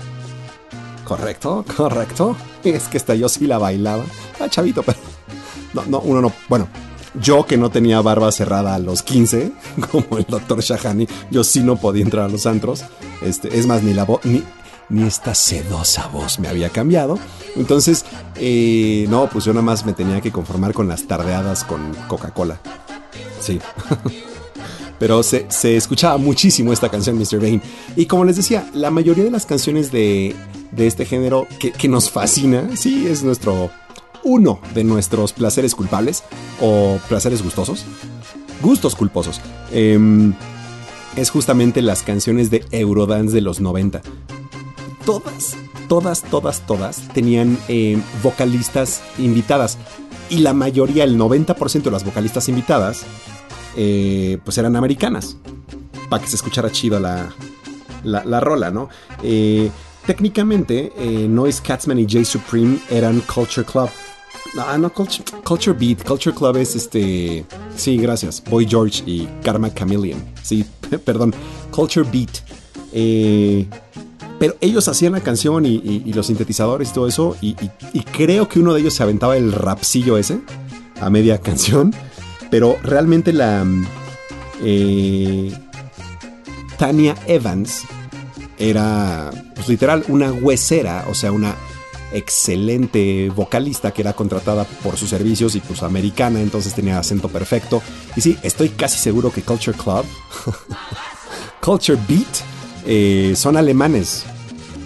Correcto, 1.04 1.64
correcto. 1.76 2.36
Es 2.64 2.88
que 2.88 2.96
esta 2.98 3.14
yo 3.14 3.28
sí 3.28 3.46
la 3.46 3.58
bailaba. 3.58 4.04
Ah, 4.40 4.48
chavito, 4.48 4.82
pero. 4.82 4.98
No, 5.74 5.84
no, 5.86 6.00
uno 6.00 6.20
no. 6.20 6.32
Bueno, 6.48 6.68
yo 7.20 7.46
que 7.46 7.56
no 7.56 7.70
tenía 7.70 8.00
barba 8.02 8.30
cerrada 8.32 8.74
a 8.74 8.78
los 8.78 9.02
15, 9.02 9.52
como 9.90 10.18
el 10.18 10.24
doctor 10.28 10.60
Shahani, 10.60 11.06
yo 11.30 11.44
sí 11.44 11.60
no 11.62 11.76
podía 11.76 12.02
entrar 12.02 12.24
a 12.26 12.28
los 12.28 12.46
antros. 12.46 12.84
Este, 13.22 13.58
es 13.58 13.66
más, 13.66 13.82
ni 13.82 13.94
la 13.94 14.04
voz, 14.04 14.24
ni, 14.24 14.42
ni 14.88 15.04
esta 15.06 15.34
sedosa 15.34 16.08
voz 16.08 16.38
me 16.38 16.48
había 16.48 16.70
cambiado. 16.70 17.18
Entonces, 17.56 18.04
eh, 18.36 19.06
no, 19.08 19.28
pues 19.28 19.44
yo 19.44 19.52
nada 19.52 19.64
más 19.64 19.84
me 19.84 19.92
tenía 19.92 20.20
que 20.20 20.32
conformar 20.32 20.72
con 20.72 20.88
las 20.88 21.06
tardeadas 21.06 21.64
con 21.64 21.94
Coca-Cola. 22.08 22.60
Sí. 23.40 23.60
Pero 24.98 25.22
se, 25.22 25.46
se 25.48 25.76
escuchaba 25.76 26.18
muchísimo 26.18 26.72
esta 26.72 26.88
canción, 26.88 27.16
Mr. 27.16 27.38
Vane. 27.38 27.60
Y 27.96 28.06
como 28.06 28.24
les 28.24 28.36
decía, 28.36 28.68
la 28.74 28.90
mayoría 28.90 29.24
de 29.24 29.30
las 29.30 29.46
canciones 29.46 29.92
de, 29.92 30.34
de 30.72 30.86
este 30.86 31.04
género 31.04 31.46
que, 31.60 31.70
que 31.70 31.88
nos 31.88 32.10
fascina, 32.10 32.76
sí, 32.76 33.06
es 33.06 33.22
nuestro. 33.22 33.70
Uno 34.24 34.60
de 34.74 34.82
nuestros 34.82 35.32
placeres 35.32 35.76
culpables 35.76 36.24
o 36.60 36.98
placeres 37.08 37.42
gustosos. 37.42 37.84
Gustos 38.60 38.96
culposos. 38.96 39.40
Em, 39.70 40.34
es 41.16 41.30
justamente 41.30 41.82
las 41.82 42.02
canciones 42.02 42.50
de 42.50 42.64
Eurodance 42.70 43.34
de 43.34 43.40
los 43.40 43.60
90. 43.60 44.02
Todas, 45.04 45.56
todas, 45.88 46.22
todas, 46.22 46.66
todas 46.66 47.08
tenían 47.14 47.58
eh, 47.68 48.00
vocalistas 48.22 49.02
invitadas. 49.18 49.78
Y 50.30 50.38
la 50.38 50.52
mayoría, 50.52 51.04
el 51.04 51.18
90% 51.18 51.82
de 51.82 51.90
las 51.90 52.04
vocalistas 52.04 52.48
invitadas, 52.48 53.04
eh, 53.76 54.38
pues 54.44 54.58
eran 54.58 54.76
americanas. 54.76 55.36
Para 56.08 56.22
que 56.22 56.28
se 56.28 56.36
escuchara 56.36 56.70
chido 56.70 57.00
la, 57.00 57.30
la, 58.04 58.24
la 58.24 58.40
rola, 58.40 58.70
¿no? 58.70 58.88
Eh, 59.22 59.70
técnicamente, 60.06 60.92
Noise 61.28 61.62
Catsman 61.62 61.98
y 61.98 62.04
J 62.04 62.24
Supreme 62.24 62.78
eran 62.90 63.20
Culture 63.20 63.66
Club. 63.66 63.90
No, 64.54 64.78
no, 64.78 64.92
Culture, 64.92 65.24
Culture 65.44 65.76
Beat. 65.78 66.04
Culture 66.04 66.34
Club 66.34 66.56
es 66.56 66.74
este. 66.74 67.44
Sí, 67.76 67.96
gracias. 67.98 68.42
Boy 68.48 68.66
George 68.68 69.02
y 69.06 69.28
Karma 69.42 69.72
Chameleon. 69.72 70.22
Sí, 70.42 70.64
perdón. 71.04 71.34
Culture 71.70 72.08
Beat. 72.10 72.30
Eh, 72.92 73.66
pero 74.38 74.56
ellos 74.60 74.86
hacían 74.88 75.12
la 75.12 75.20
canción 75.20 75.66
y, 75.66 76.00
los 76.12 76.26
sintetizadores 76.26 76.90
y 76.90 76.92
todo 76.94 77.06
eso. 77.08 77.36
Y, 77.40 77.48
y- 77.62 77.70
y 77.92 78.00
creo 78.02 78.48
que 78.48 78.60
uno 78.60 78.72
de 78.74 78.80
ellos 78.80 78.94
se 78.94 79.02
aventaba 79.02 79.36
el 79.36 79.52
rapsillo 79.52 80.16
ese 80.16 80.40
a 81.00 81.10
media 81.10 81.38
canción. 81.42 81.94
Pero 82.50 82.78
realmente 82.82 83.32
la. 83.32 83.64
mm, 83.64 83.86
eh, 84.62 85.52
Tania 86.78 87.16
Evans 87.26 87.82
era, 88.56 89.30
pues 89.54 89.68
literal, 89.68 90.04
una 90.08 90.32
huesera, 90.32 91.04
o 91.10 91.14
sea, 91.14 91.32
una 91.32 91.54
excelente 92.12 93.30
vocalista 93.34 93.92
que 93.92 94.02
era 94.02 94.12
contratada 94.12 94.64
por 94.64 94.96
sus 94.96 95.10
servicios 95.10 95.54
y 95.54 95.60
pues 95.60 95.82
americana, 95.82 96.40
entonces 96.40 96.74
tenía 96.74 96.98
acento 96.98 97.28
perfecto. 97.28 97.82
Y 98.16 98.20
sí, 98.20 98.38
estoy 98.42 98.70
casi 98.70 98.98
seguro 98.98 99.32
que 99.32 99.42
Culture 99.42 99.76
Club, 99.76 100.04
Culture 101.62 101.98
Beat, 102.08 102.26
eh, 102.86 103.34
son 103.36 103.56
alemanes. 103.56 104.24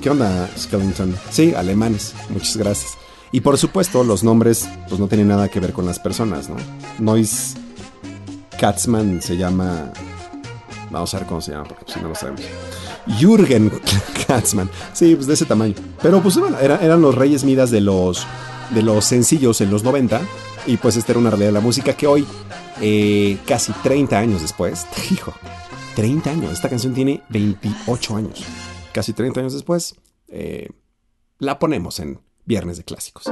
¿Qué 0.01 0.11
onda, 0.11 0.51
Skellington? 0.59 1.17
Sí, 1.31 1.55
alemanes. 1.55 2.15
Muchas 2.31 2.57
gracias. 2.57 2.99
Y 3.31 3.41
por 3.41 3.57
supuesto, 3.57 4.05
los 4.05 4.25
nombres 4.25 4.69
pues 4.89 5.01
no 5.01 5.09
tienen 5.09 5.29
nada 5.29 5.49
que 5.49 5.61
ver 5.61 5.73
con 5.73 5.87
las 5.87 5.99
personas, 5.99 6.51
¿no? 6.51 6.57
Noise 6.99 7.57
Katzman 8.59 9.23
se 9.23 9.37
llama... 9.37 9.93
Vamos 10.91 11.15
a 11.15 11.19
ver 11.19 11.27
cómo 11.27 11.41
se 11.41 11.53
llama, 11.53 11.65
porque 11.65 11.91
si 11.91 12.01
no 12.01 12.09
lo 12.09 12.15
sabemos. 12.15 12.43
Jürgen 13.19 13.71
Katzman. 14.27 14.71
Sí, 14.93 15.15
pues 15.15 15.27
de 15.27 15.35
ese 15.35 15.45
tamaño. 15.45 15.75
Pero 16.03 16.21
pues 16.23 16.37
bueno, 16.37 16.59
era- 16.59 16.79
eran 16.83 17.01
los 17.03 17.15
reyes 17.15 17.45
midas 17.45 17.71
de 17.71 17.81
los, 17.81 18.27
de 18.71 18.83
los 18.83 19.05
sencillos 19.05 19.61
en 19.61 19.71
los 19.71 19.85
90. 19.85 20.21
Y 20.67 20.77
pues 20.77 20.97
esta 20.97 21.13
era 21.13 21.19
una 21.19 21.31
realidad 21.31 21.49
de 21.49 21.53
la 21.55 21.61
música 21.61 21.95
que 21.95 22.07
hoy, 22.07 22.25
eh, 22.81 23.37
casi 23.47 23.73
30 23.83 24.17
años 24.19 24.43
después, 24.43 24.87
hijo, 25.11 25.33
30 25.97 26.31
años. 26.31 26.53
Esta 26.53 26.69
canción 26.69 26.95
tiene 26.95 27.23
28 27.31 28.17
años. 28.17 28.45
Casi 28.93 29.13
30 29.13 29.41
años 29.41 29.53
después, 29.55 29.97
eh, 30.29 30.69
la 31.39 31.59
ponemos 31.59 31.99
en 31.99 32.21
Viernes 32.45 32.77
de 32.77 32.85
Clásicos. 32.85 33.25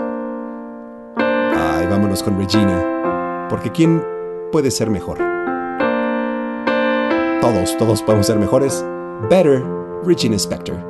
Ay, 1.17 1.87
vámonos 1.89 2.23
con 2.23 2.37
Regina. 2.39 3.47
Porque 3.49 3.71
¿quién 3.71 4.03
puede 4.53 4.71
ser 4.71 4.91
mejor? 4.91 5.19
Todos, 7.41 7.77
todos 7.79 8.03
podemos 8.03 8.27
ser 8.27 8.39
mejores. 8.39 8.85
Better, 9.29 9.61
Regina 10.03 10.37
Spector. 10.37 10.81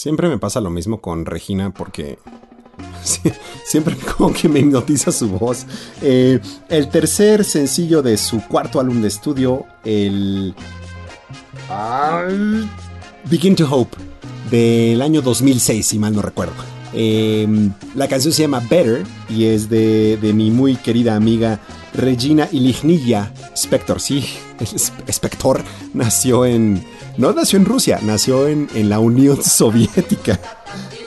Siempre 0.00 0.30
me 0.30 0.38
pasa 0.38 0.62
lo 0.62 0.70
mismo 0.70 1.02
con 1.02 1.26
Regina 1.26 1.74
porque 1.74 2.18
siempre 3.66 3.94
como 4.16 4.32
que 4.32 4.48
me 4.48 4.60
hipnotiza 4.60 5.12
su 5.12 5.28
voz. 5.28 5.66
Eh, 6.00 6.40
el 6.70 6.88
tercer 6.88 7.44
sencillo 7.44 8.00
de 8.00 8.16
su 8.16 8.40
cuarto 8.48 8.80
álbum 8.80 9.02
de 9.02 9.08
estudio, 9.08 9.66
el 9.84 10.54
Begin 13.30 13.54
to 13.54 13.68
Hope, 13.70 13.98
del 14.50 15.02
año 15.02 15.20
2006, 15.20 15.86
si 15.86 15.98
mal 15.98 16.14
no 16.14 16.22
recuerdo. 16.22 16.54
Eh, 16.94 17.46
la 17.94 18.08
canción 18.08 18.32
se 18.32 18.40
llama 18.40 18.60
Better 18.70 19.04
y 19.28 19.44
es 19.44 19.68
de 19.68 20.32
mi 20.34 20.50
muy 20.50 20.76
querida 20.76 21.14
amiga 21.14 21.60
Regina 21.94 22.48
Ilignilla 22.52 23.32
Spector. 23.54 24.00
Sí, 24.00 24.24
Spector 25.08 25.62
nació 25.94 26.46
en. 26.46 26.84
No 27.16 27.32
nació 27.32 27.58
en 27.58 27.64
Rusia, 27.64 27.98
nació 28.02 28.48
en, 28.48 28.68
en 28.74 28.88
la 28.88 29.00
Unión 29.00 29.42
Soviética 29.42 30.38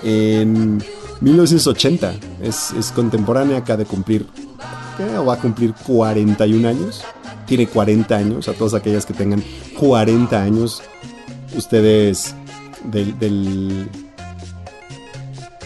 en 0.03 0.83
1980. 1.21 2.15
Es, 2.41 2.71
es 2.71 2.91
contemporánea, 2.91 3.57
acaba 3.57 3.77
de 3.77 3.85
cumplir. 3.85 4.27
¿O 5.17 5.25
va 5.25 5.35
a 5.35 5.39
cumplir 5.39 5.73
41 5.73 6.67
años? 6.67 7.03
Tiene 7.47 7.67
40 7.67 8.15
años. 8.15 8.47
A 8.47 8.53
todas 8.53 8.73
aquellas 8.73 9.05
que 9.05 9.13
tengan 9.13 9.43
40 9.79 10.41
años, 10.41 10.83
ustedes 11.55 12.35
del, 12.83 13.17
del 13.17 13.89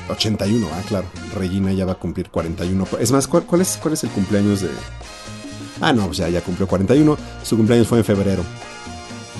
81, 0.09 0.67
ah, 0.71 0.81
claro. 0.87 1.07
Regina 1.35 1.73
ya 1.73 1.85
va 1.85 1.93
a 1.93 1.99
cumplir 1.99 2.29
41. 2.29 2.87
Es 2.99 3.11
más, 3.11 3.27
¿cuál, 3.27 3.43
cuál 3.43 3.61
es, 3.61 3.77
cuál 3.81 3.93
es 3.93 4.03
el 4.03 4.09
cumpleaños 4.11 4.61
de.? 4.61 4.69
Ah, 5.81 5.93
no, 5.93 6.07
o 6.07 6.13
sea, 6.13 6.29
ya 6.29 6.41
cumplió 6.41 6.67
41. 6.67 7.17
Su 7.43 7.57
cumpleaños 7.57 7.87
fue 7.87 7.99
en 7.99 8.05
febrero. 8.05 8.43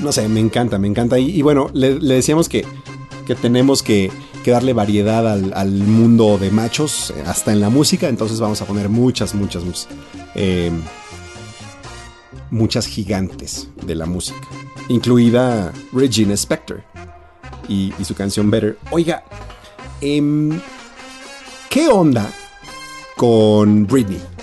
no 0.02 0.12
sé, 0.12 0.28
me 0.28 0.40
encanta, 0.40 0.78
me 0.78 0.88
encanta. 0.88 1.18
Y, 1.18 1.42
bueno, 1.42 1.70
le, 1.74 2.00
decíamos 2.00 2.50
que, 2.50 2.66
que 3.26 3.36
tenemos 3.36 3.84
que, 3.84 4.12
darle 4.46 4.72
variedad 4.72 5.28
al, 5.28 5.74
mundo 5.74 6.38
de 6.38 6.52
machos, 6.52 7.12
eh, 7.12 7.22
hasta 7.26 7.52
en 7.52 7.60
la 7.60 7.70
música. 7.70 8.08
Entonces 8.08 8.40
vamos 8.40 8.62
a 8.62 8.66
poner 8.66 8.88
muchas, 8.88 9.36
muchas, 9.36 9.66
muchas, 9.66 9.90
eh, 10.36 10.72
muchas 12.50 12.88
gigantes 12.88 13.68
de 13.86 13.96
la 13.96 14.06
música, 14.06 14.48
incluida 14.88 15.74
Regina 15.92 16.34
Spector 16.36 16.82
y, 17.68 17.94
y 18.00 18.06
su 18.06 18.16
canción 18.16 18.50
Better. 18.50 18.78
Oiga, 18.90 19.26
em, 20.00 20.62
¿qué 21.70 21.90
onda 21.90 22.32
con 23.18 23.86
Britney? 23.86 24.37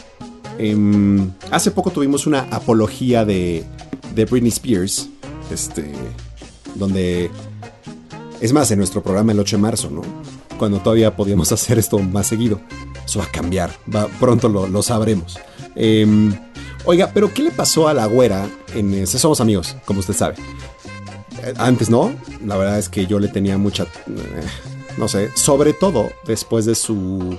Em, 0.58 1.30
hace 1.50 1.70
poco 1.70 1.90
tuvimos 1.90 2.26
una 2.26 2.40
apología 2.50 3.24
de, 3.24 3.64
de 4.14 4.24
Britney 4.24 4.50
Spears, 4.50 5.08
este, 5.50 5.90
donde, 6.74 7.30
es 8.40 8.52
más, 8.52 8.70
en 8.70 8.78
nuestro 8.78 9.02
programa 9.02 9.32
el 9.32 9.40
8 9.40 9.56
de 9.56 9.62
marzo, 9.62 9.90
¿no? 9.90 10.02
Cuando 10.58 10.78
todavía 10.80 11.16
podíamos 11.16 11.50
hacer 11.52 11.78
esto 11.78 11.98
más 11.98 12.26
seguido. 12.26 12.60
Eso 13.04 13.18
va 13.18 13.26
a 13.26 13.30
cambiar, 13.30 13.70
va, 13.94 14.06
pronto 14.20 14.48
lo, 14.48 14.82
sabremos. 14.82 15.38
Em, 15.74 16.34
oiga, 16.84 17.10
pero 17.12 17.32
¿qué 17.34 17.42
le 17.42 17.50
pasó 17.50 17.88
a 17.88 17.94
la 17.94 18.06
güera 18.06 18.48
en 18.74 19.06
Somos 19.06 19.40
Amigos, 19.40 19.76
como 19.84 20.00
usted 20.00 20.14
sabe? 20.14 20.36
Eh, 21.42 21.52
Antes 21.58 21.90
no, 21.90 22.12
la 22.46 22.56
verdad 22.56 22.78
es 22.78 22.88
que 22.88 23.06
yo 23.06 23.18
le 23.18 23.28
tenía 23.28 23.58
mucha, 23.58 23.84
eh, 23.84 24.46
no 24.96 25.08
sé, 25.08 25.30
sobre 25.36 25.74
todo 25.74 26.10
después 26.26 26.64
de 26.64 26.74
su 26.74 27.38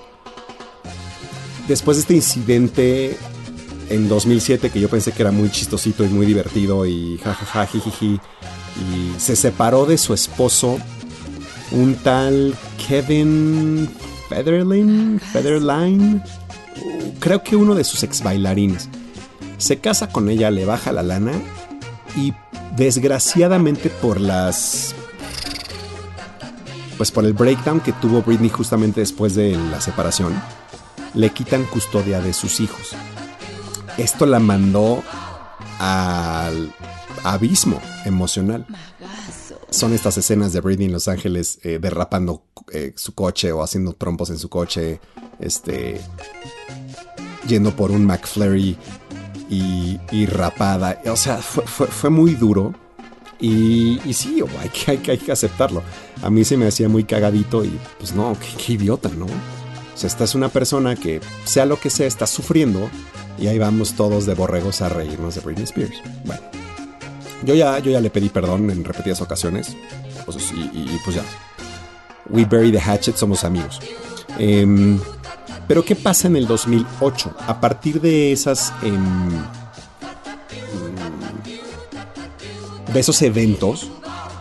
después 1.68 1.98
de 1.98 2.02
este 2.02 2.16
incidente 2.16 3.18
en 3.90 4.10
2007 4.10 4.70
que 4.70 4.80
yo 4.80 4.90
pensé 4.90 5.12
que 5.12 5.22
era 5.22 5.32
muy 5.32 5.50
chistosito 5.50 6.04
y 6.04 6.08
muy 6.08 6.26
divertido 6.26 6.86
y 6.86 7.18
jajaja, 7.24 7.66
jijiji, 7.68 8.20
y 8.76 9.20
se 9.20 9.36
separó 9.36 9.86
de 9.86 9.98
su 9.98 10.14
esposo, 10.14 10.80
un 11.72 11.96
tal 11.96 12.56
Kevin 12.88 13.90
Federline, 14.30 15.20
Federline, 15.20 16.22
creo 17.20 17.44
que 17.44 17.56
uno 17.56 17.76
de 17.76 17.84
sus 17.84 18.04
ex 18.04 18.24
bailarines. 18.24 18.90
Se 19.58 19.80
casa 19.80 20.10
con 20.10 20.30
ella, 20.30 20.52
le 20.52 20.66
baja 20.66 20.92
la 20.92 21.04
lana 21.04 21.32
y 22.16 22.34
desgraciadamente 22.76 23.90
por 23.90 24.20
las 24.20 24.94
pues 26.98 27.12
por 27.12 27.26
el 27.26 27.34
breakdown 27.34 27.82
que 27.82 27.92
tuvo 27.94 28.22
Britney 28.22 28.50
justamente 28.50 29.02
después 29.02 29.36
de 29.36 29.58
la 29.70 29.82
separación, 29.82 30.34
le 31.16 31.30
quitan 31.32 31.64
custodia 31.66 32.22
de 32.22 32.34
sus 32.34 32.60
hijos. 32.60 32.92
Esto 33.98 34.26
la 34.26 34.40
mandó 34.40 35.02
al 35.80 36.74
abismo 37.24 37.82
emocional. 38.06 38.66
Son 39.70 39.94
estas 39.94 40.18
escenas 40.18 40.54
de 40.54 40.62
Britney 40.62 40.88
en 40.88 40.94
Los 40.94 41.08
Ángeles 41.08 41.60
eh, 41.64 41.80
derrapando 41.82 42.44
eh, 42.72 42.94
su 42.96 43.14
coche 43.14 43.52
o 43.52 43.64
haciendo 43.64 43.94
trompos 43.94 44.30
en 44.30 44.38
su 44.38 44.50
coche, 44.50 45.00
este, 45.40 46.00
yendo 47.48 47.76
por 47.76 47.92
un 47.92 48.06
McFlurry 48.06 48.78
y, 49.50 50.00
y 50.12 50.26
rapada. 50.26 51.02
O 51.08 51.16
sea, 51.16 51.38
fue, 51.38 52.10
muy 52.10 52.36
duro. 52.36 52.74
Y, 53.40 54.00
y 54.06 54.14
sí, 54.14 54.42
hay 54.88 55.18
que, 55.18 55.32
aceptarlo. 55.32 55.84
A 56.22 56.30
mí 56.30 56.46
se 56.46 56.56
me 56.56 56.68
hacía 56.68 56.88
muy 56.88 57.04
cagadito 57.04 57.66
y 57.66 57.78
pues 57.98 58.14
no, 58.14 58.36
qué 58.66 58.74
idiota, 58.74 59.10
¿no? 59.10 59.28
O 59.96 59.98
sea, 59.98 60.08
esta 60.10 60.26
es 60.26 60.36
una 60.36 60.50
persona 60.50 60.98
que, 60.98 61.22
sea 61.46 61.66
lo 61.66 61.80
que 61.80 61.90
sea, 61.90 62.06
está 62.06 62.28
sufriendo 62.28 62.90
y 63.40 63.48
ahí 63.48 63.58
vamos 63.58 63.94
todos 63.94 64.26
de 64.26 64.34
borregos 64.34 64.82
a 64.82 64.90
reírnos 64.90 65.36
de 65.36 65.42
Britney 65.42 65.64
Spears. 65.64 65.96
Bueno, 66.26 66.42
yo 67.46 67.56
ya, 67.56 67.80
yo 67.80 67.92
ya 67.92 68.02
le 68.02 68.10
pedí 68.10 68.28
perdón 68.28 68.70
en 68.70 68.84
repetidas 68.84 69.22
ocasiones 69.22 69.76
pues, 70.26 70.52
y, 70.52 71.00
pues 71.06 71.16
ya. 71.16 71.24
We 72.30 72.44
bury 72.44 72.72
the 72.72 72.80
hatchet, 72.80 73.16
somos 73.16 73.46
amigos. 73.46 73.80
Em, 74.38 75.00
pero 75.66 75.86
¿qué 75.86 75.96
pasa 75.96 76.28
en 76.28 76.36
el 76.36 76.46
2008? 76.46 77.34
A 77.48 77.62
partir 77.62 78.02
de 78.02 78.34
esas... 78.34 78.74
em, 78.84 79.30
de 82.94 83.00
esos 83.00 83.22
eventos, 83.22 83.90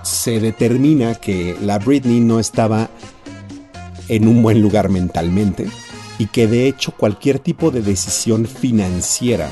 se 0.02 0.40
determina 0.40 1.16
que 1.16 1.56
la 1.60 1.78
Britney 1.78 2.20
no 2.20 2.38
estaba 2.40 2.88
en 4.08 4.28
un 4.28 4.42
buen 4.42 4.60
lugar 4.60 4.88
mentalmente 4.88 5.66
y 6.18 6.26
que 6.26 6.46
de 6.46 6.68
hecho 6.68 6.92
cualquier 6.92 7.38
tipo 7.38 7.70
de 7.70 7.82
decisión 7.82 8.46
financiera, 8.46 9.48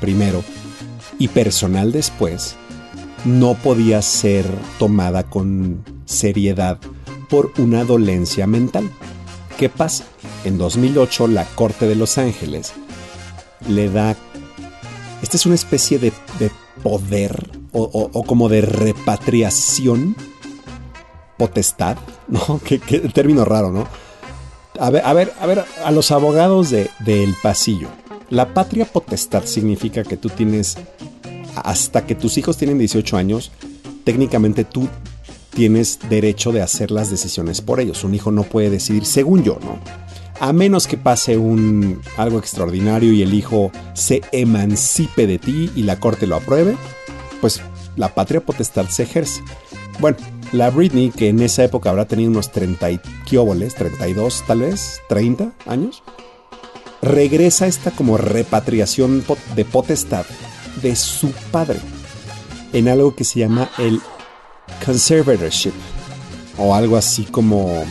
primero, 0.00 0.42
y 1.18 1.28
personal 1.28 1.92
después, 1.92 2.56
no 3.24 3.54
podía 3.54 4.02
ser 4.02 4.44
tomada 4.78 5.24
con 5.24 5.84
seriedad 6.04 6.78
por 7.28 7.52
una 7.58 7.84
dolencia 7.84 8.46
mental. 8.46 8.90
¿Qué 9.58 9.68
pasa? 9.68 10.04
En 10.44 10.58
2008 10.58 11.28
la 11.28 11.44
Corte 11.44 11.86
de 11.86 11.96
Los 11.96 12.18
Ángeles 12.18 12.72
le 13.68 13.88
da... 13.90 14.14
Esta 15.22 15.36
es 15.36 15.46
una 15.46 15.54
especie 15.54 15.98
de, 15.98 16.12
de 16.38 16.50
poder 16.82 17.50
o 17.72 18.24
como 18.24 18.48
de 18.48 18.62
repatriación 18.62 20.16
potestad, 21.36 21.96
¿no? 22.28 22.60
Qué, 22.64 22.78
término 23.12 23.44
raro, 23.44 23.70
¿no? 23.70 23.86
A 24.78 24.90
ver, 24.90 25.02
a 25.04 25.12
ver, 25.12 25.32
a 25.40 25.46
ver, 25.46 25.64
a 25.84 25.90
los 25.90 26.10
abogados 26.10 26.70
de- 26.70 26.90
del 27.00 27.34
pasillo. 27.42 27.88
La 28.28 28.52
patria 28.52 28.84
potestad 28.84 29.44
significa 29.44 30.02
que 30.02 30.16
tú 30.16 30.28
tienes, 30.28 30.76
hasta 31.56 32.04
que 32.06 32.14
tus 32.14 32.36
hijos 32.38 32.56
tienen 32.56 32.78
18 32.78 33.16
años, 33.16 33.52
técnicamente 34.04 34.64
tú 34.64 34.88
tienes 35.50 35.98
derecho 36.10 36.52
de 36.52 36.60
hacer 36.60 36.90
las 36.90 37.08
decisiones 37.10 37.60
por 37.62 37.80
ellos. 37.80 38.04
Un 38.04 38.14
hijo 38.14 38.30
no 38.32 38.42
puede 38.42 38.68
decidir, 38.68 39.06
según 39.06 39.42
yo, 39.44 39.58
¿no? 39.62 39.78
A 40.38 40.52
menos 40.52 40.86
que 40.86 40.98
pase 40.98 41.38
un 41.38 42.02
algo 42.18 42.38
extraordinario 42.38 43.10
y 43.12 43.22
el 43.22 43.32
hijo 43.32 43.70
se 43.94 44.20
emancipe 44.32 45.26
de 45.26 45.38
ti 45.38 45.70
y 45.74 45.84
la 45.84 45.98
corte 45.98 46.26
lo 46.26 46.36
apruebe, 46.36 46.76
pues 47.40 47.62
la 47.96 48.14
patria 48.14 48.40
potestad 48.44 48.86
se 48.88 49.04
ejerce. 49.04 49.40
Bueno, 49.98 50.18
la 50.52 50.70
Britney, 50.70 51.10
que 51.10 51.28
en 51.28 51.40
esa 51.40 51.64
época 51.64 51.90
habrá 51.90 52.06
tenido 52.06 52.30
unos 52.30 52.50
30 52.52 52.90
y 52.90 53.00
¿qué 53.28 53.38
óboles? 53.38 53.74
32 53.74 54.44
tal 54.46 54.60
vez, 54.60 55.00
30 55.08 55.52
años, 55.66 56.02
regresa 57.02 57.66
a 57.66 57.68
esta 57.68 57.90
como 57.90 58.16
repatriación 58.16 59.24
de 59.54 59.64
potestad 59.64 60.26
de 60.82 60.96
su 60.96 61.30
padre 61.50 61.78
en 62.72 62.88
algo 62.88 63.14
que 63.14 63.24
se 63.24 63.40
llama 63.40 63.70
el 63.78 64.00
conservatorship 64.84 65.72
o 66.58 66.74
algo 66.74 66.96
así 66.96 67.24
como 67.24 67.84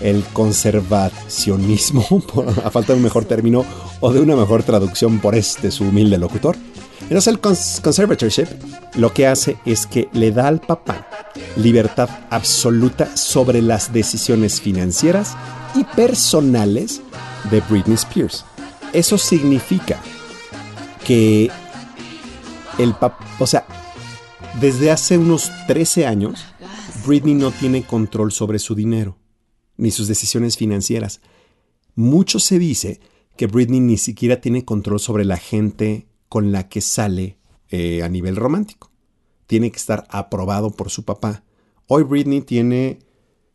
el 0.00 0.24
conservacionismo, 0.32 2.06
a 2.64 2.70
falta 2.70 2.92
de 2.92 2.98
un 2.98 3.04
mejor 3.04 3.24
término 3.24 3.64
o 4.00 4.12
de 4.12 4.20
una 4.20 4.34
mejor 4.34 4.62
traducción 4.62 5.20
por 5.20 5.34
este 5.34 5.70
su 5.70 5.84
humilde 5.84 6.18
locutor. 6.18 6.56
Entonces 7.02 7.26
el 7.28 7.40
cons- 7.40 7.80
conservatorship 7.80 8.46
lo 8.96 9.12
que 9.12 9.26
hace 9.26 9.56
es 9.64 9.86
que 9.86 10.08
le 10.12 10.30
da 10.30 10.46
al 10.48 10.60
papá 10.60 11.08
libertad 11.56 12.08
absoluta 12.30 13.16
sobre 13.16 13.62
las 13.62 13.92
decisiones 13.92 14.60
financieras 14.60 15.36
y 15.74 15.84
personales 15.84 17.00
de 17.50 17.60
Britney 17.68 17.94
Spears. 17.94 18.44
Eso 18.92 19.18
significa 19.18 20.00
que 21.04 21.50
el 22.78 22.94
papá, 22.94 23.24
o 23.38 23.46
sea, 23.46 23.66
desde 24.60 24.90
hace 24.90 25.16
unos 25.18 25.50
13 25.66 26.06
años, 26.06 26.44
Britney 27.06 27.34
no 27.34 27.50
tiene 27.50 27.82
control 27.84 28.32
sobre 28.32 28.58
su 28.58 28.74
dinero 28.74 29.16
ni 29.76 29.90
sus 29.90 30.08
decisiones 30.08 30.56
financieras. 30.56 31.20
Mucho 31.94 32.38
se 32.38 32.58
dice 32.58 33.00
que 33.36 33.46
Britney 33.46 33.80
ni 33.80 33.96
siquiera 33.96 34.40
tiene 34.40 34.64
control 34.64 35.00
sobre 35.00 35.24
la 35.24 35.38
gente 35.38 36.06
con 36.30 36.52
la 36.52 36.68
que 36.68 36.80
sale 36.80 37.38
eh, 37.70 38.02
a 38.04 38.08
nivel 38.08 38.36
romántico. 38.36 38.92
Tiene 39.48 39.70
que 39.72 39.78
estar 39.78 40.06
aprobado 40.08 40.70
por 40.70 40.88
su 40.88 41.04
papá. 41.04 41.42
Hoy 41.88 42.04
Britney 42.04 42.40
tiene, 42.40 43.00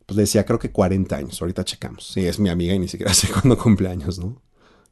pues 0.04 0.18
decía, 0.18 0.44
creo 0.44 0.58
que 0.58 0.70
40 0.70 1.16
años. 1.16 1.40
Ahorita 1.40 1.64
checamos. 1.64 2.06
Sí, 2.06 2.26
es 2.26 2.38
mi 2.38 2.50
amiga 2.50 2.74
y 2.74 2.78
ni 2.78 2.86
siquiera 2.86 3.14
sé 3.14 3.28
cuándo 3.28 3.56
cumple 3.56 3.88
años, 3.88 4.18
¿no? 4.18 4.42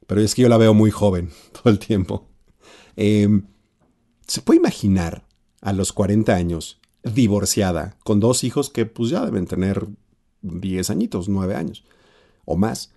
Pero 0.06 0.22
es 0.22 0.34
que 0.34 0.42
yo 0.42 0.48
la 0.48 0.56
veo 0.56 0.72
muy 0.72 0.90
joven 0.90 1.30
todo 1.52 1.70
el 1.70 1.78
tiempo. 1.78 2.26
Eh, 2.96 3.28
¿Se 4.26 4.40
puede 4.40 4.60
imaginar 4.60 5.26
a 5.60 5.74
los 5.74 5.92
40 5.92 6.34
años 6.34 6.80
divorciada 7.02 7.98
con 8.02 8.18
dos 8.18 8.44
hijos 8.44 8.70
que 8.70 8.86
pues 8.86 9.10
ya 9.10 9.26
deben 9.26 9.46
tener 9.46 9.86
10 10.40 10.88
añitos, 10.88 11.28
9 11.28 11.54
años 11.54 11.84
o 12.46 12.56
más? 12.56 12.93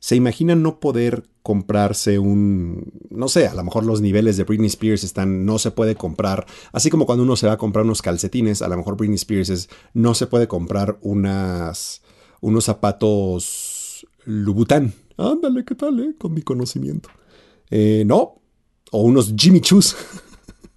¿Se 0.00 0.14
imagina 0.16 0.54
no 0.54 0.80
poder 0.80 1.24
comprarse 1.42 2.18
un, 2.18 2.92
no 3.10 3.28
sé, 3.28 3.48
a 3.48 3.54
lo 3.54 3.64
mejor 3.64 3.84
los 3.84 4.00
niveles 4.00 4.36
de 4.36 4.44
Britney 4.44 4.68
Spears 4.68 5.02
están, 5.02 5.44
no 5.44 5.58
se 5.58 5.70
puede 5.70 5.96
comprar, 5.96 6.46
así 6.72 6.90
como 6.90 7.06
cuando 7.06 7.24
uno 7.24 7.36
se 7.36 7.46
va 7.46 7.54
a 7.54 7.58
comprar 7.58 7.84
unos 7.84 8.02
calcetines, 8.02 8.62
a 8.62 8.68
lo 8.68 8.76
mejor 8.76 8.96
Britney 8.96 9.16
Spears 9.16 9.48
es, 9.48 9.68
no 9.94 10.14
se 10.14 10.26
puede 10.26 10.46
comprar 10.46 10.98
unas, 11.00 12.02
unos 12.40 12.64
zapatos 12.64 14.06
Lubután. 14.24 14.92
Ándale, 15.16 15.64
¿qué 15.64 15.74
tal, 15.74 15.98
eh? 16.00 16.14
Con 16.18 16.34
mi 16.34 16.42
conocimiento. 16.42 17.08
Eh, 17.70 18.04
no, 18.06 18.42
o 18.92 19.02
unos 19.02 19.34
Jimmy 19.36 19.60
Choos. 19.60 19.96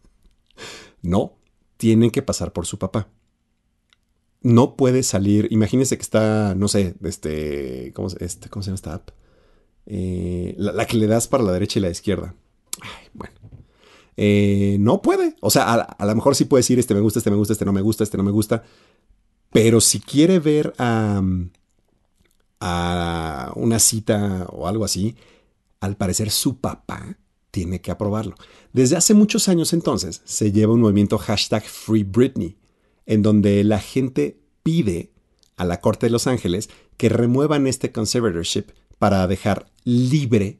no, 1.02 1.38
tienen 1.78 2.12
que 2.12 2.22
pasar 2.22 2.54
por 2.54 2.66
su 2.66 2.80
papá. 2.80 3.10
No 4.42 4.76
puede 4.76 5.04
salir. 5.04 5.48
Imagínense 5.52 5.98
que 5.98 6.02
está, 6.02 6.56
no 6.56 6.68
sé, 6.68 6.96
este. 7.04 7.92
¿Cómo, 7.94 8.10
este, 8.20 8.50
¿cómo 8.50 8.64
se 8.64 8.68
llama 8.68 8.76
esta 8.76 8.94
app? 8.96 9.10
Eh, 9.86 10.56
la, 10.58 10.86
que 10.86 10.98
le 10.98 11.08
das 11.08 11.28
para 11.28 11.44
la 11.44 11.52
derecha 11.52 11.80
y 11.80 11.82
la 11.82 11.90
izquierda. 11.90 12.36
Ay, 12.82 13.08
bueno. 13.14 13.36
Eh, 14.18 14.78
no 14.80 15.02
puede. 15.02 15.36
O 15.42 15.50
sea, 15.50 15.72
a, 15.74 15.82
a 15.82 16.06
lo 16.06 16.16
mejor 16.16 16.36
sí 16.36 16.46
puede 16.46 16.60
decir 16.62 16.80
este 16.80 16.94
me 16.94 17.02
gusta, 17.02 17.20
este 17.20 17.30
me 17.30 17.38
gusta, 17.38 17.54
este 17.54 17.66
no 17.66 17.74
me 17.74 17.82
gusta, 17.82 18.04
este 18.04 18.18
no 18.18 18.24
me 18.24 18.32
gusta. 18.32 18.64
Pero 19.52 19.82
si 19.82 20.00
quiere 20.00 20.40
ver 20.40 20.74
a, 20.78 21.22
a 22.60 23.52
una 23.56 23.80
cita 23.80 24.48
o 24.50 24.68
algo 24.68 24.86
así, 24.86 25.16
al 25.82 25.98
parecer 25.98 26.32
su 26.32 26.60
papá 26.60 27.18
tiene 27.50 27.82
que 27.82 27.92
aprobarlo. 27.92 28.36
Desde 28.72 28.96
hace 28.96 29.14
muchos 29.14 29.50
años 29.50 29.74
entonces 29.74 30.22
se 30.24 30.52
lleva 30.52 30.74
un 30.74 30.82
movimiento 30.82 31.18
hashtag 31.18 31.64
Free 31.64 32.04
Britney, 32.04 32.56
en 33.06 33.22
donde 33.22 33.64
la 33.64 33.80
gente 33.80 34.40
pide 34.64 35.12
a 35.58 35.66
la 35.66 35.82
Corte 35.82 36.06
de 36.08 36.12
Los 36.12 36.28
Ángeles 36.28 36.70
que 36.98 37.10
remuevan 37.10 37.68
este 37.68 37.92
conservatorship 37.92 38.66
para 39.00 39.26
dejar 39.28 39.72
libre, 39.84 40.60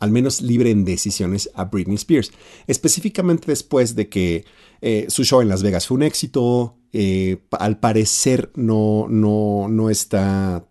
al 0.00 0.10
menos 0.10 0.40
libre 0.40 0.70
en 0.70 0.84
decisiones, 0.84 1.50
a 1.54 1.64
Britney 1.66 1.96
Spears. 1.96 2.32
Específicamente 2.66 3.44
después 3.46 3.94
de 3.94 4.08
que 4.08 4.44
eh, 4.80 5.06
su 5.08 5.24
show 5.24 5.40
en 5.40 5.48
Las 5.48 5.62
Vegas 5.62 5.86
fue 5.86 5.96
un 5.96 6.02
éxito, 6.02 6.76
eh, 6.92 7.38
al 7.50 7.78
parecer 7.80 8.50
no, 8.54 9.06
no, 9.08 9.66
no 9.68 9.90
está 9.90 10.66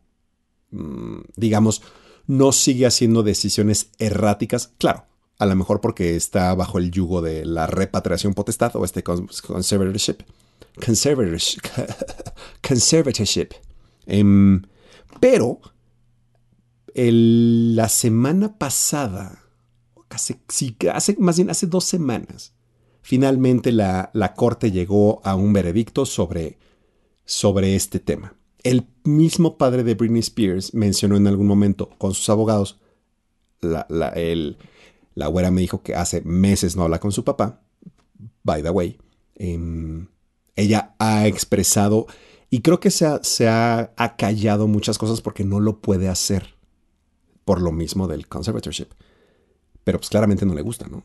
mm, 0.71 1.19
digamos, 1.35 1.81
no 2.25 2.51
sigue 2.51 2.85
haciendo 2.85 3.21
decisiones 3.23 3.89
erráticas. 3.99 4.71
Claro, 4.77 5.05
a 5.37 5.45
lo 5.45 5.55
mejor 5.55 5.81
porque 5.81 6.15
está 6.15 6.53
bajo 6.55 6.77
el 6.77 6.89
yugo 6.91 7.21
de 7.21 7.45
la 7.45 7.67
repatriación 7.67 8.33
potestad 8.33 8.75
o 8.75 8.85
este 8.85 9.03
cons- 9.03 9.41
conservatorship. 9.41 10.21
Conservatorship. 12.67 13.49
Em, 14.05 14.61
pero 15.19 15.59
la 16.95 17.89
semana 17.89 18.57
pasada, 18.57 19.43
hace, 20.09 20.37
más 21.19 21.37
bien 21.37 21.49
hace 21.49 21.67
dos 21.67 21.85
semanas, 21.85 22.53
finalmente 23.01 23.71
la, 23.71 24.09
la 24.13 24.33
corte 24.33 24.71
llegó 24.71 25.21
a 25.25 25.35
un 25.35 25.53
veredicto 25.53 26.05
sobre, 26.05 26.57
sobre 27.25 27.75
este 27.75 27.99
tema. 27.99 28.35
El 28.63 28.87
mismo 29.03 29.57
padre 29.57 29.83
de 29.83 29.95
Britney 29.95 30.19
Spears 30.21 30.73
mencionó 30.73 31.17
en 31.17 31.27
algún 31.27 31.47
momento 31.47 31.89
con 31.97 32.13
sus 32.13 32.29
abogados, 32.29 32.79
la, 33.61 33.85
la, 33.89 34.09
el- 34.09 34.57
la 35.15 35.27
güera 35.27 35.51
me 35.51 35.61
dijo 35.61 35.83
que 35.83 35.93
hace 35.93 36.21
meses 36.21 36.75
no 36.75 36.83
habla 36.83 36.99
con 36.99 37.11
su 37.11 37.23
papá, 37.23 37.61
by 38.43 38.63
the 38.63 38.71
way. 38.71 38.97
Em, 39.35 40.07
ella 40.55 40.95
ha 40.99 41.27
expresado, 41.27 42.07
y 42.49 42.61
creo 42.61 42.79
que 42.79 42.91
se 42.91 43.05
ha, 43.05 43.19
se 43.23 43.47
ha 43.47 43.93
acallado 43.97 44.67
muchas 44.67 44.97
cosas 44.97 45.21
porque 45.21 45.43
no 45.43 45.59
lo 45.59 45.79
puede 45.79 46.07
hacer 46.07 46.55
por 47.45 47.61
lo 47.61 47.71
mismo 47.71 48.07
del 48.07 48.27
conservatorship. 48.27 48.89
Pero 49.83 49.97
pues 49.99 50.09
claramente 50.09 50.45
no 50.45 50.53
le 50.53 50.61
gusta, 50.61 50.87
¿no? 50.87 51.03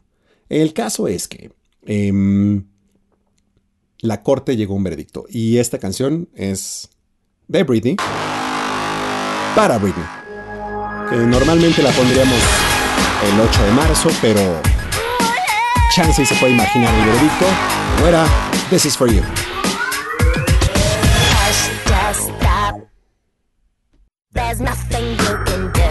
El 0.48 0.72
caso 0.72 1.08
es 1.08 1.26
que 1.26 1.50
em, 1.86 2.64
la 4.00 4.22
corte 4.22 4.56
llegó 4.56 4.74
a 4.74 4.76
un 4.76 4.84
veredicto 4.84 5.24
y 5.28 5.58
esta 5.58 5.78
canción 5.78 6.28
es 6.34 6.90
de 7.48 7.64
Britney 7.64 7.96
para 9.54 9.78
Britney. 9.78 10.06
Que 11.10 11.16
normalmente 11.16 11.82
la 11.82 11.90
pondríamos 11.92 12.38
el 13.24 13.40
8 13.40 13.62
de 13.64 13.72
marzo, 13.72 14.10
pero 14.20 14.60
chance 15.94 16.22
y 16.22 16.26
se 16.26 16.34
puede 16.36 16.52
imaginar 16.52 16.94
el 16.94 17.06
veredicto. 17.06 17.46
Fuera, 17.98 18.24
this 18.70 18.86
is 18.86 18.94
for 18.94 19.08
you. 19.08 19.22
There's 24.30 24.60
nothing 24.60 25.04
you 25.10 25.44
can 25.44 25.72
do 25.72 25.88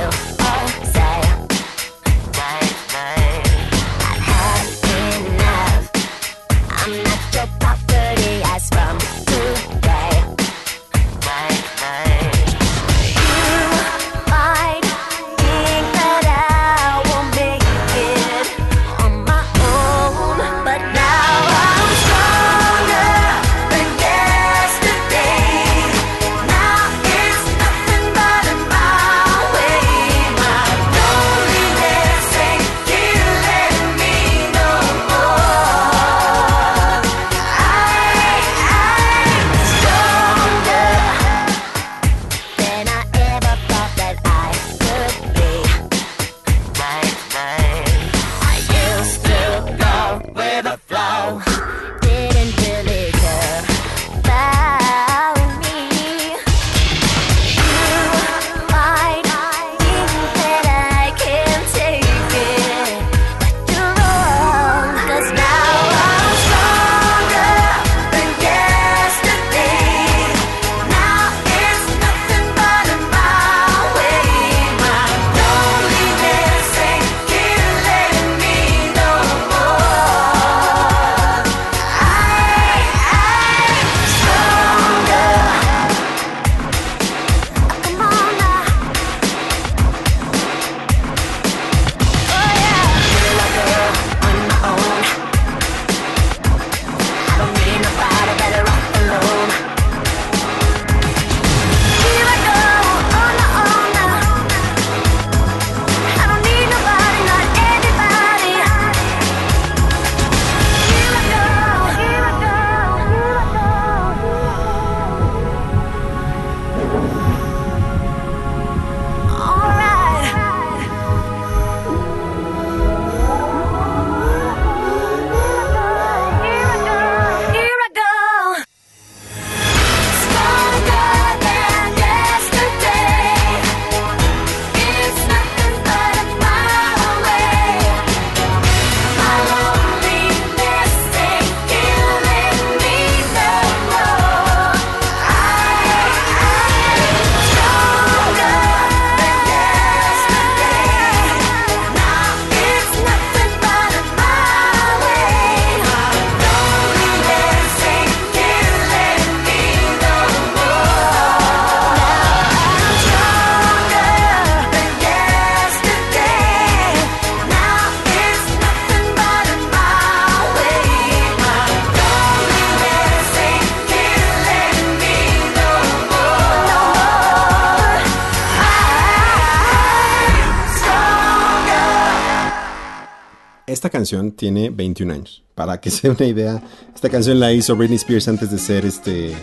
esta 183.78 183.90
canción 183.90 184.32
tiene 184.32 184.70
21 184.70 185.14
años. 185.14 185.44
Para 185.56 185.80
que 185.80 185.90
se 185.92 186.10
una 186.10 186.26
idea, 186.26 186.62
esta 186.94 187.10
canción 187.10 187.40
la 187.40 187.54
hizo 187.54 187.76
Britney 187.76 187.98
Spears 187.98 188.28
antes 188.28 188.52
de 188.52 188.58
ser 188.58 188.86
este. 188.86 189.36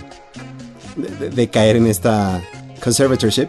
de, 1.35 1.51
caer 1.51 1.77
en 1.77 1.87
esta 1.87 2.43
conservatorship. 2.83 3.49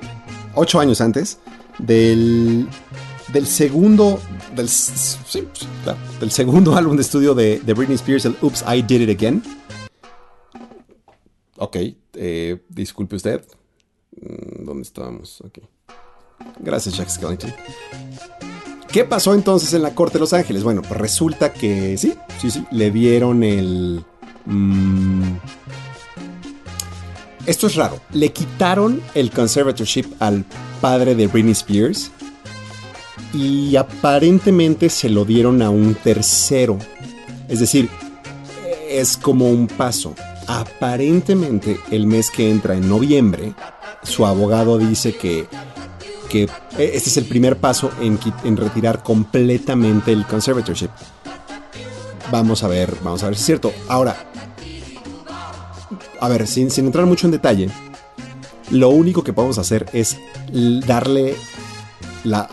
Ocho 0.54 0.80
años 0.80 1.02
antes 1.02 1.40
del. 1.80 2.68
del 3.34 3.48
segundo. 3.48 4.20
del, 4.56 4.70
del 6.20 6.32
segundo 6.32 6.76
álbum 6.78 6.96
de 6.96 7.02
estudio 7.02 7.36
de, 7.36 7.60
Britney 7.76 7.96
Spears, 7.96 8.26
el 8.26 8.36
Oops, 8.42 8.64
I 8.68 8.82
Did 8.82 9.02
It 9.02 9.10
Again. 9.10 9.44
Ok, 11.58 11.78
eh, 12.14 12.64
disculpe 12.70 13.16
usted. 13.16 13.44
Mm, 14.22 14.66
¿Dónde 14.66 14.84
estábamos? 14.84 15.42
Ok. 15.42 15.60
Gracias, 16.60 16.98
Jack 16.98 17.10
Skellington. 17.10 17.54
¿Qué 18.96 19.04
pasó 19.04 19.34
entonces 19.34 19.74
en 19.74 19.82
la 19.82 19.94
corte 19.94 20.14
de 20.14 20.22
Los 20.22 20.32
Ángeles? 20.32 20.64
Bueno, 20.64 20.82
pues 20.82 20.98
resulta 20.98 21.52
que 21.52 21.98
sí, 21.98 22.14
sí, 22.40 22.50
sí, 22.50 22.64
le 22.72 22.92
dieron 22.92 23.44
el... 23.44 24.06
mm, 24.46 25.34
esto 27.46 27.68
es 27.68 27.76
raro. 27.76 28.00
Le 28.14 28.32
quitaron 28.32 29.02
el 29.14 29.32
conservatorship 29.32 30.06
al 30.22 30.46
padre 30.80 31.14
de 31.14 31.28
Britney 31.28 31.52
Spears 31.52 32.10
y 33.34 33.76
aparentemente 33.76 34.90
se 34.90 35.10
lo 35.10 35.26
dieron 35.26 35.62
a 35.62 35.70
un 35.70 35.96
tercero. 35.96 36.80
Es 37.50 37.60
decir, 37.60 37.90
es 38.88 39.18
como 39.18 39.50
un 39.50 39.68
paso. 39.68 40.16
Aparentemente 40.48 41.82
el 41.92 42.08
mes 42.08 42.32
que 42.32 42.50
entra 42.50 42.76
en 42.76 42.88
noviembre, 42.88 43.56
su 44.04 44.26
abogado 44.26 44.78
dice 44.78 45.18
que 45.18 45.50
que 46.26 46.50
este 46.78 47.10
es 47.10 47.18
el 47.18 47.26
primer 47.26 47.58
paso 47.58 47.92
en, 48.02 48.58
retirar 48.58 49.04
completamente 49.04 50.12
el 50.12 50.26
conservatorship. 50.26 50.90
Vamos 52.32 52.64
a 52.64 52.68
ver, 52.68 52.96
vamos 53.04 53.24
a 53.24 53.28
ver 53.28 53.36
si 53.36 53.42
es 53.42 53.46
cierto. 53.46 53.74
Ahora, 53.88 54.16
a 56.20 56.30
ver, 56.30 56.48
sin, 56.48 56.70
entrar 56.78 57.06
mucho 57.06 57.28
en 57.28 57.32
detalle, 57.32 57.70
lo 58.72 58.90
único 58.90 59.24
que 59.24 59.34
podemos 59.34 59.58
hacer 59.58 59.86
es 59.94 60.18
darle 60.86 61.36
la 62.24 62.50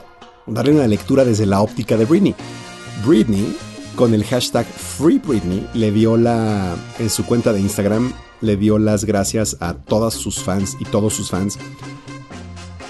darle 0.46 0.72
una 0.72 0.86
lectura 0.86 1.24
desde 1.24 1.46
la 1.46 1.62
óptica 1.62 1.96
de 1.96 2.04
Britney. 2.04 2.34
Britney, 3.06 3.56
con 3.96 4.12
el 4.12 4.24
hashtag 4.24 4.66
Free 4.66 5.18
Britney, 5.18 5.66
le 5.74 5.90
dio 5.90 6.16
la 6.16 6.76
en 6.98 7.10
su 7.10 7.24
cuenta 7.24 7.52
de 7.52 7.60
Instagram 7.60 8.12
le 8.42 8.56
dio 8.56 8.78
las 8.78 9.04
gracias 9.04 9.56
a 9.60 9.74
todas 9.74 10.14
sus 10.14 10.42
fans 10.42 10.76
y 10.80 10.84
todos 10.84 11.14
sus 11.14 11.30
fans 11.30 11.58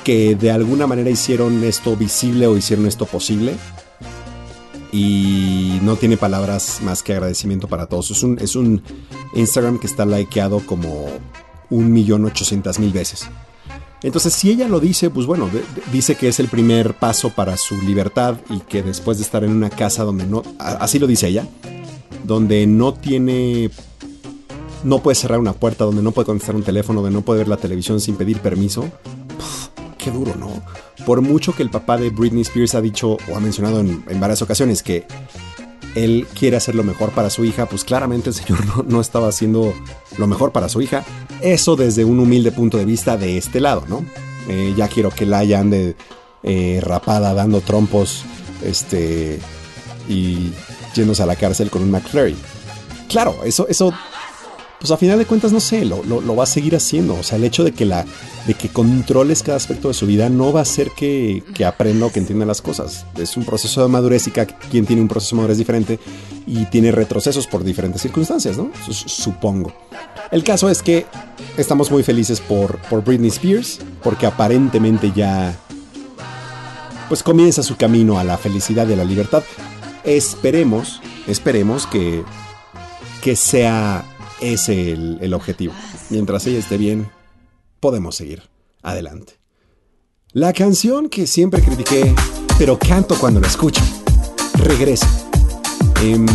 que 0.05 0.35
de 0.35 0.51
alguna 0.51 0.87
manera 0.87 1.11
hicieron 1.11 1.63
esto 1.65 1.97
visible 1.97 2.47
o 2.47 2.57
hicieron 2.57 2.87
esto 2.87 3.07
posible. 3.07 3.57
Y 4.93 5.79
no 5.83 5.97
tiene 5.97 6.19
palabras 6.19 6.81
más 6.83 7.03
que 7.03 7.15
agradecimiento 7.15 7.67
para 7.67 7.87
todos. 7.87 8.11
Es 8.11 8.23
un, 8.23 8.39
es 8.39 8.57
un 8.57 8.83
Instagram 9.35 9.79
que 9.79 9.87
está 9.87 10.05
likeado 10.05 10.61
como 10.67 11.07
un 11.71 11.93
millón 11.93 12.25
ochocientas 12.27 12.79
mil 12.79 12.93
veces. 12.93 13.27
Entonces, 14.03 14.35
si 14.35 14.51
ella 14.51 14.69
lo 14.69 14.81
dice, 14.81 15.11
pues 15.11 15.27
bueno, 15.27 15.49
dice 15.93 16.17
que 16.17 16.29
es 16.29 16.41
el 16.41 16.49
primer 16.49 16.95
paso 16.95 17.31
para 17.31 17.57
su 17.57 17.81
libertad 17.83 18.37
y 18.51 18.59
que 18.59 18.83
después 18.83 19.19
de 19.19 19.25
estar 19.25 19.45
en 19.45 19.53
una 19.53 19.71
casa 19.71 20.03
donde 20.03 20.27
no, 20.27 20.43
así 20.59 20.99
lo 20.99 21.07
dice 21.07 21.29
ella, 21.29 21.47
donde 22.25 22.67
no 22.67 22.95
tiene, 22.95 23.71
no 24.83 24.99
puede 24.99 25.15
cerrar 25.15 25.39
una 25.39 25.53
puerta, 25.53 25.85
donde 25.85 26.03
no 26.03 26.11
puede 26.11 26.27
contestar 26.27 26.57
un 26.57 26.65
teléfono, 26.65 27.01
donde 27.01 27.15
no 27.15 27.23
puede 27.23 27.39
ver 27.39 27.49
la 27.49 27.57
televisión 27.57 28.01
sin 28.01 28.17
pedir 28.17 28.41
permiso, 28.41 28.91
qué 30.03 30.11
duro, 30.11 30.35
¿no? 30.35 30.63
Por 31.07 31.21
mucho 31.21 31.55
que 31.55 31.63
el 31.63 31.71
papá 31.71 31.97
de 31.97 32.11
Britney 32.11 32.43
Spears 32.43 32.75
ha 32.75 32.81
dicho 32.81 33.19
o 33.31 33.37
ha 33.37 33.41
mencionado 33.41 33.81
en, 33.81 34.03
varias 34.21 34.43
ocasiones 34.43 34.83
que 34.83 35.07
él 35.95 36.27
quiere 36.39 36.57
hacer 36.57 36.75
lo 36.75 36.83
mejor 36.83 37.11
para 37.11 37.31
su 37.31 37.45
hija, 37.45 37.67
pues 37.67 37.85
claramente 37.85 38.31
el 38.31 38.35
señor 38.35 38.67
no, 38.77 38.83
no 38.83 39.01
estaba 39.01 39.29
haciendo 39.29 39.73
lo 40.19 40.27
mejor 40.27 40.53
para 40.53 40.69
su 40.69 40.81
hija. 40.83 41.05
Eso 41.41 41.77
desde 41.77 42.05
un 42.05 42.19
humilde 42.19 42.53
punto 42.53 42.79
de 42.79 42.85
vista 42.85 43.17
de 43.17 43.39
este 43.39 43.61
lado, 43.61 43.85
¿no? 43.89 44.05
Eh, 44.49 44.75
ya 44.77 44.89
quiero 44.89 45.11
que 45.11 45.25
la 45.25 45.41
ande 45.41 45.95
eh, 46.43 46.81
rapada 46.83 47.33
dando 47.35 47.61
trompos 47.61 48.25
este, 48.65 49.39
y 50.09 50.53
yéndose 50.95 51.23
a 51.23 51.27
la 51.27 51.37
cárcel 51.37 51.71
con 51.71 51.83
un 51.83 51.91
McFlurry. 51.91 52.37
Claro, 53.09 53.37
eso, 53.45 53.69
eso 53.69 53.93
pues 54.83 54.91
a 54.91 54.97
final 54.97 55.17
de 55.17 55.27
cuentas, 55.27 55.53
no 55.53 55.61
sé, 55.61 55.85
lo, 55.85 56.03
lo- 56.03 56.35
va 56.35 56.43
a 56.43 56.47
seguir 56.47 56.75
haciendo. 56.75 57.15
O 57.15 57.23
sea, 57.23 57.37
el 57.39 57.45
hecho 57.45 57.63
de 57.63 57.71
que, 57.71 57.85
la, 57.85 58.05
de 58.49 58.55
que 58.55 58.69
controles 58.69 59.45
cada 59.45 59.57
aspecto 59.57 59.87
de 59.87 59.95
su 59.95 60.07
vida 60.07 60.29
no 60.29 60.53
va 60.53 60.59
a 60.59 60.63
hacer 60.65 60.91
que, 60.91 61.45
que 61.55 61.65
aprenda 61.65 62.07
o 62.07 62.11
que 62.13 62.19
entienda 62.19 62.45
las 62.45 62.61
cosas. 62.61 63.07
Es 63.17 63.37
un 63.37 63.45
proceso 63.45 63.81
de 63.81 63.89
madurez 63.89 64.27
y 64.27 64.33
cada 64.33 64.47
quien 64.49 64.85
tiene 64.85 65.01
un 65.01 65.07
proceso 65.07 65.37
de 65.37 65.43
madurez 65.43 65.59
diferente 65.59 66.01
y 66.49 66.65
tiene 66.67 66.91
retrocesos 66.91 67.47
por 67.47 67.63
diferentes 67.63 68.03
circunstancias, 68.03 68.57
¿no? 68.59 68.73
Su- 68.85 68.93
Supongo. 68.93 69.73
El 70.33 70.43
caso 70.43 70.69
es 70.69 70.83
que 70.83 71.07
estamos 71.57 71.91
muy 71.93 72.03
felices 72.03 72.41
por, 72.41 72.79
por 72.91 73.05
Britney 73.05 73.29
Spears, 73.29 73.79
porque 74.03 74.27
aparentemente 74.27 75.13
ya 75.15 75.57
pues 77.09 77.23
comienza 77.23 77.63
su 77.63 77.77
camino 77.77 78.19
a 78.19 78.25
la 78.25 78.37
felicidad 78.39 78.89
y 78.89 78.95
a 78.95 78.97
la 78.97 79.05
libertad. 79.05 79.43
Esperemos, 80.03 81.01
esperemos 81.29 81.87
que, 81.87 82.25
que 83.21 83.37
sea 83.37 84.05
ese 84.43 84.93
el, 84.93 85.19
el 85.21 85.35
objetivo. 85.35 85.73
Mientras 86.11 86.47
ella 86.47 86.59
esté 86.59 86.77
bien, 86.77 87.09
podemos 87.81 88.17
seguir 88.17 88.43
adelante. 88.83 89.35
La 90.33 90.53
canción 90.53 91.09
que 91.09 91.27
siempre 91.27 91.63
critiqué, 91.63 92.15
pero 92.59 92.79
canto 92.79 93.17
cuando 93.19 93.41
la 93.41 93.49
escucho, 93.49 93.83
regresa. 94.55 95.09
Em, 96.03 96.27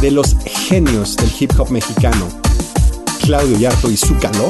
de 0.00 0.10
los 0.10 0.36
genios 0.46 1.16
del 1.16 1.30
hip 1.38 1.50
hop 1.58 1.70
mexicano, 1.70 2.28
Claudio 3.22 3.58
Yarto 3.58 3.90
y 3.90 3.96
Zúcalo, 3.96 4.48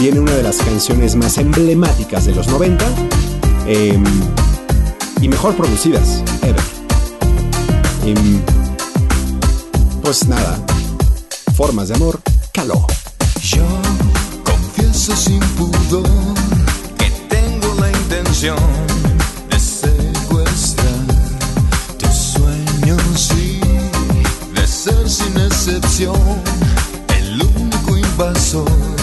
viene 0.00 0.20
una 0.20 0.32
de 0.32 0.42
las 0.42 0.58
canciones 0.58 1.16
más 1.16 1.38
emblemáticas 1.38 2.26
de 2.26 2.34
los 2.34 2.48
90 2.48 2.84
em, 3.66 4.04
y 5.20 5.28
mejor 5.28 5.56
producidas 5.56 6.22
ever. 6.42 6.62
Em, 8.04 8.42
pues 10.02 10.28
nada, 10.28 10.58
formas 11.56 11.88
de 11.88 11.94
amor, 11.94 12.20
caló. 12.52 12.86
Yo 13.40 13.64
confieso 14.44 15.16
sin 15.16 15.40
pudor 15.56 16.06
que 16.98 17.10
tengo 17.30 17.74
la 17.80 17.90
intención 17.90 18.58
de 19.48 19.58
secuestrar 19.58 21.06
tus 21.98 22.14
sueños 22.14 23.30
y 23.38 23.60
de 24.54 24.66
ser 24.66 25.08
sin 25.08 25.34
excepción 25.38 26.20
el 27.16 27.40
único 27.40 27.96
invasor 27.96 28.95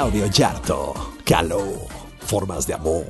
Claudio 0.00 0.28
Yarto, 0.28 0.94
Caló, 1.26 1.62
formas 2.20 2.66
de 2.66 2.72
amor. 2.72 3.04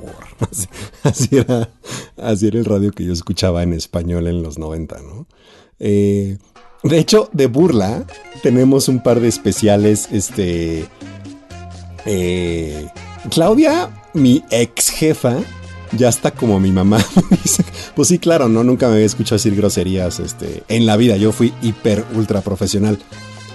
Así, 1.03 1.37
era, 1.37 1.69
así 2.17 2.47
era 2.47 2.59
el 2.59 2.65
radio 2.65 2.91
que 2.91 3.05
yo 3.05 3.13
escuchaba 3.13 3.63
en 3.63 3.71
español 3.71 4.27
en 4.27 4.43
los 4.43 4.59
90, 4.59 4.99
¿no? 4.99 5.25
Eh, 5.79 6.37
de 6.83 6.99
hecho, 6.99 7.29
de 7.31 7.47
burla, 7.47 8.05
tenemos 8.43 8.89
un 8.89 9.01
par 9.01 9.21
de 9.21 9.29
especiales, 9.29 10.09
este... 10.11 10.85
eh, 12.05 12.89
Claudia, 13.29 13.89
mi 14.13 14.43
ex 14.51 14.89
jefa, 14.89 15.37
ya 15.93 16.09
está 16.09 16.31
como 16.31 16.59
mi 16.59 16.73
mamá. 16.73 16.99
Pues 17.95 18.09
sí, 18.09 18.19
claro, 18.19 18.49
no, 18.49 18.65
nunca 18.65 18.87
me 18.87 18.95
había 18.95 19.05
escuchado 19.05 19.37
decir 19.37 19.55
groserías 19.55 20.19
este, 20.19 20.63
en 20.67 20.85
la 20.85 20.97
vida. 20.97 21.15
Yo 21.15 21.31
fui 21.31 21.53
hiper 21.61 22.03
ultra 22.15 22.41
profesional. 22.41 22.99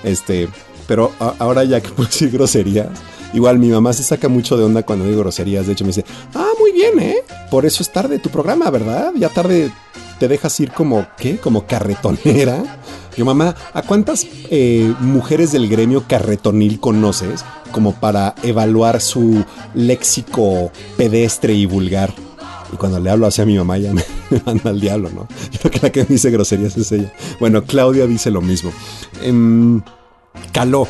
Este, 0.05 0.49
pero 0.87 1.13
ahora 1.19 1.65
ya 1.65 1.81
que 1.81 1.89
puedo 1.97 2.09
decir 2.09 2.31
groserías, 2.31 2.89
igual 3.33 3.59
mi 3.59 3.69
mamá 3.69 3.93
se 3.93 4.03
saca 4.03 4.29
mucho 4.29 4.57
de 4.57 4.65
onda 4.65 4.83
cuando 4.83 5.05
digo 5.07 5.21
groserías. 5.21 5.67
De 5.67 5.73
hecho, 5.73 5.85
me 5.85 5.89
dice, 5.89 6.05
ah, 6.35 6.51
muy 6.59 6.73
bien, 6.73 6.99
¿eh? 6.99 7.17
Por 7.51 7.67
eso 7.67 7.83
es 7.83 7.93
tarde 7.93 8.19
tu 8.19 8.31
programa, 8.31 8.71
¿verdad? 8.71 9.13
Ya 9.17 9.29
tarde 9.29 9.71
te 10.19 10.29
dejas 10.29 10.59
ir 10.61 10.73
como, 10.73 11.07
¿qué? 11.17 11.39
Como 11.39 11.67
carretonera. 11.67 12.81
Yo, 13.17 13.25
mamá, 13.25 13.55
¿a 13.73 13.83
cuántas 13.83 14.27
eh, 14.51 14.93
mujeres 15.01 15.53
del 15.53 15.69
gremio 15.69 16.05
carretonil 16.07 16.81
conoces 16.81 17.45
como 17.73 17.95
para 17.95 18.35
evaluar 18.43 19.01
su 19.01 19.45
léxico 19.75 20.71
pedestre 20.97 21.55
y 21.55 21.65
vulgar? 21.65 22.13
Y 22.73 22.77
cuando 22.77 22.99
le 23.01 23.11
hablo 23.11 23.27
hacia 23.27 23.47
mi 23.47 23.57
mamá, 23.57 23.79
ya 23.79 23.93
me, 23.95 24.03
me 24.31 24.43
manda 24.45 24.71
al 24.71 24.81
diablo, 24.81 25.11
¿no? 25.11 25.29
Yo 25.51 25.61
creo 25.61 25.71
que 25.71 25.81
la 25.81 25.91
que 25.91 26.01
me 26.01 26.07
dice 26.09 26.31
groserías 26.31 26.77
es 26.77 26.93
ella. 26.93 27.13
Bueno, 27.41 27.65
Claudia 27.65 28.07
dice 28.07 28.31
lo 28.31 28.43
mismo. 28.43 28.71
Em, 29.23 29.81
Caló. 30.53 30.89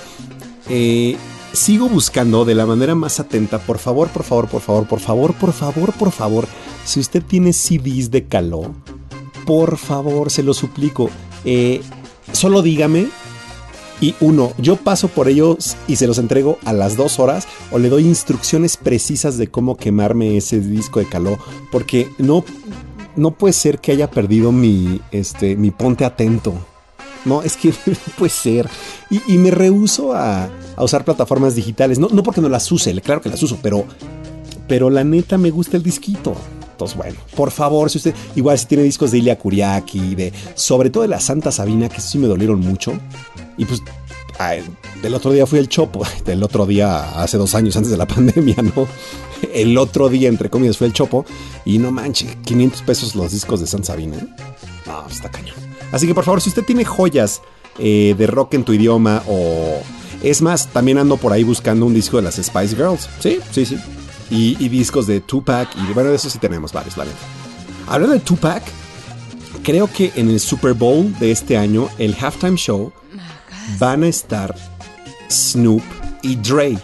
Eh, 0.69 1.17
sigo 1.53 1.89
buscando 1.89 2.45
de 2.45 2.55
la 2.55 2.67
manera 2.67 2.95
más 2.95 3.21
atenta. 3.21 3.59
Por 3.59 3.79
favor, 3.79 4.09
por 4.09 4.23
favor, 4.23 4.49
por 4.49 4.61
favor, 4.61 4.87
por 4.87 5.01
favor, 5.01 5.35
por 5.35 5.53
favor, 5.53 5.93
por 5.93 6.13
favor. 6.13 6.47
Si 6.85 7.01
usted 7.01 7.23
tiene 7.23 7.53
CDs 7.53 8.11
de 8.11 8.27
Caló, 8.27 8.75
por 9.45 9.77
favor, 9.77 10.31
se 10.31 10.43
lo 10.43 10.55
suplico. 10.55 11.11
eh, 11.45 11.81
solo 12.33 12.63
dígame. 12.63 13.09
Y 13.99 14.15
uno, 14.21 14.53
yo 14.59 14.77
paso 14.77 15.09
por 15.09 15.27
ellos 15.27 15.75
y 15.89 15.97
se 15.97 16.07
los 16.07 16.19
entrego 16.19 16.59
a 16.67 16.75
las 16.75 16.97
dos 16.99 17.19
horas 17.19 17.49
o 17.71 17.79
le 17.79 17.89
doy 17.89 18.05
instrucciones 18.05 18.77
precisas 18.77 19.39
de 19.39 19.47
cómo 19.47 19.79
quemarme 19.79 20.37
ese 20.37 20.61
disco 20.61 21.01
de 21.01 21.07
caló. 21.07 21.39
Porque 21.73 22.11
no, 22.19 22.45
no 23.17 23.31
puede 23.31 23.55
ser 23.55 23.79
que 23.79 23.93
haya 23.93 24.11
perdido 24.11 24.53
mi, 24.53 25.01
este, 25.13 25.57
mi 25.57 25.71
ponte 25.71 26.05
atento. 26.05 26.53
No, 27.27 27.43
es 27.43 27.57
que 27.57 27.69
no 27.87 27.95
puede 28.17 28.31
ser. 28.31 28.69
Y, 29.11 29.37
me 29.37 29.51
rehuso 29.51 30.15
a, 30.15 30.49
usar 30.79 31.05
plataformas 31.05 31.55
digitales. 31.55 31.99
No, 31.99 32.09
no 32.09 32.23
porque 32.23 32.41
no 32.41 32.49
las 32.49 32.71
use, 32.73 32.99
claro 33.03 33.21
que 33.21 33.29
las 33.29 33.43
uso, 33.43 33.59
pero, 33.61 33.85
pero 34.67 34.89
la 34.89 35.05
neta 35.05 35.37
me 35.37 35.51
gusta 35.51 35.77
el 35.77 35.83
disquito. 35.83 36.35
Entonces, 36.71 36.97
bueno, 36.97 37.17
por 37.35 37.51
favor, 37.51 37.91
si 37.91 37.99
usted, 37.99 38.15
igual 38.37 38.59
si 38.59 38.67
tiene 38.67 38.85
discos 38.85 39.11
de 39.11 39.19
Ilia 39.19 39.39
Kuriaki, 39.39 40.15
de, 40.15 40.33
sobre 40.55 40.91
todo 40.91 41.03
de 41.03 41.09
la 41.09 41.21
Santa 41.21 41.51
Sabina, 41.51 41.89
que 41.89 42.01
sí 42.01 42.19
me 42.19 42.29
dolieron 42.29 42.61
mucho. 42.61 42.93
Y 43.57 43.65
pues, 43.65 43.83
ay, 44.39 44.63
del 45.03 45.15
otro 45.15 45.33
día 45.33 45.47
fui 45.47 45.59
al 45.59 45.69
Chopo, 45.69 46.03
del 46.25 46.43
otro 46.43 46.65
día, 46.67 47.23
hace 47.23 47.39
dos 47.39 47.55
años 47.55 47.77
antes 47.77 47.91
de 47.91 47.97
la 47.97 48.07
pandemia, 48.07 48.57
¿no? 48.63 48.87
El 49.53 49.77
otro 49.79 50.09
día, 50.09 50.29
entre 50.29 50.49
comillas, 50.49 50.77
fue 50.77 50.87
el 50.87 50.93
Chopo. 50.93 51.25
Y 51.65 51.79
no 51.79 51.91
manche, 51.91 52.39
500 52.45 52.83
pesos 52.83 53.15
los 53.17 53.33
discos 53.33 53.61
de 53.61 53.67
Santa 53.67 53.89
Sabina. 53.89 54.19
No, 54.87 55.07
está 55.09 55.31
cañón. 55.31 55.76
Así 55.93 56.07
que 56.07 56.15
por 56.15 56.25
favor, 56.25 56.41
si 56.41 56.49
usted 56.49 56.65
tiene 56.65 56.85
joyas 56.85 57.43
eh, 57.79 58.15
de 58.17 58.27
rock 58.27 58.55
en 58.55 58.65
tu 58.65 58.73
idioma 58.73 59.23
o... 59.27 59.81
Es 60.23 60.41
más, 60.41 60.69
también 60.69 60.99
ando 60.99 61.19
por 61.19 61.33
ahí 61.33 61.45
buscando 61.45 61.85
un 61.87 61.93
disco 61.95 62.17
de 62.17 62.23
las 62.23 62.37
Spice 62.37 62.75
Girls. 62.75 63.09
Sí, 63.21 63.39
sí, 63.51 63.67
sí. 63.67 63.77
Y, 64.31 64.57
y 64.65 64.69
discos 64.69 65.07
de 65.07 65.21
Tupac. 65.21 65.69
Y 65.77 65.93
bueno, 65.93 66.11
de 66.11 66.17
eso 66.17 66.31
sí 66.31 66.39
tenemos 66.39 66.73
varios, 66.73 66.97
la 66.97 67.05
verdad. 67.05 67.19
Hablando 67.87 68.15
de 68.15 68.21
Tupac, 68.21 68.63
creo 69.63 69.91
que 69.93 70.13
en 70.17 70.31
el 70.31 70.41
Super 70.41 70.73
Bowl 70.73 71.17
de 71.19 71.31
este 71.31 71.57
año, 71.57 71.89
el 71.99 72.17
halftime 72.19 72.57
show, 72.57 72.93
van 73.79 74.05
a 74.05 74.09
estar 74.09 74.55
Snoop 75.31 75.83
y 76.23 76.37
Dre. 76.37 76.79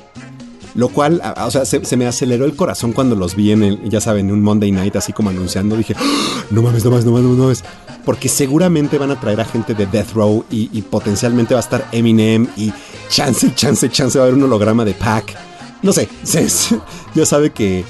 Lo 0.74 0.88
cual, 0.88 1.20
o 1.36 1.50
sea, 1.50 1.64
se, 1.66 1.96
me 1.98 2.06
aceleró 2.06 2.46
el 2.46 2.56
corazón 2.56 2.92
cuando 2.92 3.14
los 3.14 3.36
vi 3.36 3.52
en 3.52 3.62
el, 3.62 3.90
ya 3.90 4.00
saben, 4.00 4.28
en 4.28 4.32
un 4.32 4.42
Monday 4.42 4.72
night, 4.72 4.96
así 4.96 5.12
como 5.12 5.28
anunciando. 5.28 5.76
Dije, 5.76 5.94
"¡Ah! 5.98 6.44
no 6.50 6.62
mames, 6.62 6.82
no 6.84 6.90
mames, 6.90 7.04
no 7.04 7.12
mames, 7.12 7.30
no 7.36 7.42
mames. 7.42 7.64
Porque 8.06 8.28
seguramente 8.28 8.96
van 8.98 9.10
a 9.10 9.20
traer 9.20 9.40
a 9.40 9.44
gente 9.44 9.74
de 9.74 9.86
Death 9.86 10.12
Row 10.14 10.44
y, 10.50 10.66
potencialmente 10.82 11.52
va 11.54 11.60
a 11.60 11.62
estar 11.62 11.86
Eminem 11.92 12.48
y 12.56 12.72
chance, 13.10 13.54
chance, 13.54 13.88
chance 13.90 14.18
va 14.18 14.24
a 14.24 14.28
haber 14.28 14.38
un 14.38 14.44
holograma 14.44 14.84
de 14.84 14.94
Pac. 14.94 15.36
No 15.82 15.92
sé, 15.92 16.08
ya 17.14 17.26
sabe 17.26 17.50
que 17.50 17.84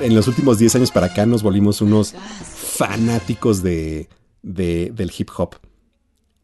en 0.00 0.14
los 0.14 0.28
últimos 0.28 0.58
10 0.58 0.76
años 0.76 0.90
para 0.90 1.06
acá 1.06 1.26
nos 1.26 1.42
volvimos 1.42 1.80
unos 1.80 2.14
fanáticos 2.76 3.62
de, 3.62 4.08
de- 4.42 4.92
del 4.94 5.12
hip 5.16 5.30
hop. 5.36 5.56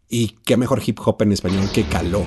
Y 0.08 0.36
qué 0.44 0.56
mejor 0.56 0.82
hip 0.84 0.98
hop 1.04 1.22
en 1.22 1.32
español 1.32 1.70
que 1.72 1.84
caló. 1.84 2.24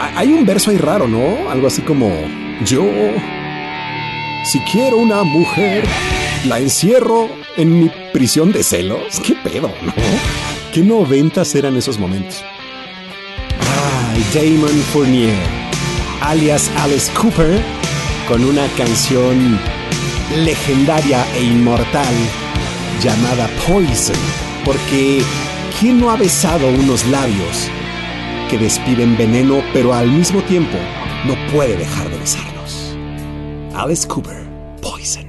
Hay 0.00 0.28
un 0.32 0.46
verso 0.46 0.70
ahí 0.70 0.78
raro, 0.78 1.08
¿no? 1.08 1.50
Algo 1.50 1.66
así 1.66 1.82
como 1.82 2.10
yo, 2.64 2.84
si 4.44 4.60
quiero 4.60 4.96
una 4.96 5.24
mujer, 5.24 5.84
la 6.44 6.58
encierro 6.60 7.28
en 7.56 7.80
mi 7.80 7.90
prisión 8.12 8.52
de 8.52 8.62
celos. 8.62 9.20
¿Qué 9.20 9.34
pedo, 9.34 9.72
no? 9.82 9.92
¿Qué 10.72 10.82
noventas 10.82 11.54
eran 11.54 11.76
esos 11.76 11.98
momentos? 11.98 12.44
Ay, 13.60 14.24
Damon 14.32 14.78
Fournier, 14.92 15.34
alias 16.20 16.70
Alice 16.78 17.10
Cooper, 17.12 17.60
con 18.28 18.44
una 18.44 18.66
canción 18.76 19.58
legendaria 20.44 21.26
e 21.34 21.42
inmortal 21.42 22.14
llamada 23.02 23.48
Poison. 23.66 24.16
Porque, 24.64 25.22
¿quién 25.80 25.98
no 26.00 26.10
ha 26.10 26.16
besado 26.16 26.68
unos 26.68 27.04
labios 27.06 27.68
que 28.48 28.58
despiden 28.58 29.16
veneno, 29.16 29.62
pero 29.72 29.92
al 29.92 30.10
mismo 30.10 30.42
tiempo 30.42 30.78
no 31.26 31.34
puede 31.52 31.76
dejar 31.76 32.08
de 32.10 32.18
besarlos? 32.18 32.96
Alice 33.74 34.06
Cooper, 34.08 34.46
Poison. 34.80 35.27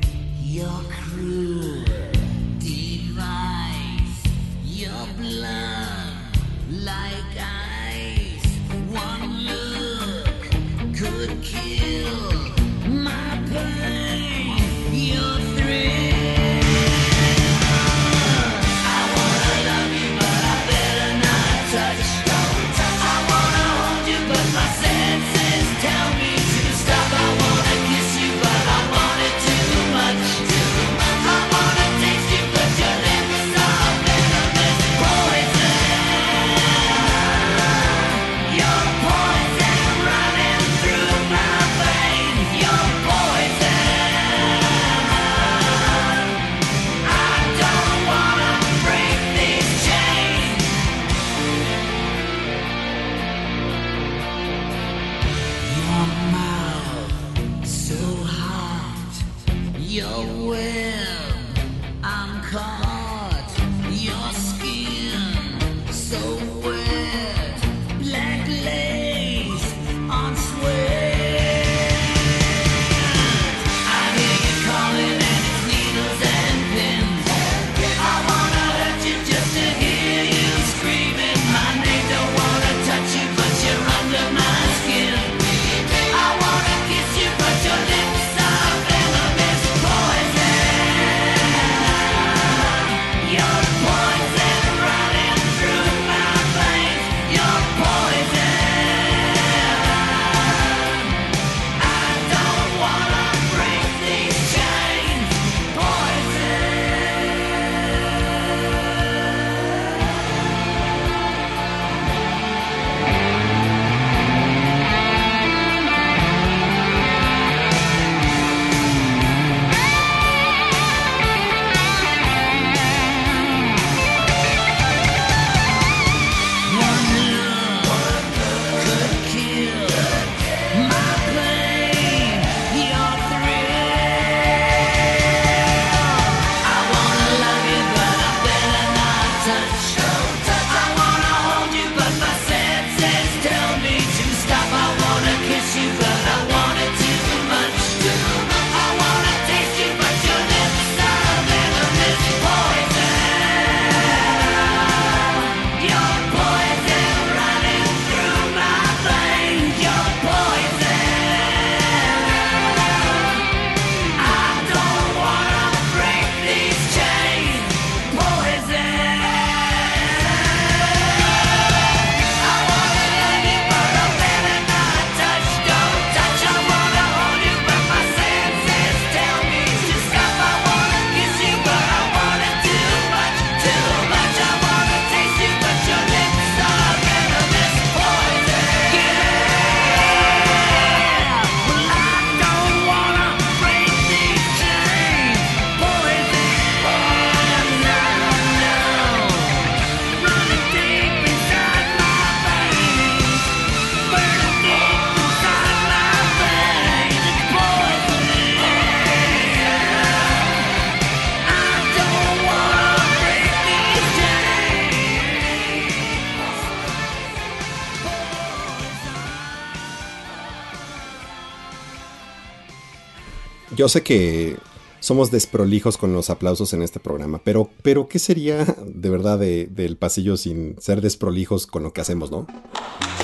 Yo 223.79 223.87
sé 223.87 224.03
que 224.03 224.57
somos 224.99 225.31
desprolijos 225.31 225.95
con 225.95 226.11
los 226.11 226.29
aplausos 226.29 226.73
en 226.73 226.81
este 226.81 226.99
programa, 226.99 227.39
pero, 227.41 227.69
pero 227.81 228.09
¿qué 228.09 228.19
sería 228.19 228.65
de 228.85 229.09
verdad 229.09 229.39
de- 229.39 229.67
del 229.71 229.95
pasillo 229.95 230.35
sin 230.35 230.75
ser 230.81 230.99
desprolijos 230.99 231.65
con 231.65 231.83
lo 231.83 231.93
que 231.93 232.01
hacemos, 232.01 232.29
no? 232.29 232.45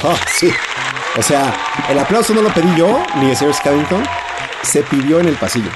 Ah, 0.02 0.15
sí. 0.40 0.49
O 1.18 1.22
sea, 1.22 1.53
el 1.90 1.99
aplauso 1.99 2.34
no 2.34 2.41
lo 2.41 2.53
pedí 2.53 2.73
yo, 2.77 3.03
ni 3.19 3.32
el 3.32 3.36
señor 3.36 3.53
Skellington, 3.53 4.02
se 4.64 4.82
pidió 4.84 5.19
en 5.19 5.27
el 5.27 5.36
pasillo. 5.36 5.69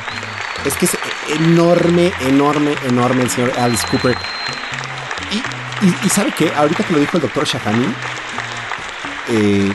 Es 0.65 0.75
que 0.75 0.85
es 0.85 0.97
enorme, 1.37 2.13
enorme, 2.21 2.73
enorme 2.87 3.23
el 3.23 3.29
señor 3.29 3.51
Alice 3.59 3.85
Cooper. 3.91 4.15
Y, 5.81 6.05
y- 6.05 6.09
¿sabe 6.09 6.33
qué? 6.37 6.49
Ahorita 6.55 6.85
que 6.85 6.93
lo 6.93 6.99
dijo 6.99 7.17
el 7.17 7.23
doctor 7.23 7.45
Shahani, 7.45 7.85
eh, 9.29 9.73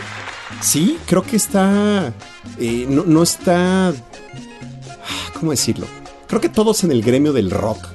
sí, 0.62 0.98
creo 1.06 1.22
que 1.22 1.36
está... 1.36 2.10
eh, 2.58 2.86
no, 2.88 3.04
no 3.06 3.22
está... 3.22 3.92
¿Cómo 5.44 5.50
decirlo? 5.50 5.86
Creo 6.26 6.40
que 6.40 6.48
todos 6.48 6.84
en 6.84 6.90
el 6.90 7.02
gremio 7.02 7.34
del 7.34 7.50
rock 7.50 7.86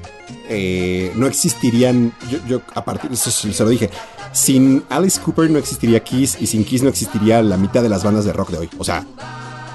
eh, 0.50 1.12
no 1.16 1.26
existirían. 1.26 2.14
Yo, 2.30 2.38
yo, 2.48 2.62
a 2.76 2.86
partir 2.86 3.12
eso 3.12 3.32
se 3.32 3.64
lo 3.64 3.70
dije. 3.72 3.90
Sin 4.32 4.84
Alice 4.88 5.20
Cooper 5.20 5.50
no 5.50 5.58
existiría 5.58 6.04
Kiss 6.04 6.38
y 6.40 6.46
sin 6.46 6.64
Kiss 6.64 6.84
no 6.84 6.90
existiría 6.90 7.42
la 7.42 7.58
mitad 7.58 7.82
de 7.82 7.90
las 7.90 8.04
bandas 8.04 8.24
de 8.26 8.34
rock 8.34 8.52
de 8.52 8.60
hoy. 8.60 8.70
O 8.78 8.84
sea, 8.84 9.04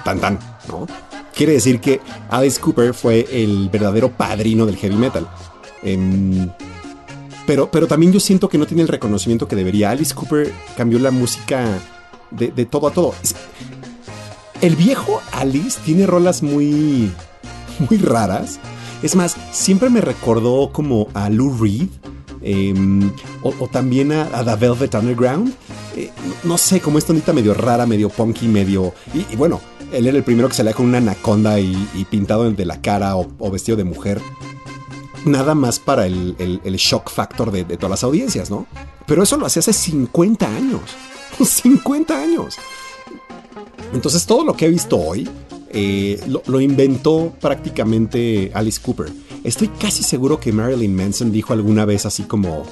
tan 0.05 0.21
tan, 0.21 0.39
¿no? 0.69 0.87
Quiere 1.35 1.55
decir 1.55 1.81
que 1.81 2.01
Alice 2.31 2.61
Cooper 2.61 2.95
fue 2.95 3.27
el 3.33 3.69
verdadero 3.71 4.13
padrino 4.13 4.67
del 4.67 4.77
heavy 4.77 4.95
metal. 4.95 5.29
Em, 5.83 6.49
pero, 7.45 7.73
pero 7.73 7.89
también 7.89 8.13
yo 8.13 8.21
siento 8.21 8.49
que 8.49 8.57
no 8.57 8.69
tiene 8.69 8.83
el 8.83 8.89
reconocimiento 8.89 9.49
que 9.49 9.57
debería. 9.57 9.91
Alice 9.91 10.15
Cooper 10.15 10.53
cambió 10.77 11.01
la 11.01 11.11
música 11.11 11.81
de, 12.31 12.67
todo 12.67 12.87
a 12.87 12.93
todo. 12.93 13.15
El 14.61 14.77
viejo 14.77 15.21
Alice 15.33 15.81
tiene 15.85 16.07
rolas 16.07 16.41
muy, 16.45 17.11
muy 17.79 17.99
raras. 17.99 18.59
Es 19.03 19.17
más, 19.17 19.37
siempre 19.53 19.91
me 19.91 20.01
recordó 20.01 20.71
como 20.73 21.09
a 21.15 21.29
Lou 21.31 21.57
Reed. 21.57 21.89
em, 22.43 23.11
o, 23.43 23.69
también 23.69 24.13
a, 24.13 24.45
The 24.45 24.57
Velvet 24.57 24.95
Underground. 24.95 25.55
Eh, 25.97 26.11
no, 26.43 26.59
sé, 26.59 26.81
como 26.81 26.99
esta 26.99 27.13
ondita 27.13 27.33
medio 27.33 27.55
rara, 27.55 27.87
medio 27.87 28.09
punky, 28.09 28.49
medio... 28.49 28.93
Y, 29.15 29.37
bueno, 29.37 29.61
él 29.93 30.07
era 30.07 30.17
el 30.17 30.25
primero 30.25 30.49
que 30.49 30.55
salía 30.55 30.73
con 30.73 30.87
una 30.87 30.99
anaconda 30.99 31.59
y, 31.59 32.07
pintado 32.11 32.51
de 32.51 32.65
la 32.65 32.81
cara 32.81 33.17
o, 33.17 33.51
vestido 33.51 33.77
de 33.77 33.85
mujer. 33.85 34.21
Nada 35.25 35.55
más 35.55 35.79
para 35.79 36.07
el 36.07 36.77
shock 36.79 37.11
factor 37.11 37.51
de, 37.51 37.65
de 37.65 37.77
todas 37.77 37.91
las 37.91 38.05
audiencias, 38.05 38.51
¿no? 38.51 38.67
Pero 39.07 39.23
eso 39.23 39.37
lo 39.37 39.47
hacía 39.47 39.61
hace 39.61 39.73
50 39.73 40.47
años. 40.47 40.83
50 41.45 42.17
años. 42.17 42.57
Entonces 43.93 44.27
todo 44.27 44.45
lo 44.45 44.55
que 44.55 44.67
he 44.67 44.71
visto 44.71 44.99
hoy 44.99 45.29
eh, 45.75 46.21
lo, 46.47 46.61
inventó 46.61 47.35
prácticamente 47.41 48.51
Alice 48.55 48.81
Cooper. 48.81 49.07
Estoy 49.43 49.69
casi 49.69 50.03
seguro 50.03 50.41
que 50.41 50.53
Marilyn 50.53 50.95
Manson 50.95 51.33
dijo 51.33 51.53
alguna 51.53 51.85
vez 51.85 52.07
así 52.07 52.23
como, 52.23 52.63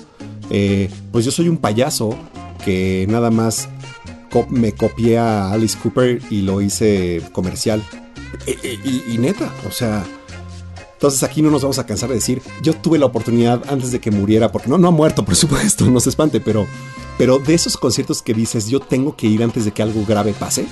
eh, 0.51 0.89
pues 1.11 1.25
yo 1.25 1.31
soy 1.31 1.49
un 1.49 1.57
payaso 1.57 2.17
que 2.65 3.07
nada 3.11 3.31
más 3.31 3.69
me 4.49 4.73
copié 4.73 5.19
a 5.19 5.53
Alice 5.53 5.77
Cooper 5.83 6.23
y 6.31 6.43
lo 6.43 6.61
hice 6.63 7.23
comercial. 7.33 7.83
E- 8.47 8.57
e- 8.63 8.79
Y, 8.85 9.15
y 9.15 9.19
neta, 9.19 9.53
o 9.69 9.71
sea... 9.71 10.05
Entonces 10.95 11.25
aquí 11.25 11.43
no 11.43 11.51
nos 11.51 11.63
vamos 11.63 11.81
a 11.81 11.85
cansar 11.85 12.11
de 12.11 12.15
decir, 12.15 12.41
yo 12.63 12.75
tuve 12.75 12.97
la 12.97 13.07
oportunidad 13.07 13.65
antes 13.69 13.91
de 13.91 13.99
que 13.99 14.13
muriera, 14.13 14.53
porque 14.53 14.69
no, 14.69 14.79
no 14.79 14.87
ha 14.87 14.93
muerto, 14.93 15.25
por 15.25 15.35
supuesto, 15.35 15.85
no 15.91 15.99
se 15.99 16.11
espante, 16.11 16.39
pero, 16.39 16.65
pero 17.19 17.41
de 17.41 17.55
esos 17.55 17.77
conciertos 17.77 18.23
que 18.23 18.33
dices, 18.35 18.69
yo 18.69 18.79
tengo 18.79 19.17
que 19.17 19.27
ir 19.27 19.43
antes 19.43 19.65
de 19.65 19.73
que 19.73 19.83
algo 19.83 20.05
grave 20.07 20.33
pase, 20.33 20.65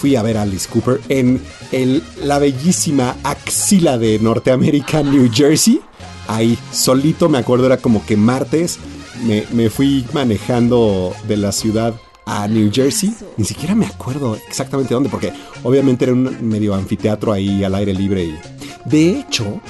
fui 0.00 0.16
a 0.16 0.22
ver 0.22 0.36
a 0.38 0.42
Alice 0.42 0.68
Cooper 0.68 1.00
en 1.08 1.40
el- 1.72 2.02
la 2.24 2.38
bellísima 2.38 3.16
axila 3.22 3.98
de 3.98 4.18
Norteamérica, 4.18 5.02
New 5.02 5.30
Jersey. 5.32 5.80
Ahí, 6.26 6.56
solito, 6.72 7.28
me 7.28 7.38
acuerdo, 7.38 7.66
era 7.66 7.76
como 7.76 8.04
que 8.06 8.16
martes, 8.16 8.78
me, 9.24 9.44
me 9.52 9.68
fui 9.68 10.06
manejando 10.12 11.12
de 11.28 11.36
la 11.36 11.52
ciudad 11.52 11.94
a 12.24 12.46
New 12.48 12.70
Jersey. 12.72 13.12
Ni 13.36 13.44
siquiera 13.44 13.74
me 13.74 13.86
acuerdo 13.86 14.38
exactamente 14.48 14.94
dónde, 14.94 15.08
porque 15.10 15.32
obviamente 15.64 16.04
era 16.04 16.14
un 16.14 16.36
medio 16.48 16.74
anfiteatro 16.74 17.32
ahí 17.32 17.62
al 17.64 17.74
aire 17.74 17.92
libre. 17.92 18.24
Y, 18.24 18.38
de 18.86 19.18
hecho, 19.20 19.60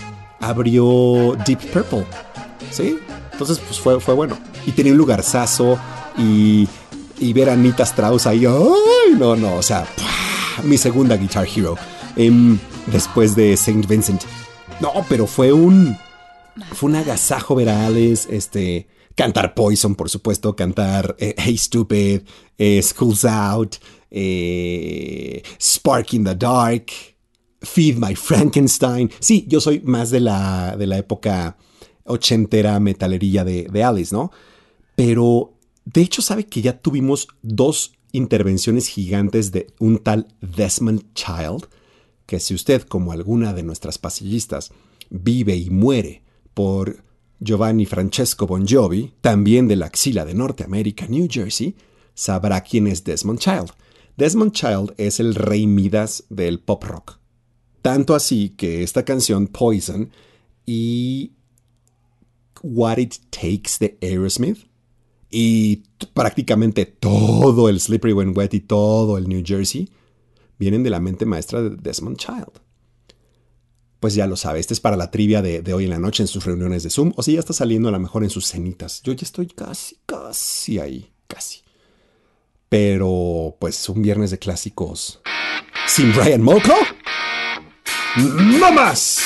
abrió 0.41 1.37
Deep 1.47 1.59
Purple. 1.73 2.05
¿Sí? 2.71 2.99
Entonces, 3.33 3.59
pues 3.59 3.81
fue, 3.81 3.99
fue 4.01 4.15
bueno. 4.15 4.39
Y 4.67 4.73
tenía 4.73 4.93
un 4.93 4.99
lugarzazo 4.99 5.79
y, 6.19 6.69
y 7.21 7.33
ver 7.33 7.51
a 7.51 7.53
Anita 7.53 7.85
Strauss 7.85 8.27
ahí. 8.27 8.47
¡Ay! 8.47 9.15
No, 9.17 9.37
no, 9.37 9.57
o 9.57 9.63
sea, 9.63 9.87
mi 10.65 10.79
segunda 10.79 11.17
Guitar 11.17 11.47
Hero. 11.47 11.77
Em, 12.17 12.59
después 12.87 13.37
de 13.37 13.57
Saint 13.57 13.87
Vincent. 13.87 14.23
No, 14.81 14.93
pero 15.09 15.27
fue 15.27 15.53
un. 15.53 15.97
Fue 16.73 16.91
un 16.91 16.97
agasajo 16.97 17.55
ver 17.55 17.69
a 17.69 17.87
Alice, 17.87 18.35
este. 18.35 18.89
Cantar 19.15 19.55
Poison, 19.55 19.97
por 19.97 20.09
supuesto, 20.09 20.57
cantar 20.57 21.15
eh, 21.19 21.35
Hey 21.37 21.59
Stupid, 21.59 22.23
eh, 22.57 22.81
School's 22.83 23.25
Out, 23.25 23.77
eh, 24.11 25.43
Spark 25.61 26.15
in 26.15 26.25
the 26.25 26.35
Dark, 26.35 26.87
Feed 27.61 27.97
My 27.97 28.15
Frankenstein. 28.15 29.11
Sí, 29.19 29.45
yo 29.47 29.61
soy 29.61 29.81
más 29.81 30.11
de 30.11 30.21
la, 30.21 30.75
de 30.77 30.87
la 30.87 30.97
época 30.97 31.59
ochentera 32.05 32.81
metalerilla 32.81 33.45
de, 33.45 33.65
de 33.65 33.85
Alice, 33.85 34.15
¿no? 34.15 34.31
Pero 34.95 35.53
de 35.85 36.03
hecho, 36.03 36.23
sabe 36.23 36.47
que 36.47 36.63
ya 36.63 36.79
tuvimos 36.79 37.29
dos 37.43 37.93
intervenciones 38.13 38.89
gigantes 38.89 39.53
de 39.53 39.69
un 39.79 39.99
tal 39.99 40.29
Desmond 40.41 41.13
Child, 41.15 41.69
que 42.27 42.41
si 42.41 42.55
usted, 42.55 42.83
como 42.83 43.13
alguna 43.13 43.53
de 43.53 43.63
nuestras 43.63 43.99
pasillistas, 43.99 44.73
vive 45.09 45.57
y 45.57 45.71
muere 45.71 46.23
por 46.55 47.03
Giovanni 47.41 47.87
Francesco 47.87 48.47
Bon 48.47 48.67
Jovi, 48.67 49.15
también 49.21 49.67
de 49.67 49.77
la 49.77 49.87
axila 49.87 50.25
de 50.25 50.35
Norteamérica, 50.35 51.07
New 51.07 51.27
Jersey, 51.31 51.75
sabrá 52.15 52.61
quién 52.61 52.87
es 52.87 53.03
Desmond 53.03 53.39
Child. 53.39 53.73
Desmond 54.17 54.53
Child 54.53 54.95
es 54.99 55.19
el 55.21 55.35
rey 55.35 55.67
Midas 55.67 56.25
del 56.29 56.61
pop 56.61 56.85
rock. 56.85 57.19
Tanto 57.83 58.15
así 58.15 58.51
que 58.51 58.83
esta 58.83 59.05
canción 59.05 59.47
Poison 59.47 60.11
y 60.67 61.33
What 62.63 62.99
It 62.99 63.15
Takes 63.31 63.79
de 63.81 63.99
Aerosmith 64.03 64.70
y 65.31 65.85
prácticamente 66.13 66.87
todo 66.87 67.69
el 67.69 67.81
Slippery 67.81 68.13
When 68.13 68.37
Wet 68.37 68.55
y 68.55 68.61
todo 68.61 69.17
el 69.19 69.29
New 69.29 69.43
Jersey 69.45 69.89
vienen 70.59 70.83
de 70.83 70.91
la 70.91 71.01
mente 71.01 71.27
maestra 71.27 71.63
de 71.63 71.71
Desmond 71.71 72.17
Child. 72.17 72.61
Pues 74.01 74.15
ya 74.15 74.27
lo 74.27 74.37
sabe, 74.37 74.61
este 74.61 74.75
es 74.75 74.81
para 74.81 74.97
la 74.97 75.11
trivia 75.11 75.43
de, 75.43 75.63
de 75.63 75.75
hoy 75.75 75.85
en 75.85 75.91
la 75.91 75.99
noche 75.99 76.23
en 76.23 76.27
sus 76.27 76.45
reuniones 76.45 76.83
de 76.83 76.91
Zoom 76.91 77.13
o 77.17 77.23
si 77.23 77.35
ya 77.35 77.41
está 77.41 77.53
saliendo 77.53 77.89
a 77.89 77.93
lo 77.93 78.01
mejor 78.01 78.25
en 78.25 78.31
sus 78.31 78.47
cenitas. 78.47 79.03
Yo 79.03 79.13
ya 79.13 79.25
estoy 79.25 79.47
casi, 79.47 79.99
casi 80.07 80.79
ahí, 80.79 81.13
casi. 81.27 81.63
Pero 82.69 83.57
pues 83.61 83.89
un 83.89 84.01
viernes 84.01 84.31
de 84.31 84.39
clásicos 84.39 85.21
sin 85.87 86.13
Brian 86.15 86.41
Molko. 86.41 86.75
¡No 88.17 88.73
más! 88.73 89.21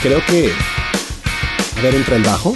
Creo 0.00 0.24
que... 0.26 0.52
Ver, 1.82 1.94
entra 1.94 2.16
el 2.16 2.24
bajo. 2.24 2.54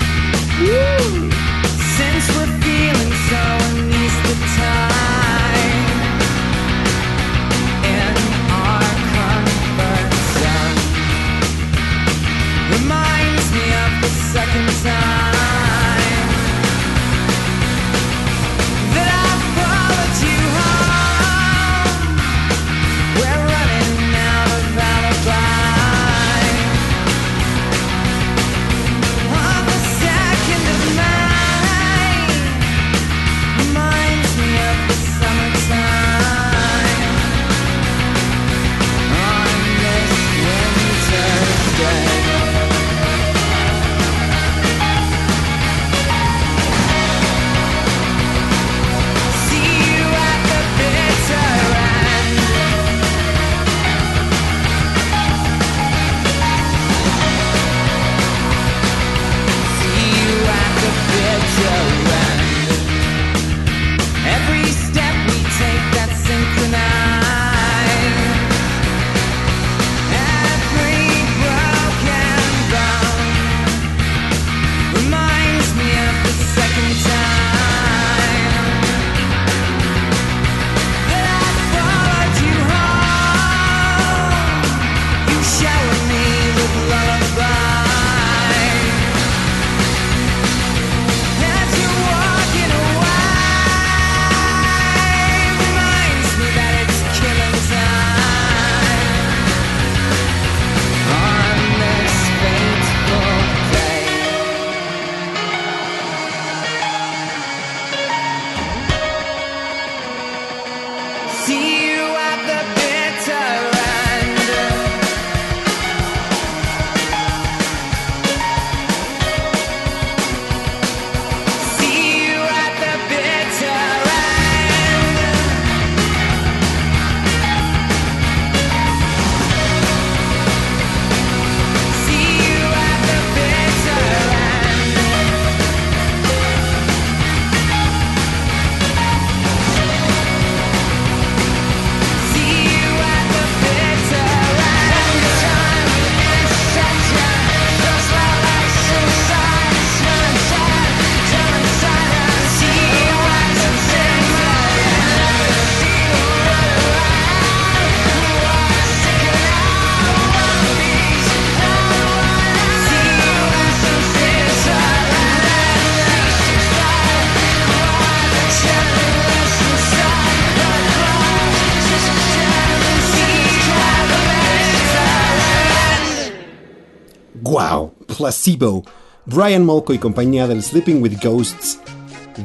Placebo. 178.22 178.84
Brian 179.26 179.64
Molko 179.64 179.92
y 179.92 179.98
compañía 179.98 180.46
del 180.46 180.62
Sleeping 180.62 181.02
with 181.02 181.18
Ghosts 181.20 181.80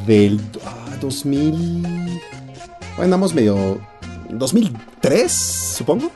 del 0.08 0.42
ah, 0.66 0.98
2000. 1.00 1.84
Bueno, 1.84 2.22
andamos 2.98 3.36
medio. 3.36 3.80
2003, 4.32 5.32
supongo. 5.32 6.10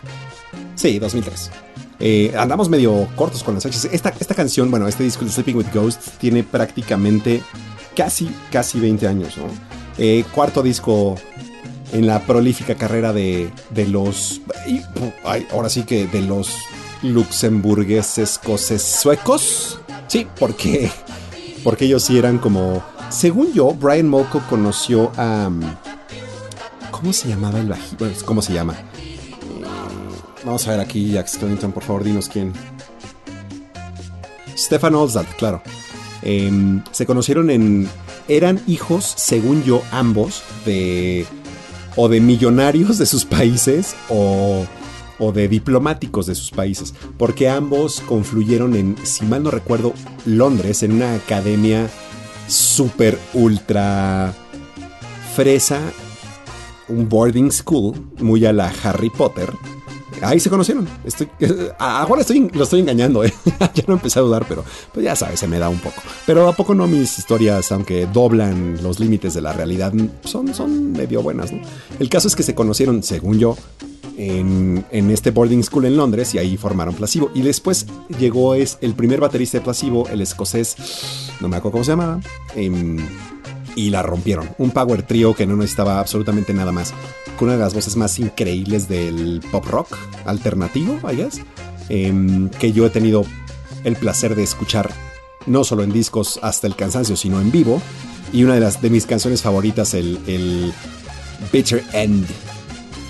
Sí, 0.74 0.98
2003. 0.98 1.52
Eh, 2.00 2.34
andamos 2.36 2.70
medio 2.70 3.08
cortos 3.16 3.44
con 3.44 3.54
las 3.54 3.64
fechas. 3.64 3.86
Esta, 3.86 4.12
esta 4.20 4.34
canción, 4.34 4.72
bueno, 4.72 4.88
este 4.88 5.04
disco 5.04 5.26
de 5.26 5.32
Sleeping 5.32 5.58
with 5.58 5.68
Ghosts 5.72 6.14
tiene 6.18 6.44
prácticamente 6.44 7.44
casi, 7.96 8.32
casi 8.52 8.80
20 8.80 9.08
años, 9.08 9.38
¿no? 9.38 9.44
Eh, 10.00 10.26
cuarto 10.34 10.64
disco 10.64 11.18
en 11.92 12.08
la 12.08 12.26
prolífica 12.26 12.74
carrera 12.74 13.14
de, 13.14 13.52
de 13.70 13.88
los. 13.88 14.42
ahora 15.52 15.70
sí 15.70 15.84
que 15.84 16.08
de 16.08 16.24
los 16.24 16.52
luxemburgueses 17.04 18.18
escoces 18.18 18.82
suecos. 18.82 19.80
Sí, 20.08 20.28
porque, 20.40 20.92
porque 21.64 21.86
ellos 21.86 22.04
sí 22.04 22.18
eran 22.18 22.38
como. 22.38 22.84
Según 23.10 23.54
yo, 23.54 23.74
Brian 23.74 24.08
Molko 24.08 24.42
conoció 24.50 25.12
a. 25.18 25.48
um, 25.48 25.62
¿Cómo 26.92 27.14
se 27.14 27.30
llamaba 27.30 27.60
el 27.60 27.68
bajista? 27.68 27.96
Bueno, 28.00 28.16
¿Cómo 28.26 28.42
se 28.42 28.54
llama? 28.54 28.74
Eh, 28.74 29.22
Vamos 30.44 30.68
a 30.68 30.72
ver 30.72 30.80
aquí, 30.80 31.12
Jack 31.12 31.28
Skellington, 31.28 31.72
por 31.72 31.84
favor, 31.84 32.04
dinos 32.04 32.28
quién. 32.28 32.54
Stefan 34.58 34.96
Olsdal, 34.96 35.26
claro. 35.38 35.62
Em, 36.22 36.84
se 36.92 37.06
conocieron 37.06 37.50
en. 37.50 37.90
Eran 38.28 38.62
hijos, 38.68 39.14
según 39.18 39.64
yo, 39.64 39.82
ambos, 39.92 40.44
de. 40.66 41.26
o 41.96 42.08
de 42.08 42.22
millonarios 42.22 42.98
de 42.98 43.06
sus 43.06 43.26
países 43.26 43.96
o. 44.10 44.66
o 45.22 45.32
de 45.32 45.48
diplomáticos 45.48 46.26
de 46.26 46.36
sus 46.36 46.52
países. 46.52 46.94
Porque 47.18 47.48
ambos 47.48 48.02
confluyeron 48.02 48.76
en, 48.76 48.96
si 49.04 49.24
mal 49.24 49.44
no 49.44 49.52
recuerdo, 49.52 49.94
Londres, 50.26 50.84
en 50.84 50.94
una 50.94 51.14
academia 51.16 51.90
súper 52.48 53.18
ultra. 53.34 54.34
fresa. 55.36 55.80
Un 56.90 57.08
boarding 57.08 57.52
school, 57.52 57.94
muy 58.20 58.46
a 58.46 58.52
la 58.52 58.74
Harry 58.84 59.10
Potter. 59.10 59.54
Ahí 60.22 60.40
se 60.40 60.50
conocieron. 60.50 60.88
Ahora 61.80 62.22
estoy, 62.22 62.50
lo 62.54 62.64
estoy 62.64 62.82
engañando, 62.82 63.24
¿eh? 63.24 63.34
ya 63.74 63.84
no 63.88 63.94
empecé 63.94 64.20
a 64.20 64.24
dudar, 64.24 64.46
pero 64.48 64.66
pues 64.92 65.04
ya 65.04 65.16
sabes, 65.16 65.40
se 65.40 65.48
me 65.48 65.58
da 65.58 65.70
un 65.70 65.80
poco. 65.80 66.02
Pero 66.26 66.48
a 66.48 66.56
poco 66.56 66.76
no 66.76 66.88
mis 66.88 67.18
historias, 67.18 67.72
aunque 67.72 68.08
doblan 68.08 68.84
los 68.84 69.00
límites 69.00 69.34
de 69.34 69.42
la 69.42 69.54
realidad, 69.54 69.94
son, 70.26 70.54
son 70.54 70.92
medio 70.92 71.22
buenas. 71.22 71.52
El 72.00 72.10
caso 72.10 72.28
es 72.28 72.36
que 72.36 72.44
se 72.44 72.54
conocieron, 72.54 73.04
según 73.04 73.40
yo, 73.40 73.56
en, 74.22 75.12
este 75.12 75.32
boarding 75.32 75.64
school 75.64 75.86
en 75.86 75.98
Londres 75.98 76.34
y 76.36 76.38
ahí 76.38 76.58
formaron 76.58 76.94
Placebo. 76.94 77.32
Y 77.34 77.42
después 77.42 77.88
llegó 78.20 78.56
es 78.56 78.78
el 78.82 78.94
primer 78.94 79.20
baterista 79.20 79.58
de 79.58 79.64
Placebo, 79.64 80.08
el 80.10 80.22
escocés, 80.22 80.76
no 81.40 81.48
me 81.48 81.58
acuerdo 81.58 81.74
cómo 81.74 81.84
se 81.84 81.92
llamaba, 81.92 82.20
em, 82.56 82.98
y 83.76 83.90
la 83.90 84.04
rompieron. 84.04 84.50
Un 84.58 84.72
power 84.72 85.04
trio 85.04 85.34
que 85.34 85.48
no 85.48 85.56
necesitaba 85.56 86.00
absolutamente 86.00 86.54
nada 86.54 86.72
más. 86.72 86.94
Con 87.38 87.48
una 87.48 87.58
de 87.58 87.64
las 87.64 87.74
voces 87.74 87.96
más 87.96 88.20
increíbles 88.20 88.88
del 88.88 89.42
pop 89.52 89.66
rock 89.66 89.98
alternativo, 90.26 91.00
I 91.10 91.16
guess, 91.16 91.42
em, 91.90 92.50
que 92.50 92.72
yo 92.72 92.86
he 92.86 92.90
tenido 92.90 93.26
el 93.84 93.96
placer 93.96 94.36
de 94.36 94.44
escuchar 94.44 94.92
no 95.48 95.64
solo 95.64 95.82
en 95.82 95.92
discos 95.92 96.40
hasta 96.44 96.68
el 96.68 96.76
cansancio, 96.76 97.16
sino 97.16 97.42
en 97.42 97.52
vivo. 97.52 97.82
Y 98.32 98.44
una 98.44 98.54
de, 98.54 98.62
las, 98.62 98.82
de 98.82 98.90
mis 98.92 99.06
canciones 99.08 99.42
favoritas, 99.42 99.94
el, 99.94 100.20
el 100.28 100.74
Bitter 101.52 101.84
End. 101.94 102.28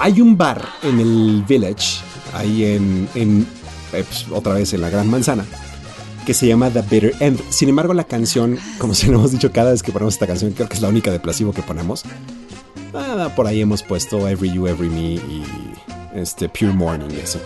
Hay 0.03 0.19
un 0.19 0.35
bar 0.35 0.67
en 0.81 0.99
el 0.99 1.45
Village, 1.47 1.99
ahí 2.33 2.65
en, 2.65 3.07
en 3.13 3.45
eh, 3.93 4.03
pues, 4.03 4.25
otra 4.31 4.55
vez 4.55 4.73
en 4.73 4.81
la 4.81 4.89
Gran 4.89 5.07
Manzana, 5.07 5.45
que 6.25 6.33
se 6.33 6.47
llama 6.47 6.71
The 6.71 6.81
Bitter 6.81 7.15
End. 7.19 7.39
Sin 7.49 7.69
embargo, 7.69 7.93
la 7.93 8.05
canción, 8.05 8.57
como 8.79 8.95
se 8.95 9.05
lo 9.05 9.19
hemos 9.19 9.31
dicho 9.31 9.51
cada 9.51 9.69
vez 9.69 9.83
que 9.83 9.91
ponemos 9.91 10.15
esta 10.15 10.25
canción, 10.25 10.53
creo 10.53 10.67
que 10.67 10.73
es 10.73 10.81
la 10.81 10.89
única 10.89 11.11
de 11.11 11.19
Placebo 11.19 11.53
que 11.53 11.61
ponemos. 11.61 12.03
Ah, 12.95 13.29
por 13.35 13.45
ahí 13.45 13.61
hemos 13.61 13.83
puesto 13.83 14.27
Every 14.27 14.51
You, 14.51 14.65
Every 14.65 14.89
Me 14.89 15.13
y 15.13 15.43
este, 16.15 16.49
Pure 16.49 16.73
Morning 16.73 17.15
y 17.15 17.19
eso. 17.19 17.39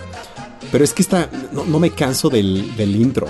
Pero 0.72 0.86
es 0.86 0.94
que 0.94 1.02
esta, 1.02 1.30
no, 1.52 1.66
no 1.66 1.78
me 1.78 1.92
canso 1.92 2.30
del, 2.30 2.74
del 2.78 2.96
intro. 2.96 3.28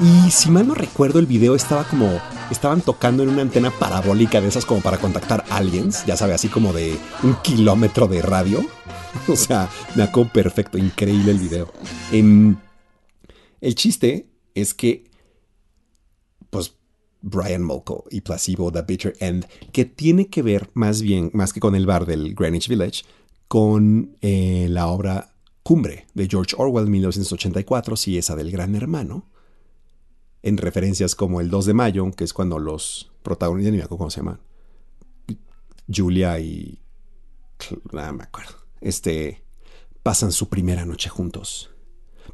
Y 0.00 0.30
si 0.30 0.50
mal 0.50 0.66
no 0.66 0.74
recuerdo, 0.74 1.18
el 1.18 1.26
video 1.26 1.54
estaba 1.54 1.84
como. 1.84 2.20
Estaban 2.50 2.80
tocando 2.80 3.22
en 3.22 3.28
una 3.28 3.42
antena 3.42 3.70
parabólica 3.70 4.40
de 4.40 4.48
esas 4.48 4.64
como 4.64 4.80
para 4.80 4.98
contactar 4.98 5.44
aliens. 5.50 6.04
Ya 6.06 6.16
sabe, 6.16 6.34
así 6.34 6.48
como 6.48 6.72
de 6.72 6.98
un 7.22 7.34
kilómetro 7.42 8.06
de 8.08 8.22
radio. 8.22 8.60
O 9.28 9.36
sea, 9.36 9.68
me 9.94 10.04
acuerdo 10.04 10.32
perfecto, 10.32 10.78
increíble 10.78 11.32
el 11.32 11.38
video. 11.38 11.70
Em, 12.10 12.56
el 13.60 13.74
chiste 13.74 14.26
es 14.54 14.74
que. 14.74 15.04
Pues. 16.50 16.74
Brian 17.24 17.62
Molko 17.62 18.04
y 18.10 18.22
Placebo, 18.22 18.72
The 18.72 18.82
Bitter 18.82 19.14
End, 19.20 19.46
que 19.70 19.84
tiene 19.84 20.26
que 20.26 20.42
ver 20.42 20.70
más 20.74 21.02
bien, 21.02 21.30
más 21.34 21.52
que 21.52 21.60
con 21.60 21.76
el 21.76 21.86
bar 21.86 22.04
del 22.04 22.34
Greenwich 22.34 22.68
Village, 22.68 23.04
con 23.46 24.16
eh, 24.22 24.66
la 24.68 24.88
obra 24.88 25.32
Cumbre 25.62 26.06
de 26.14 26.26
George 26.26 26.56
Orwell 26.58 26.88
1984, 26.88 27.94
sí, 27.94 28.18
esa 28.18 28.34
del 28.34 28.50
gran 28.50 28.74
hermano, 28.74 29.30
en 30.42 30.56
referencias 30.56 31.14
como 31.14 31.40
el 31.40 31.50
2 31.50 31.66
de 31.66 31.74
mayo, 31.74 32.10
que 32.12 32.24
es 32.24 32.32
cuando 32.32 32.58
los 32.58 33.12
protagonistas, 33.22 33.72
ni 33.72 33.78
me 33.78 33.84
acuerdo 33.84 33.98
cómo 33.98 34.10
se 34.10 34.20
llaman, 34.20 34.40
Julia 35.92 36.38
y... 36.40 36.78
No 37.92 38.12
me 38.12 38.24
acuerdo. 38.24 38.54
Este, 38.80 39.44
pasan 40.02 40.32
su 40.32 40.48
primera 40.48 40.84
noche 40.84 41.08
juntos. 41.08 41.70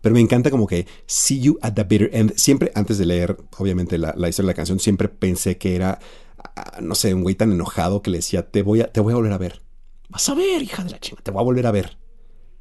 Pero 0.00 0.14
me 0.14 0.20
encanta 0.20 0.50
como 0.50 0.66
que 0.66 0.86
See 1.06 1.40
You 1.40 1.58
at 1.60 1.74
the 1.74 1.84
Bitter 1.84 2.10
End. 2.12 2.34
Siempre, 2.36 2.72
antes 2.74 2.98
de 2.98 3.06
leer, 3.06 3.36
obviamente, 3.58 3.98
la, 3.98 4.14
la 4.16 4.28
historia 4.28 4.48
de 4.48 4.52
la 4.52 4.56
canción, 4.56 4.80
siempre 4.80 5.08
pensé 5.08 5.58
que 5.58 5.76
era, 5.76 5.98
ah, 6.38 6.78
no 6.80 6.94
sé, 6.94 7.12
un 7.14 7.22
güey 7.22 7.34
tan 7.34 7.52
enojado 7.52 8.00
que 8.00 8.10
le 8.10 8.18
decía, 8.18 8.50
te 8.50 8.62
voy 8.62 8.80
a, 8.80 8.92
te 8.92 9.00
voy 9.00 9.12
a 9.12 9.16
volver 9.16 9.32
a 9.32 9.38
ver. 9.38 9.62
Vas 10.08 10.28
a 10.28 10.34
ver, 10.34 10.62
hija 10.62 10.84
de 10.84 10.90
la 10.90 11.00
chinga, 11.00 11.22
te 11.22 11.30
voy 11.30 11.40
a 11.40 11.44
volver 11.44 11.66
a 11.66 11.72
ver. 11.72 11.98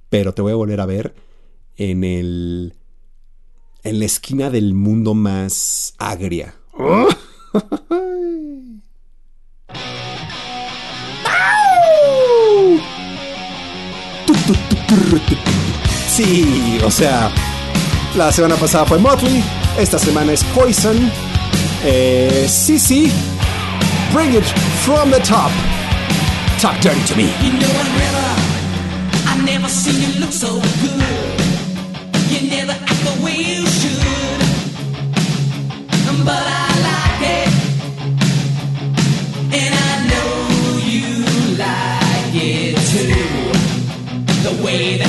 Pero 0.09 0.33
te 0.33 0.41
voy 0.41 0.51
a 0.51 0.55
volver 0.55 0.81
a 0.81 0.85
ver 0.85 1.15
en 1.75 2.03
el. 2.03 2.73
En 3.87 3.99
la 3.99 4.05
esquina 4.05 4.49
del 4.49 4.73
mundo 4.73 5.13
más 5.13 5.93
agria. 5.97 6.53
Sí, 16.09 16.79
o 16.83 16.91
sea, 16.91 17.31
la 18.17 18.31
semana 18.31 18.55
pasada 18.55 18.85
fue 18.85 18.99
Motley, 18.99 19.43
esta 19.79 19.97
semana 19.97 20.33
es 20.33 20.43
Poison. 20.43 20.97
Eh, 21.85 22.45
sí, 22.49 22.77
sí, 22.77 23.11
bring 24.13 24.33
it 24.33 24.43
from 24.83 25.11
the 25.11 25.19
top. 25.19 25.51
Talk 26.59 26.79
dirty 26.81 27.01
to 27.07 27.15
me. 27.15 27.23
You 27.41 27.51
know 27.53 27.69
I 27.69 27.83
never, 27.97 28.25
I 29.27 29.45
never 29.45 29.69
seen 29.69 30.01
you 30.01 30.19
look 30.19 30.33
so 30.33 30.59
good. 30.81 31.36
Way 44.67 44.97
that 44.97 45.06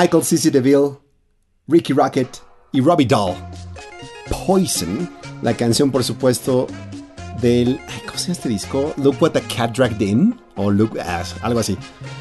Michael, 0.00 0.22
Cissy 0.22 0.50
DeVille, 0.50 0.96
Ricky 1.66 1.92
Rocket 1.92 2.28
y 2.70 2.80
Robbie 2.80 3.04
Dahl. 3.04 3.34
Poison, 4.46 5.10
la 5.42 5.54
canción 5.54 5.90
por 5.90 6.04
supuesto 6.04 6.68
del... 7.40 7.80
¿Cómo 8.06 8.16
se 8.16 8.26
llama 8.26 8.32
este 8.34 8.48
disco? 8.48 8.94
Look 8.96 9.20
What 9.20 9.32
the 9.32 9.40
Cat 9.40 9.76
Dragged 9.76 10.00
In. 10.00 10.40
O 10.54 10.70
Look... 10.70 10.96
ah, 11.00 11.24
algo 11.42 11.58
así. 11.58 11.76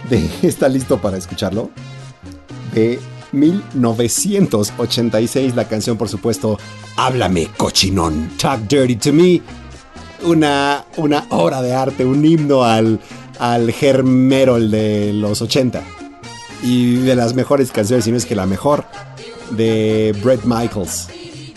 De, 0.09 0.27
¿Está 0.41 0.67
listo 0.69 0.99
para 0.99 1.17
escucharlo? 1.17 1.69
De 2.73 2.99
1986, 3.33 5.53
la 5.53 5.67
canción 5.67 5.97
por 5.97 6.09
supuesto 6.09 6.57
Háblame, 6.95 7.49
cochinón. 7.57 8.31
Talk 8.39 8.61
Dirty 8.61 8.95
to 8.95 9.13
Me. 9.13 9.39
Una, 10.23 10.83
una 10.95 11.27
obra 11.29 11.61
de 11.61 11.75
arte, 11.75 12.05
un 12.05 12.25
himno 12.25 12.63
al, 12.63 12.99
al 13.37 13.71
metal 14.03 14.71
de 14.71 15.13
los 15.13 15.43
80 15.43 15.96
y 16.63 16.97
de 16.97 17.15
las 17.15 17.33
mejores 17.33 17.71
canciones, 17.71 18.05
si 18.05 18.11
no 18.11 18.17
es 18.17 18.25
que 18.25 18.35
la 18.35 18.45
mejor, 18.45 18.85
de 19.51 20.15
Brett 20.23 20.43
Michaels 20.45 21.07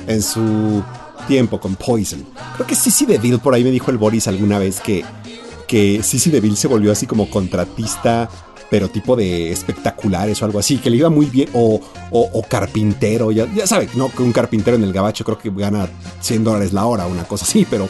en 0.06 0.22
su 0.22 0.82
tiempo 1.28 1.60
con 1.60 1.76
Poison. 1.76 2.24
Creo 2.54 2.66
que 2.66 2.74
Sissy 2.74 3.06
DeVille, 3.06 3.38
por 3.38 3.54
ahí 3.54 3.62
me 3.64 3.70
dijo 3.70 3.90
el 3.90 3.98
Boris 3.98 4.26
alguna 4.28 4.58
vez 4.58 4.80
que, 4.80 5.04
que 5.66 6.02
Sissy 6.02 6.30
DeVille 6.30 6.56
se 6.56 6.68
volvió 6.68 6.90
así 6.92 7.06
como 7.06 7.28
contratista, 7.30 8.28
pero 8.70 8.88
tipo 8.88 9.16
de 9.16 9.50
espectaculares 9.50 10.40
o 10.40 10.44
algo 10.44 10.58
así, 10.60 10.78
que 10.78 10.90
le 10.90 10.96
iba 10.98 11.10
muy 11.10 11.26
bien, 11.26 11.48
o, 11.52 11.80
o- 12.10 12.30
o 12.32 12.42
carpintero, 12.44 13.32
ya, 13.32 13.52
ya 13.52 13.66
sabe, 13.66 13.88
no 13.94 14.08
que 14.10 14.22
un 14.22 14.32
carpintero 14.32 14.76
en 14.76 14.84
el 14.84 14.92
gabacho 14.92 15.24
creo 15.24 15.38
que 15.38 15.50
gana 15.50 15.88
100 16.20 16.44
dólares 16.44 16.72
la 16.72 16.86
hora, 16.86 17.06
una 17.06 17.24
cosa 17.24 17.44
así, 17.44 17.66
pero, 17.68 17.88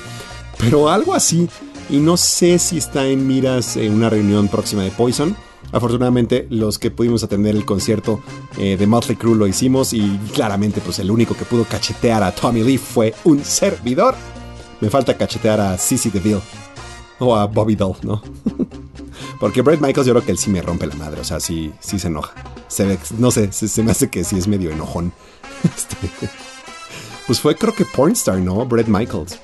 pero 0.59 0.89
algo 0.89 1.15
así. 1.15 1.49
Y 1.91 1.97
no 1.99 2.17
sé 2.17 2.59
si 2.59 2.79
está 2.79 3.07
en 3.07 3.27
miras 3.27 3.77
en 3.77 3.93
una 3.93 4.09
reunión 4.09 4.49
próxima 4.49 4.83
de 4.85 4.91
Poison. 4.91 5.37
Afortunadamente, 5.73 6.47
los 6.51 6.79
que 6.79 6.91
pudimos 6.91 7.23
atender 7.23 7.55
el 7.55 7.65
concierto 7.65 8.21
eh, 8.59 8.77
de 8.77 8.87
Motley 8.87 9.17
Crue 9.17 9.37
lo 9.37 9.47
hicimos 9.47 9.93
y 9.93 10.19
claramente, 10.35 10.81
pues 10.81 10.99
el 10.99 11.11
único 11.11 11.35
que 11.35 11.45
pudo 11.45 11.65
cachetear 11.65 12.23
a 12.23 12.33
Tommy 12.33 12.63
Lee 12.63 12.79
fue 12.79 13.15
un 13.25 13.45
servidor. 13.45 14.15
Me 14.81 14.91
falta 14.91 15.17
cachetear 15.17 15.61
a 15.61 15.79
Sissy 15.79 16.11
DeVille 16.11 16.41
o 17.19 17.37
a 17.37 17.47
Bobby 17.47 17.77
Doll, 17.77 17.97
¿no? 18.03 18.23
Porque 19.41 19.63
Brett 19.63 19.81
Michaels 19.81 20.07
yo 20.07 20.13
creo 20.13 20.25
que 20.25 20.33
él 20.33 20.39
sí 20.39 20.51
me 20.51 20.61
rompe 20.61 20.87
la 20.87 20.95
madre, 20.97 21.21
o 21.21 21.25
sea, 21.25 21.41
sí, 21.41 21.73
sí 21.81 21.99
se 21.99 22.09
enoja. 22.09 22.35
Se 22.69 22.85
ve, 22.85 22.99
no 23.19 23.31
sé, 23.31 23.53
se, 23.53 23.69
se 23.69 23.83
me 23.83 23.93
hace 23.93 24.11
que 24.11 24.25
sí 24.25 24.37
es 24.37 24.49
medio 24.49 24.71
enojón. 24.71 25.13
Este, 25.63 25.97
pues 27.27 27.39
fue 27.39 27.55
creo 27.55 27.75
que 27.75 27.85
Pornstar, 27.85 28.39
¿no? 28.39 28.65
Brett 28.65 28.89
Michaels. 28.89 29.39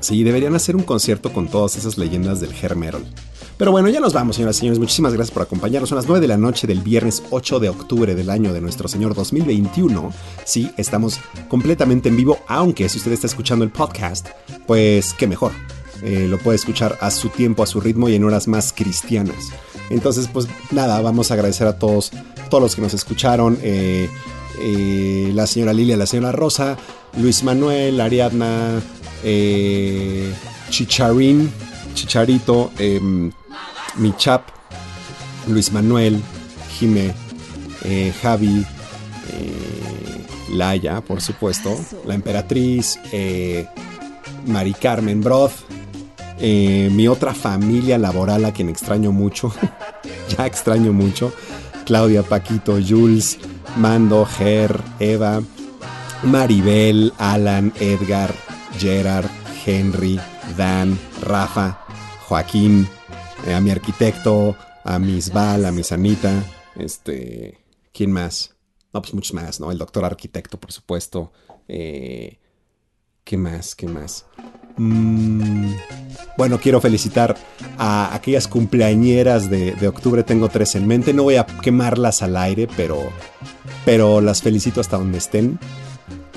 Sí, 0.00 0.22
deberían 0.22 0.54
hacer 0.54 0.76
un 0.76 0.82
concierto 0.82 1.32
con 1.32 1.48
todas 1.48 1.76
esas 1.76 1.96
leyendas 1.96 2.40
del 2.40 2.52
hair. 2.52 2.76
Pero 3.56 3.70
bueno, 3.70 3.88
ya 3.88 4.00
nos 4.00 4.12
vamos, 4.12 4.36
señoras 4.36 4.56
y 4.56 4.60
señores. 4.60 4.78
Muchísimas 4.80 5.12
gracias 5.12 5.32
por 5.32 5.42
acompañarnos. 5.42 5.88
Son 5.88 5.96
las 5.96 6.06
9 6.06 6.20
de 6.20 6.28
la 6.28 6.36
noche 6.36 6.66
del 6.66 6.80
viernes 6.80 7.22
8 7.30 7.60
de 7.60 7.68
octubre 7.68 8.14
del 8.14 8.30
año 8.30 8.52
de 8.52 8.60
nuestro 8.60 8.88
Señor 8.88 9.14
2021. 9.14 10.12
Sí, 10.44 10.70
estamos 10.76 11.20
completamente 11.48 12.08
en 12.08 12.16
vivo, 12.16 12.38
aunque 12.48 12.88
si 12.88 12.98
usted 12.98 13.12
está 13.12 13.28
escuchando 13.28 13.64
el 13.64 13.70
podcast, 13.70 14.28
pues 14.66 15.14
qué 15.14 15.28
mejor. 15.28 15.52
Eh, 16.02 16.26
lo 16.28 16.38
puede 16.38 16.56
escuchar 16.56 16.98
a 17.00 17.10
su 17.10 17.28
tiempo, 17.28 17.62
a 17.62 17.66
su 17.66 17.80
ritmo 17.80 18.08
y 18.08 18.16
en 18.16 18.24
horas 18.24 18.48
más 18.48 18.72
cristianas. 18.72 19.50
Entonces, 19.88 20.28
pues 20.32 20.48
nada, 20.72 21.00
vamos 21.00 21.30
a 21.30 21.34
agradecer 21.34 21.66
a 21.68 21.78
todos, 21.78 22.10
todos 22.50 22.62
los 22.62 22.74
que 22.74 22.82
nos 22.82 22.92
escucharon. 22.92 23.58
eh, 23.62 24.10
eh, 24.60 25.32
la 25.34 25.46
señora 25.48 25.72
Lilia, 25.72 25.96
la 25.96 26.06
señora 26.06 26.30
Rosa, 26.30 26.76
Luis 27.20 27.42
Manuel, 27.42 28.00
Ariadna, 28.00 28.80
Chicharín, 30.70 31.50
Chicharito, 31.94 32.70
em, 33.96 34.02
mi 34.02 34.14
chap, 34.16 34.48
Luis 35.46 35.72
Manuel, 35.72 36.20
Jime, 36.78 37.14
eh, 37.84 38.12
Javi, 38.22 38.64
eh, 39.32 40.26
Laia, 40.52 41.00
por 41.00 41.20
supuesto, 41.20 41.78
la 42.06 42.14
emperatriz, 42.14 42.98
eh, 43.12 43.66
Mari 44.46 44.74
Carmen 44.74 45.20
Broth, 45.20 45.64
mi 46.40 47.08
otra 47.08 47.32
familia 47.32 47.96
laboral 47.96 48.44
a 48.44 48.52
quien 48.52 48.68
extraño 48.68 49.12
mucho, 49.12 49.52
ya 50.36 50.46
extraño 50.46 50.92
mucho, 50.92 51.32
Claudia, 51.86 52.22
Paquito, 52.22 52.78
Jules, 52.86 53.38
Mando, 53.76 54.26
Ger, 54.26 54.80
Eva, 54.98 55.42
Maribel, 56.24 57.12
Alan, 57.18 57.72
Edgar, 57.80 58.34
Gerard, 58.78 59.28
Henry, 59.64 60.20
Dan, 60.56 60.98
Rafa, 61.22 61.78
Joaquín, 62.28 62.88
eh, 63.46 63.54
a 63.54 63.60
mi 63.60 63.70
arquitecto, 63.70 64.56
a 64.84 64.98
Miss 64.98 65.32
Val, 65.32 65.64
a 65.64 65.72
Miss 65.72 65.92
Anita, 65.92 66.44
este, 66.76 67.58
¿quién 67.92 68.12
más? 68.12 68.54
No, 68.92 69.02
pues 69.02 69.14
muchos 69.14 69.34
más, 69.34 69.60
¿no? 69.60 69.72
El 69.72 69.78
doctor 69.78 70.04
arquitecto, 70.04 70.58
por 70.58 70.72
supuesto. 70.72 71.32
Eh, 71.66 72.38
¿Qué 73.24 73.36
más? 73.36 73.74
¿Qué 73.74 73.88
más? 73.88 74.26
Mm, 74.76 75.72
bueno, 76.36 76.60
quiero 76.60 76.80
felicitar 76.80 77.36
a 77.78 78.14
aquellas 78.14 78.46
cumpleañeras 78.46 79.50
de, 79.50 79.72
de 79.72 79.88
octubre. 79.88 80.22
Tengo 80.22 80.48
tres 80.48 80.74
en 80.74 80.86
mente. 80.86 81.12
No 81.12 81.24
voy 81.24 81.36
a 81.36 81.46
quemarlas 81.46 82.22
al 82.22 82.36
aire, 82.36 82.68
pero, 82.76 83.10
pero 83.84 84.20
las 84.20 84.42
felicito 84.42 84.80
hasta 84.80 84.96
donde 84.96 85.18
estén. 85.18 85.58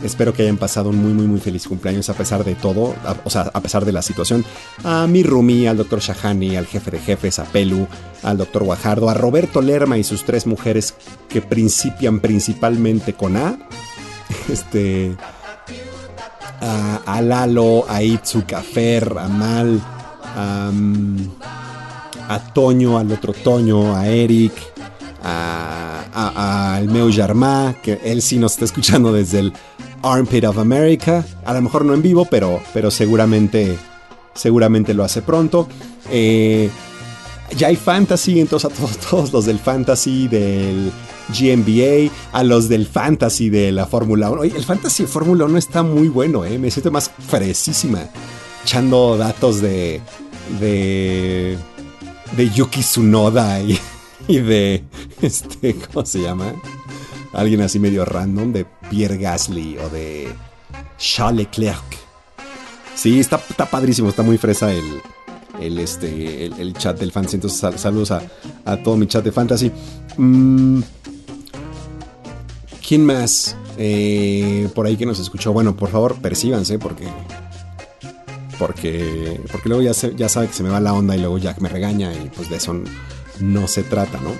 Espero 0.03 0.31
que 0.33 0.43
hayan 0.43 0.57
pasado 0.57 0.89
un 0.89 0.97
muy, 1.01 1.11
muy, 1.13 1.25
muy 1.25 1.39
feliz 1.39 1.67
cumpleaños 1.67 2.07
a 2.09 2.13
pesar 2.13 2.43
de 2.43 2.53
todo, 2.55 2.93
o 3.23 3.29
sea, 3.29 3.49
a 3.53 3.61
pesar 3.61 3.83
de 3.83 3.91
la 3.91 4.01
situación. 4.03 4.45
A 4.83 5.07
mi 5.07 5.23
Rumi, 5.23 5.65
al 5.67 5.77
doctor 5.77 5.99
Shahani, 5.99 6.55
al 6.55 6.67
jefe 6.67 6.91
de 6.91 6.99
jefes, 6.99 7.39
a 7.39 7.45
Pelu, 7.45 7.87
al 8.21 8.37
doctor 8.37 8.63
Guajardo, 8.63 9.09
a 9.09 9.15
Roberto 9.15 9.59
Lerma 9.61 9.97
y 9.97 10.03
sus 10.03 10.23
tres 10.23 10.45
mujeres 10.45 10.93
que 11.29 11.41
principian 11.41 12.19
principalmente 12.19 13.13
con 13.13 13.37
A. 13.37 13.57
Este. 14.51 15.15
A, 16.61 17.01
a 17.05 17.21
Lalo, 17.21 17.85
a 17.87 18.01
Itzuka, 18.03 18.59
a 18.59 18.63
a 19.19 19.27
Mal, 19.27 19.81
a, 20.35 20.71
Toño, 22.53 22.97
al 22.97 23.11
otro 23.11 23.31
Toño, 23.33 23.95
a 23.95 24.07
Eric, 24.07 24.53
a, 25.23 26.03
a- 26.13 26.75
a- 26.77 26.81
Jarmá, 27.13 27.75
que 27.81 27.99
él 28.03 28.21
sí 28.21 28.37
nos 28.37 28.53
está 28.53 28.65
escuchando 28.65 29.13
desde 29.13 29.39
el 29.39 29.53
Armpit 30.03 30.45
of 30.45 30.57
America. 30.57 31.25
A 31.45 31.53
lo 31.53 31.61
mejor 31.61 31.85
no 31.85 31.93
en 31.93 32.01
vivo, 32.01 32.27
pero, 32.29 32.61
pero 32.73 32.91
seguramente, 32.91 33.77
seguramente 34.33 34.93
lo 34.93 35.03
hace 35.03 35.21
pronto. 35.21 35.67
Eh, 36.09 36.69
ya 37.55 37.67
hay 37.67 37.75
fantasy, 37.75 38.39
entonces 38.39 38.71
a 38.71 38.73
todos, 38.73 38.97
todos 39.09 39.33
los 39.33 39.45
del 39.45 39.59
fantasy, 39.59 40.27
del 40.27 40.91
GMBA, 41.29 42.11
a 42.31 42.43
los 42.43 42.69
del 42.69 42.87
Fantasy 42.87 43.49
de 43.49 43.71
la 43.71 43.85
Fórmula 43.85 44.29
1. 44.29 44.41
Oye, 44.41 44.53
el 44.55 44.63
Fantasy 44.63 45.03
de 45.03 45.09
Fórmula 45.09 45.45
1 45.45 45.57
está 45.57 45.83
muy 45.83 46.07
bueno, 46.07 46.45
¿eh? 46.45 46.57
Me 46.57 46.71
siento 46.71 46.91
más 46.91 47.09
fresísima. 47.09 48.03
Echando 48.63 49.17
datos 49.17 49.61
de. 49.61 50.01
de. 50.59 51.57
de 52.35 52.49
Yuki 52.49 52.81
Tsunoda 52.81 53.61
y, 53.61 53.79
y 54.27 54.39
de. 54.39 54.83
Este, 55.21 55.75
¿cómo 55.75 56.05
se 56.05 56.21
llama? 56.21 56.53
Alguien 57.33 57.61
así 57.61 57.79
medio 57.79 58.05
random, 58.05 58.53
de 58.53 58.65
Pierre 58.89 59.17
Gasly 59.17 59.77
o 59.77 59.89
de. 59.89 60.33
Charles 60.97 61.45
Leclerc. 61.47 61.83
Sí, 62.95 63.19
está, 63.19 63.39
está 63.49 63.65
padrísimo, 63.67 64.09
está 64.09 64.23
muy 64.23 64.37
fresa 64.39 64.71
el, 64.71 65.01
el, 65.61 65.77
este, 65.79 66.45
el, 66.47 66.73
chat 66.73 66.97
del 66.99 67.11
fantasy. 67.11 67.35
Entonces, 67.35 67.59
sal- 67.59 67.77
saludos 67.77 68.11
a, 68.11 68.21
a 68.65 68.77
todo 68.77 68.97
mi 68.97 69.05
chat 69.07 69.23
de 69.23 69.31
fantasy. 69.31 69.71
Mm, 70.17 70.81
¿Quién 72.87 73.05
más 73.05 73.55
eh, 73.77 74.67
por 74.73 74.87
ahí 74.87 74.97
que 74.97 75.05
nos 75.05 75.19
escuchó? 75.19 75.53
Bueno, 75.53 75.75
por 75.75 75.89
favor, 75.89 76.15
percíbanse 76.21 76.79
porque. 76.79 77.07
Porque, 78.57 79.39
porque 79.51 79.69
luego 79.69 79.83
ya, 79.83 79.93
se- 79.93 80.15
ya 80.15 80.27
sabe 80.29 80.47
que 80.47 80.53
se 80.53 80.63
me 80.63 80.69
va 80.69 80.79
la 80.79 80.93
onda 80.93 81.15
y 81.15 81.19
luego 81.19 81.37
Jack 81.37 81.59
me 81.59 81.69
regaña 81.69 82.11
y 82.13 82.31
pues 82.35 82.49
de 82.49 82.55
eso 82.57 82.75
no 83.39 83.67
se 83.67 83.83
trata, 83.83 84.19
¿no? 84.19 84.31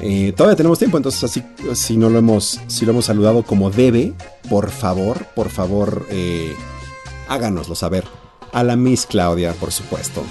Eh, 0.00 0.32
todavía 0.36 0.56
tenemos 0.56 0.78
tiempo, 0.78 0.96
entonces 0.96 1.24
así 1.24 1.42
si 1.74 1.96
no 1.96 2.08
lo 2.08 2.18
hemos, 2.18 2.60
si 2.68 2.84
lo 2.84 2.92
hemos 2.92 3.06
saludado 3.06 3.42
como 3.42 3.70
debe, 3.70 4.14
por 4.48 4.70
favor, 4.70 5.26
por 5.34 5.50
favor, 5.50 6.06
eh, 6.10 6.54
háganoslo 7.28 7.74
saber. 7.74 8.04
A 8.52 8.64
la 8.64 8.76
Miss 8.76 9.06
Claudia, 9.06 9.52
por 9.54 9.72
supuesto. 9.72 10.22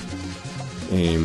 Eh, 0.92 1.20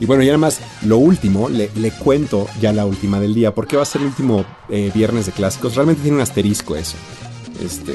y 0.00 0.06
bueno, 0.06 0.22
y 0.22 0.26
nada 0.26 0.38
más, 0.38 0.60
lo 0.82 0.96
último, 0.96 1.48
le, 1.48 1.70
le 1.74 1.90
cuento 1.90 2.46
ya 2.60 2.72
la 2.72 2.86
última 2.86 3.20
del 3.20 3.34
día, 3.34 3.54
porque 3.54 3.76
va 3.76 3.82
a 3.82 3.86
ser 3.86 4.00
el 4.00 4.08
último 4.08 4.44
eh, 4.70 4.90
viernes 4.94 5.26
de 5.26 5.32
clásicos. 5.32 5.74
Realmente 5.74 6.02
tiene 6.02 6.16
un 6.16 6.22
asterisco 6.22 6.74
eso. 6.76 6.96
Este, 7.62 7.92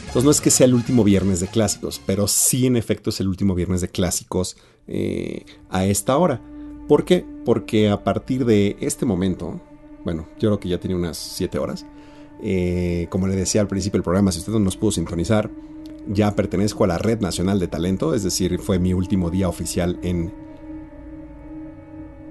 entonces 0.00 0.24
no 0.24 0.30
es 0.30 0.40
que 0.40 0.50
sea 0.50 0.66
el 0.66 0.74
último 0.74 1.04
viernes 1.04 1.40
de 1.40 1.46
clásicos, 1.46 2.00
pero 2.04 2.26
sí 2.26 2.66
en 2.66 2.76
efecto 2.76 3.10
es 3.10 3.20
el 3.20 3.28
último 3.28 3.54
viernes 3.54 3.80
de 3.80 3.88
clásicos 3.88 4.56
a 5.70 5.84
esta 5.84 6.16
hora. 6.16 6.40
¿Por 6.88 7.04
qué? 7.04 7.24
Porque 7.44 7.90
a 7.90 8.02
partir 8.02 8.44
de 8.46 8.76
este 8.80 9.04
momento, 9.04 9.60
bueno, 10.04 10.26
yo 10.38 10.48
creo 10.48 10.60
que 10.60 10.68
ya 10.70 10.80
tiene 10.80 10.96
unas 10.96 11.18
7 11.18 11.58
horas, 11.58 11.84
eh, 12.42 13.06
como 13.10 13.26
le 13.28 13.36
decía 13.36 13.60
al 13.60 13.68
principio 13.68 13.98
del 13.98 14.04
programa, 14.04 14.32
si 14.32 14.38
usted 14.38 14.52
no 14.52 14.60
nos 14.60 14.76
pudo 14.76 14.92
sintonizar, 14.92 15.50
ya 16.08 16.34
pertenezco 16.34 16.84
a 16.84 16.86
la 16.86 16.98
Red 16.98 17.20
Nacional 17.20 17.60
de 17.60 17.68
Talento, 17.68 18.14
es 18.14 18.22
decir, 18.22 18.58
fue 18.58 18.78
mi 18.78 18.94
último 18.94 19.30
día 19.30 19.48
oficial 19.48 19.98
en 20.02 20.32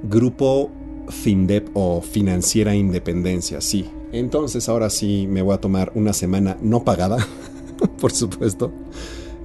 Grupo 0.03 0.71
FINDEP 1.09 1.69
o 1.73 2.01
Financiera 2.01 2.75
Independencia, 2.75 3.61
sí. 3.61 3.89
Entonces 4.11 4.69
ahora 4.69 4.89
sí 4.89 5.27
me 5.29 5.41
voy 5.41 5.53
a 5.53 5.61
tomar 5.61 5.91
una 5.95 6.13
semana 6.13 6.57
no 6.61 6.83
pagada, 6.83 7.17
por 7.99 8.11
supuesto, 8.11 8.71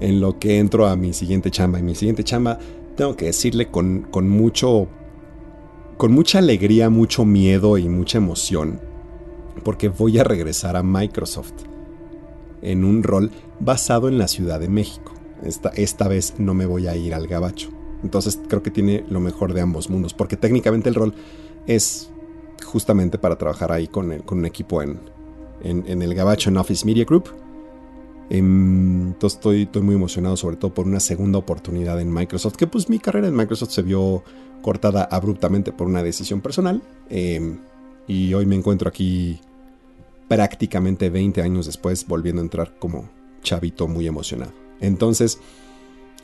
en 0.00 0.20
lo 0.20 0.38
que 0.38 0.58
entro 0.58 0.86
a 0.86 0.96
mi 0.96 1.12
siguiente 1.12 1.50
chamba. 1.50 1.78
Y 1.78 1.82
mi 1.82 1.94
siguiente 1.94 2.24
chamba, 2.24 2.58
tengo 2.96 3.16
que 3.16 3.26
decirle 3.26 3.68
con, 3.68 4.02
con 4.10 4.28
mucho, 4.28 4.88
con 5.96 6.12
mucha 6.12 6.38
alegría, 6.38 6.90
mucho 6.90 7.24
miedo 7.24 7.78
y 7.78 7.88
mucha 7.88 8.18
emoción, 8.18 8.80
porque 9.64 9.88
voy 9.88 10.18
a 10.18 10.24
regresar 10.24 10.76
a 10.76 10.82
Microsoft 10.82 11.52
en 12.62 12.84
un 12.84 13.02
rol 13.02 13.30
basado 13.60 14.08
en 14.08 14.18
la 14.18 14.28
Ciudad 14.28 14.60
de 14.60 14.68
México. 14.68 15.12
Esta, 15.44 15.70
esta 15.70 16.08
vez 16.08 16.34
no 16.38 16.54
me 16.54 16.66
voy 16.66 16.86
a 16.86 16.96
ir 16.96 17.14
al 17.14 17.26
gabacho. 17.26 17.68
Entonces 18.02 18.38
creo 18.48 18.62
que 18.62 18.70
tiene 18.70 19.04
lo 19.08 19.20
mejor 19.20 19.52
de 19.54 19.60
ambos 19.60 19.90
mundos, 19.90 20.14
porque 20.14 20.36
técnicamente 20.36 20.88
el 20.88 20.94
rol 20.94 21.14
es 21.66 22.10
justamente 22.64 23.18
para 23.18 23.36
trabajar 23.36 23.70
ahí 23.72 23.86
con, 23.86 24.12
el- 24.12 24.22
con 24.24 24.38
un 24.38 24.46
equipo 24.46 24.82
en, 24.82 24.98
en, 25.62 25.84
en 25.86 26.02
el 26.02 26.14
gabacho 26.14 26.50
en 26.50 26.56
Office 26.56 26.84
Media 26.86 27.04
Group. 27.04 27.28
Em, 28.32 29.08
Entonces 29.08 29.36
estoy, 29.36 29.82
muy 29.82 29.94
emocionado 29.94 30.38
sobre 30.38 30.56
todo 30.56 30.72
por 30.72 30.86
una 30.86 31.00
segunda 31.00 31.38
oportunidad 31.38 32.00
en 32.00 32.10
Microsoft, 32.10 32.56
que 32.56 32.66
pues 32.66 32.88
mi 32.88 32.98
carrera 32.98 33.28
en 33.28 33.36
Microsoft 33.36 33.72
se 33.72 33.82
vio 33.82 34.24
cortada 34.62 35.04
abruptamente 35.04 35.70
por 35.70 35.86
una 35.86 36.02
decisión 36.02 36.40
personal. 36.40 36.82
em, 37.10 37.58
y 38.08 38.32
hoy 38.32 38.46
me 38.46 38.56
encuentro 38.56 38.88
aquí 38.88 39.38
prácticamente 40.28 41.10
20 41.10 41.42
años 41.42 41.66
después 41.66 42.06
volviendo 42.06 42.40
a 42.40 42.44
entrar 42.44 42.74
como 42.78 43.10
chavito 43.42 43.86
muy 43.86 44.06
emocionado. 44.06 44.52
Entonces, 44.80 45.38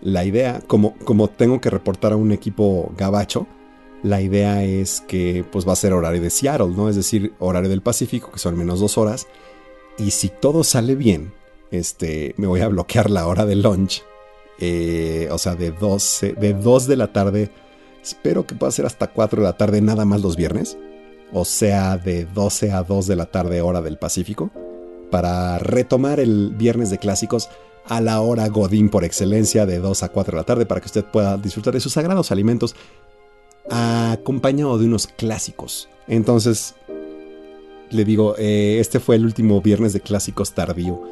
la 0.01 0.25
idea, 0.25 0.63
como, 0.67 0.95
como 1.05 1.29
tengo 1.29 1.61
que 1.61 1.69
reportar 1.69 2.13
a 2.13 2.17
un 2.17 2.33
equipo 2.33 2.91
gabacho, 2.97 3.47
la 4.03 4.23
idea 4.23 4.65
es 4.65 5.03
que 5.03 5.45
pues 5.53 5.69
va 5.69 5.75
a 5.75 5.77
ser 5.77 5.93
horario 5.93 6.23
de 6.23 6.31
Seattle, 6.31 6.69
¿no? 6.75 6.89
Es 6.89 6.97
decir, 6.97 7.35
horario 7.39 7.69
del 7.69 7.83
Pacífico, 7.83 8.33
que 8.33 8.39
son 8.39 8.57
menos 8.57 8.81
dos 8.81 8.97
horas. 8.97 9.27
Y 9.99 10.13
si 10.13 10.31
todo 10.31 10.65
sale 10.65 10.95
bien, 10.95 11.33
este, 11.71 12.35
me 12.37 12.47
voy 12.47 12.61
a 12.61 12.69
bloquear 12.69 13.11
la 13.11 13.27
hora 13.27 13.47
de 13.47 13.57
lunch. 13.57 14.03
eh, 14.61 15.29
o 15.31 15.39
sea, 15.39 15.55
de 15.55 15.71
12, 15.71 16.33
de 16.33 16.55
2 16.55 16.87
de 16.87 16.97
la 16.97 17.13
tarde. 17.13 17.51
Espero 18.03 18.47
que 18.47 18.55
pueda 18.55 18.73
ser 18.73 18.87
hasta 18.87 19.09
4 19.09 19.43
de 19.43 19.47
la 19.47 19.57
tarde, 19.57 19.81
nada 19.81 20.05
más 20.05 20.23
los 20.23 20.37
viernes. 20.37 20.77
O 21.33 21.45
sea, 21.45 21.97
de 21.99 22.25
12 22.25 22.73
a 22.73 22.83
2 22.83 23.07
de 23.07 23.17
la 23.17 23.27
tarde, 23.27 23.61
hora 23.61 23.83
del 23.83 23.99
Pacífico. 23.99 24.51
Para 25.11 25.59
retomar 25.59 26.21
el 26.21 26.55
viernes 26.57 26.91
de 26.91 26.99
clásicos 26.99 27.49
a 27.87 28.01
la 28.01 28.21
hora 28.21 28.49
Godín 28.49 28.91
por 28.91 29.05
excelencia, 29.05 29.65
de 29.67 29.79
2 29.79 30.03
a 30.03 30.09
4 30.09 30.33
de 30.33 30.37
la 30.37 30.45
tarde, 30.45 30.67
para 30.67 30.81
que 30.81 30.87
usted 30.87 31.05
pueda 31.05 31.37
disfrutar 31.37 31.75
de 31.75 31.81
sus 31.81 31.93
sagrados 31.93 32.31
alimentos 32.31 32.75
acompañado 33.71 34.79
de 34.79 34.87
unos 34.87 35.07
clásicos. 35.07 35.89
Entonces, 36.07 36.75
le 37.91 38.05
digo, 38.05 38.35
eh, 38.39 38.79
este 38.81 39.01
fue 39.01 39.17
el 39.17 39.25
último 39.25 39.61
viernes 39.61 39.93
de 39.93 40.01
clásicos 40.01 40.53
tardío. 40.53 41.03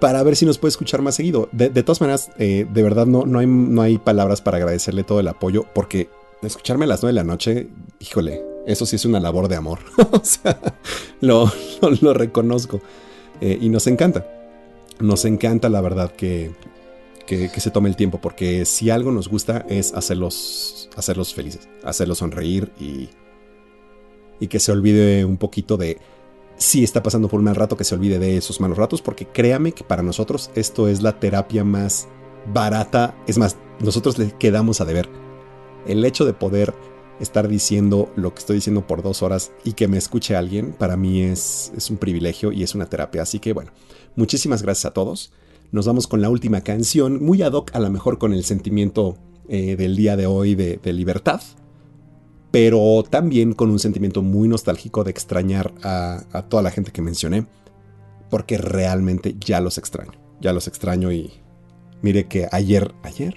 Para 0.00 0.22
ver 0.22 0.34
si 0.36 0.46
nos 0.46 0.58
puede 0.58 0.70
escuchar 0.70 1.02
más 1.02 1.14
seguido. 1.14 1.48
De, 1.52 1.68
todas 1.82 2.00
maneras, 2.00 2.30
eh, 2.38 2.66
de 2.72 2.82
verdad 2.82 3.06
no, 3.06 3.26
no, 3.26 3.38
hay, 3.38 3.46
no 3.46 3.82
hay 3.82 3.98
palabras 3.98 4.40
para 4.40 4.56
agradecerle 4.56 5.04
todo 5.04 5.20
el 5.20 5.28
apoyo, 5.28 5.66
porque 5.74 6.08
escucharme 6.42 6.86
a 6.86 6.88
las 6.88 7.02
9 7.02 7.12
de 7.12 7.14
la 7.14 7.24
noche, 7.24 7.68
híjole, 7.98 8.42
eso 8.66 8.86
sí 8.86 8.96
es 8.96 9.04
una 9.04 9.20
labor 9.20 9.48
de 9.48 9.56
amor. 9.56 9.80
o 10.10 10.20
sea, 10.24 10.58
lo, 11.20 11.50
lo, 11.82 11.90
lo 12.00 12.14
reconozco. 12.14 12.80
Eh, 13.40 13.58
y 13.60 13.68
nos 13.68 13.86
encanta. 13.86 14.26
Nos 14.98 15.24
encanta, 15.24 15.68
la 15.68 15.80
verdad, 15.80 16.12
que, 16.12 16.52
que, 17.26 17.50
que 17.50 17.60
se 17.60 17.70
tome 17.70 17.88
el 17.88 17.96
tiempo, 17.96 18.20
porque 18.20 18.64
si 18.64 18.90
algo 18.90 19.12
nos 19.12 19.28
gusta 19.28 19.64
es 19.68 19.94
hacerlos, 19.94 20.90
hacerlos 20.96 21.34
felices, 21.34 21.68
hacerlos 21.84 22.18
sonreír 22.18 22.70
y, 22.78 23.08
y 24.40 24.48
que 24.48 24.60
se 24.60 24.72
olvide 24.72 25.24
un 25.24 25.36
poquito 25.36 25.76
de 25.76 25.98
si 26.60 26.84
está 26.84 27.02
pasando 27.02 27.28
por 27.28 27.40
un 27.40 27.46
mal 27.46 27.56
rato, 27.56 27.76
que 27.76 27.84
se 27.84 27.94
olvide 27.94 28.18
de 28.18 28.36
esos 28.36 28.60
malos 28.60 28.76
ratos, 28.76 29.00
porque 29.00 29.26
créame 29.26 29.72
que 29.72 29.82
para 29.82 30.02
nosotros 30.02 30.50
esto 30.54 30.88
es 30.88 31.00
la 31.00 31.18
terapia 31.18 31.64
más 31.64 32.06
barata. 32.52 33.16
Es 33.26 33.38
más, 33.38 33.56
nosotros 33.80 34.18
le 34.18 34.30
quedamos 34.32 34.82
a 34.82 34.84
deber. 34.84 35.08
El 35.86 36.04
hecho 36.04 36.26
de 36.26 36.34
poder 36.34 36.74
estar 37.18 37.48
diciendo 37.48 38.12
lo 38.14 38.34
que 38.34 38.40
estoy 38.40 38.56
diciendo 38.56 38.86
por 38.86 39.02
dos 39.02 39.22
horas 39.22 39.52
y 39.64 39.72
que 39.72 39.88
me 39.88 39.96
escuche 39.96 40.36
alguien, 40.36 40.72
para 40.72 40.98
mí 40.98 41.22
es, 41.22 41.72
es 41.74 41.88
un 41.88 41.96
privilegio 41.96 42.52
y 42.52 42.62
es 42.62 42.74
una 42.74 42.86
terapia. 42.86 43.22
Así 43.22 43.38
que 43.38 43.54
bueno, 43.54 43.72
muchísimas 44.14 44.62
gracias 44.62 44.84
a 44.84 44.92
todos. 44.92 45.32
Nos 45.72 45.86
vamos 45.86 46.06
con 46.06 46.20
la 46.20 46.28
última 46.28 46.60
canción, 46.60 47.24
muy 47.24 47.40
ad 47.40 47.52
hoc 47.52 47.74
a 47.74 47.80
lo 47.80 47.88
mejor 47.88 48.18
con 48.18 48.34
el 48.34 48.44
sentimiento 48.44 49.16
eh, 49.48 49.76
del 49.76 49.96
día 49.96 50.14
de 50.16 50.26
hoy 50.26 50.54
de, 50.54 50.76
de 50.76 50.92
libertad, 50.92 51.40
pero 52.50 53.04
también 53.08 53.52
con 53.52 53.70
un 53.70 53.78
sentimiento 53.78 54.22
muy 54.22 54.48
nostálgico 54.48 55.04
de 55.04 55.10
extrañar 55.10 55.72
a, 55.82 56.44
toda 56.48 56.62
la 56.62 56.70
gente 56.70 56.90
que 56.90 57.02
mencioné, 57.02 57.46
porque 58.28 58.58
realmente 58.58 59.36
ya 59.38 59.60
los 59.60 59.78
extraño, 59.78 60.12
ya 60.40 60.52
los 60.52 60.66
extraño 60.66 61.12
y 61.12 61.32
mire 62.02 62.26
que 62.26 62.48
ayer, 62.50 62.92
ayer, 63.02 63.36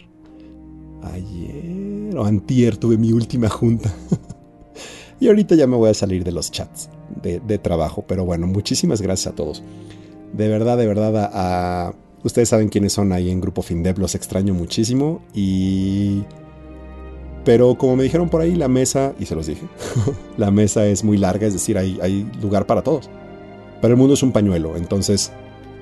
ayer 1.04 2.16
o 2.16 2.26
antier 2.26 2.78
tuve 2.78 2.98
mi 2.98 3.12
última 3.12 3.50
junta. 3.50 3.94
y 5.20 5.28
ahorita 5.28 5.56
ya 5.56 5.68
me 5.68 5.78
voy 5.78 5.92
a 5.92 5.94
salir 5.94 6.24
de 6.24 6.32
los 6.32 6.52
chats 6.52 6.90
de, 7.22 7.58
trabajo, 7.60 8.04
pero 8.08 8.26
bueno, 8.26 8.48
muchísimas 8.48 9.02
gracias 9.02 9.34
a 9.34 9.36
todos. 9.36 9.64
De 10.34 10.48
verdad, 10.48 10.78
de 10.78 10.88
verdad, 10.88 11.16
a, 11.18 11.90
a 11.90 11.94
ustedes 12.24 12.50
saben 12.50 12.70
quiénes 12.70 12.94
son 12.94 13.12
ahí 13.12 13.30
en 13.30 13.40
Grupo 13.40 13.62
Findep, 13.62 14.00
los 14.00 14.16
extraño 14.16 14.56
muchísimo 14.56 15.22
y... 15.36 16.24
Pero 17.46 17.76
como 17.76 17.96
me 17.96 18.04
dijeron 18.04 18.30
por 18.30 18.42
ahí, 18.42 18.56
la 18.56 18.68
mesa, 18.68 19.14
y 19.20 19.26
se 19.26 19.36
los 19.36 19.48
dije, 19.48 19.68
la 20.38 20.52
mesa 20.52 20.86
es 20.86 21.04
muy 21.04 21.18
larga, 21.18 21.48
es 21.48 21.54
decir, 21.54 21.78
hay, 21.78 22.30
lugar 22.42 22.66
para 22.66 22.82
todos. 22.82 23.10
Pero 23.82 23.94
el 23.94 23.98
mundo 23.98 24.14
es 24.14 24.24
un 24.24 24.32
pañuelo, 24.32 24.78
entonces 24.78 25.32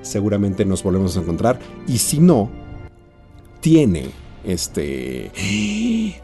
seguramente 0.02 0.64
nos 0.64 0.82
volvemos 0.82 1.16
a 1.16 1.20
encontrar. 1.20 1.60
Y 1.86 1.98
si 1.98 2.18
no, 2.18 2.50
tiene 3.60 4.10
este 4.44 5.30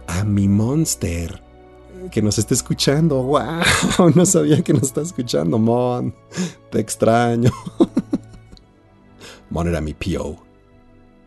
a 0.09 0.25
mi 0.25 0.49
monster 0.49 1.49
que 2.11 2.23
nos 2.23 2.39
está 2.39 2.55
escuchando. 2.55 3.23
¡Wow! 3.23 4.11
No 4.15 4.27
sabía 4.27 4.63
que 4.63 4.73
nos 4.73 4.85
está 4.85 5.03
escuchando, 5.03 5.59
Mon. 5.59 6.15
Te 6.71 6.81
extraño. 6.81 7.53
Mon 9.51 9.69
era 9.69 9.81
mi 9.81 9.95
PO. 9.95 10.37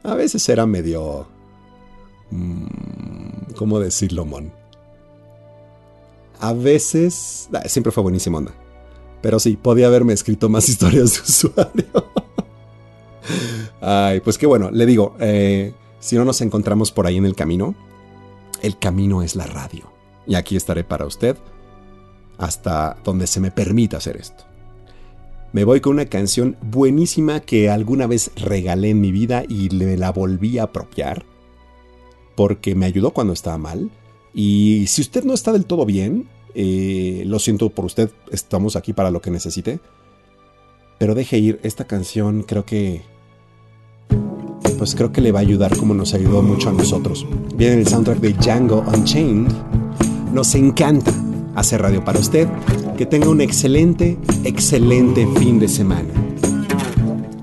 A 0.04 0.16
veces 0.16 0.48
era 0.50 0.66
medio. 0.66 1.28
Mmm, 2.32 3.54
¿Cómo 3.56 3.80
decirlo, 3.80 4.26
Mon? 4.26 4.52
A 6.40 6.54
veces. 6.54 7.50
Siempre 7.66 7.92
fue 7.92 8.04
buenísima 8.04 8.40
onda. 8.40 8.54
Pero 9.22 9.40
sí, 9.40 9.56
podía 9.56 9.88
haberme 9.88 10.14
escrito 10.14 10.50
más 10.50 10.68
historias 10.70 11.14
de 11.14 11.20
usuario. 11.22 12.12
Ay, 13.82 14.20
pues 14.22 14.38
qué 14.38 14.46
bueno, 14.48 14.72
le 14.72 14.86
digo, 14.86 15.16
eh, 15.20 15.74
si 16.00 16.16
no 16.16 16.26
nos 16.26 16.42
encontramos 16.42 16.92
por 16.92 17.08
ahí 17.08 17.18
en 17.18 17.26
el 17.26 17.36
camino, 17.36 17.76
el 18.62 18.78
camino 18.78 19.22
es 19.22 19.36
la 19.36 19.46
radio. 19.46 19.92
Y 20.26 20.36
aquí 20.36 20.56
estaré 20.56 20.84
para 20.84 21.06
usted 21.06 21.38
hasta 22.38 22.98
donde 23.04 23.28
se 23.28 23.40
me 23.40 23.52
permita 23.52 23.98
hacer 23.98 24.18
esto. 24.18 24.44
Me 25.54 25.64
voy 25.64 25.82
con 25.82 25.94
una 25.94 26.06
canción 26.06 26.58
buenísima 26.62 27.42
que 27.42 27.70
alguna 27.70 28.08
vez 28.08 28.32
regalé 28.36 28.90
en 28.90 29.02
mi 29.02 29.12
vida 29.12 29.44
y 29.48 29.70
le 29.70 29.98
la 29.98 30.12
volví 30.12 30.58
a 30.58 30.64
apropiar 30.64 31.26
porque 32.36 32.76
me 32.76 32.86
ayudó 32.86 33.12
cuando 33.12 33.34
estaba 33.34 33.58
mal. 33.58 33.90
Y 34.34 34.86
si 34.88 35.02
usted 35.02 35.24
no 35.24 35.34
está 35.34 35.52
del 35.52 35.66
todo 35.66 35.86
bien, 35.86 36.28
eh, 36.54 37.24
lo 37.26 37.40
siento 37.40 37.70
por 37.70 37.86
usted, 37.86 38.10
estamos 38.32 38.76
aquí 38.76 38.94
para 38.94 39.12
lo 39.12 39.22
que 39.22 39.32
necesite. 39.32 39.80
Pero 40.98 41.16
deje 41.16 41.38
ir, 41.40 41.60
esta 41.64 41.86
canción 41.86 42.44
creo 42.44 42.66
que... 42.66 43.02
Pues 44.78 44.96
creo 44.96 45.12
que 45.12 45.22
le 45.22 45.32
va 45.32 45.40
a 45.40 45.42
ayudar 45.44 45.78
como 45.78 45.94
nos 45.94 46.14
ayudó 46.16 46.42
mucho 46.42 46.70
a 46.70 46.74
nosotros. 46.74 47.26
Viene 47.56 47.76
el 47.76 47.88
soundtrack 47.88 48.20
de 48.20 48.34
Django 48.34 48.84
Unchained. 48.88 49.52
Nos 50.34 50.56
encanta 50.56 51.14
hacer 51.56 51.82
radio 51.82 52.04
para 52.04 52.20
usted. 52.20 52.48
Que 52.98 53.06
tenga 53.06 53.30
un 53.30 53.42
excelente, 53.42 54.18
excelente 54.44 55.28
fin 55.38 55.60
de 55.60 55.68
semana. 55.68 56.10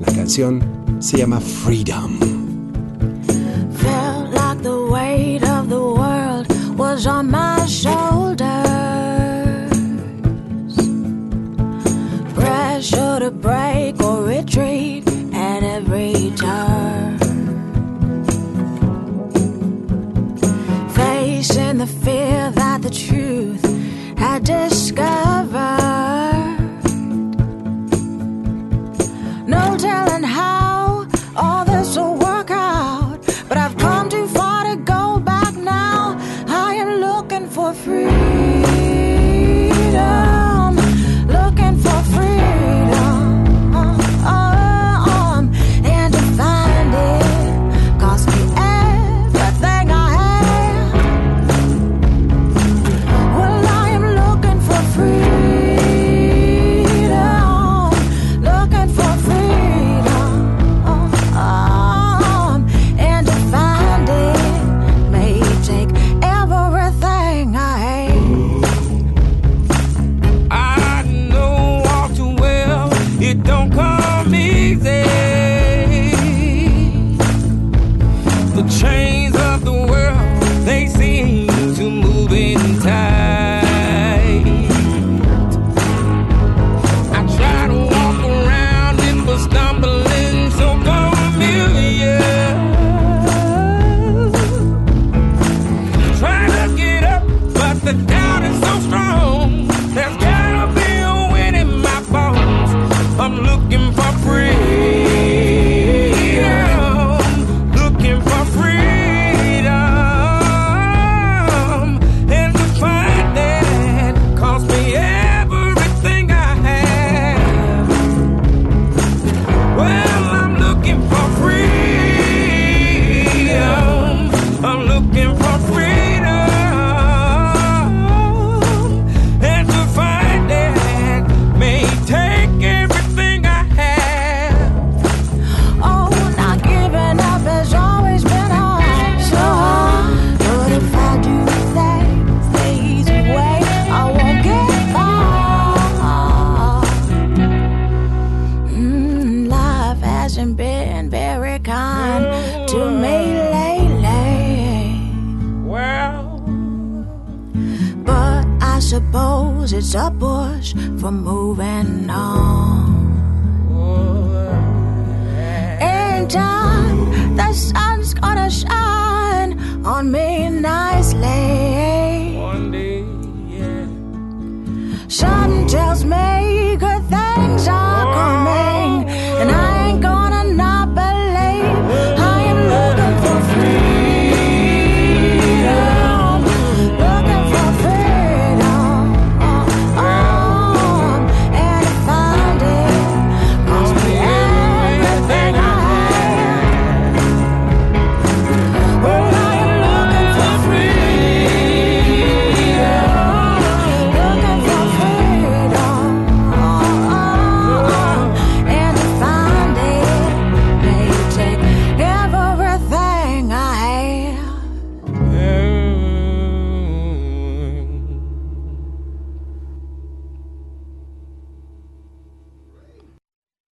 La 0.01 0.13
canción 0.13 0.63
se 1.01 1.19
llama 1.19 1.41
Freedom. 1.41 2.38
Jean 6.99 7.31
Major. 7.31 8.28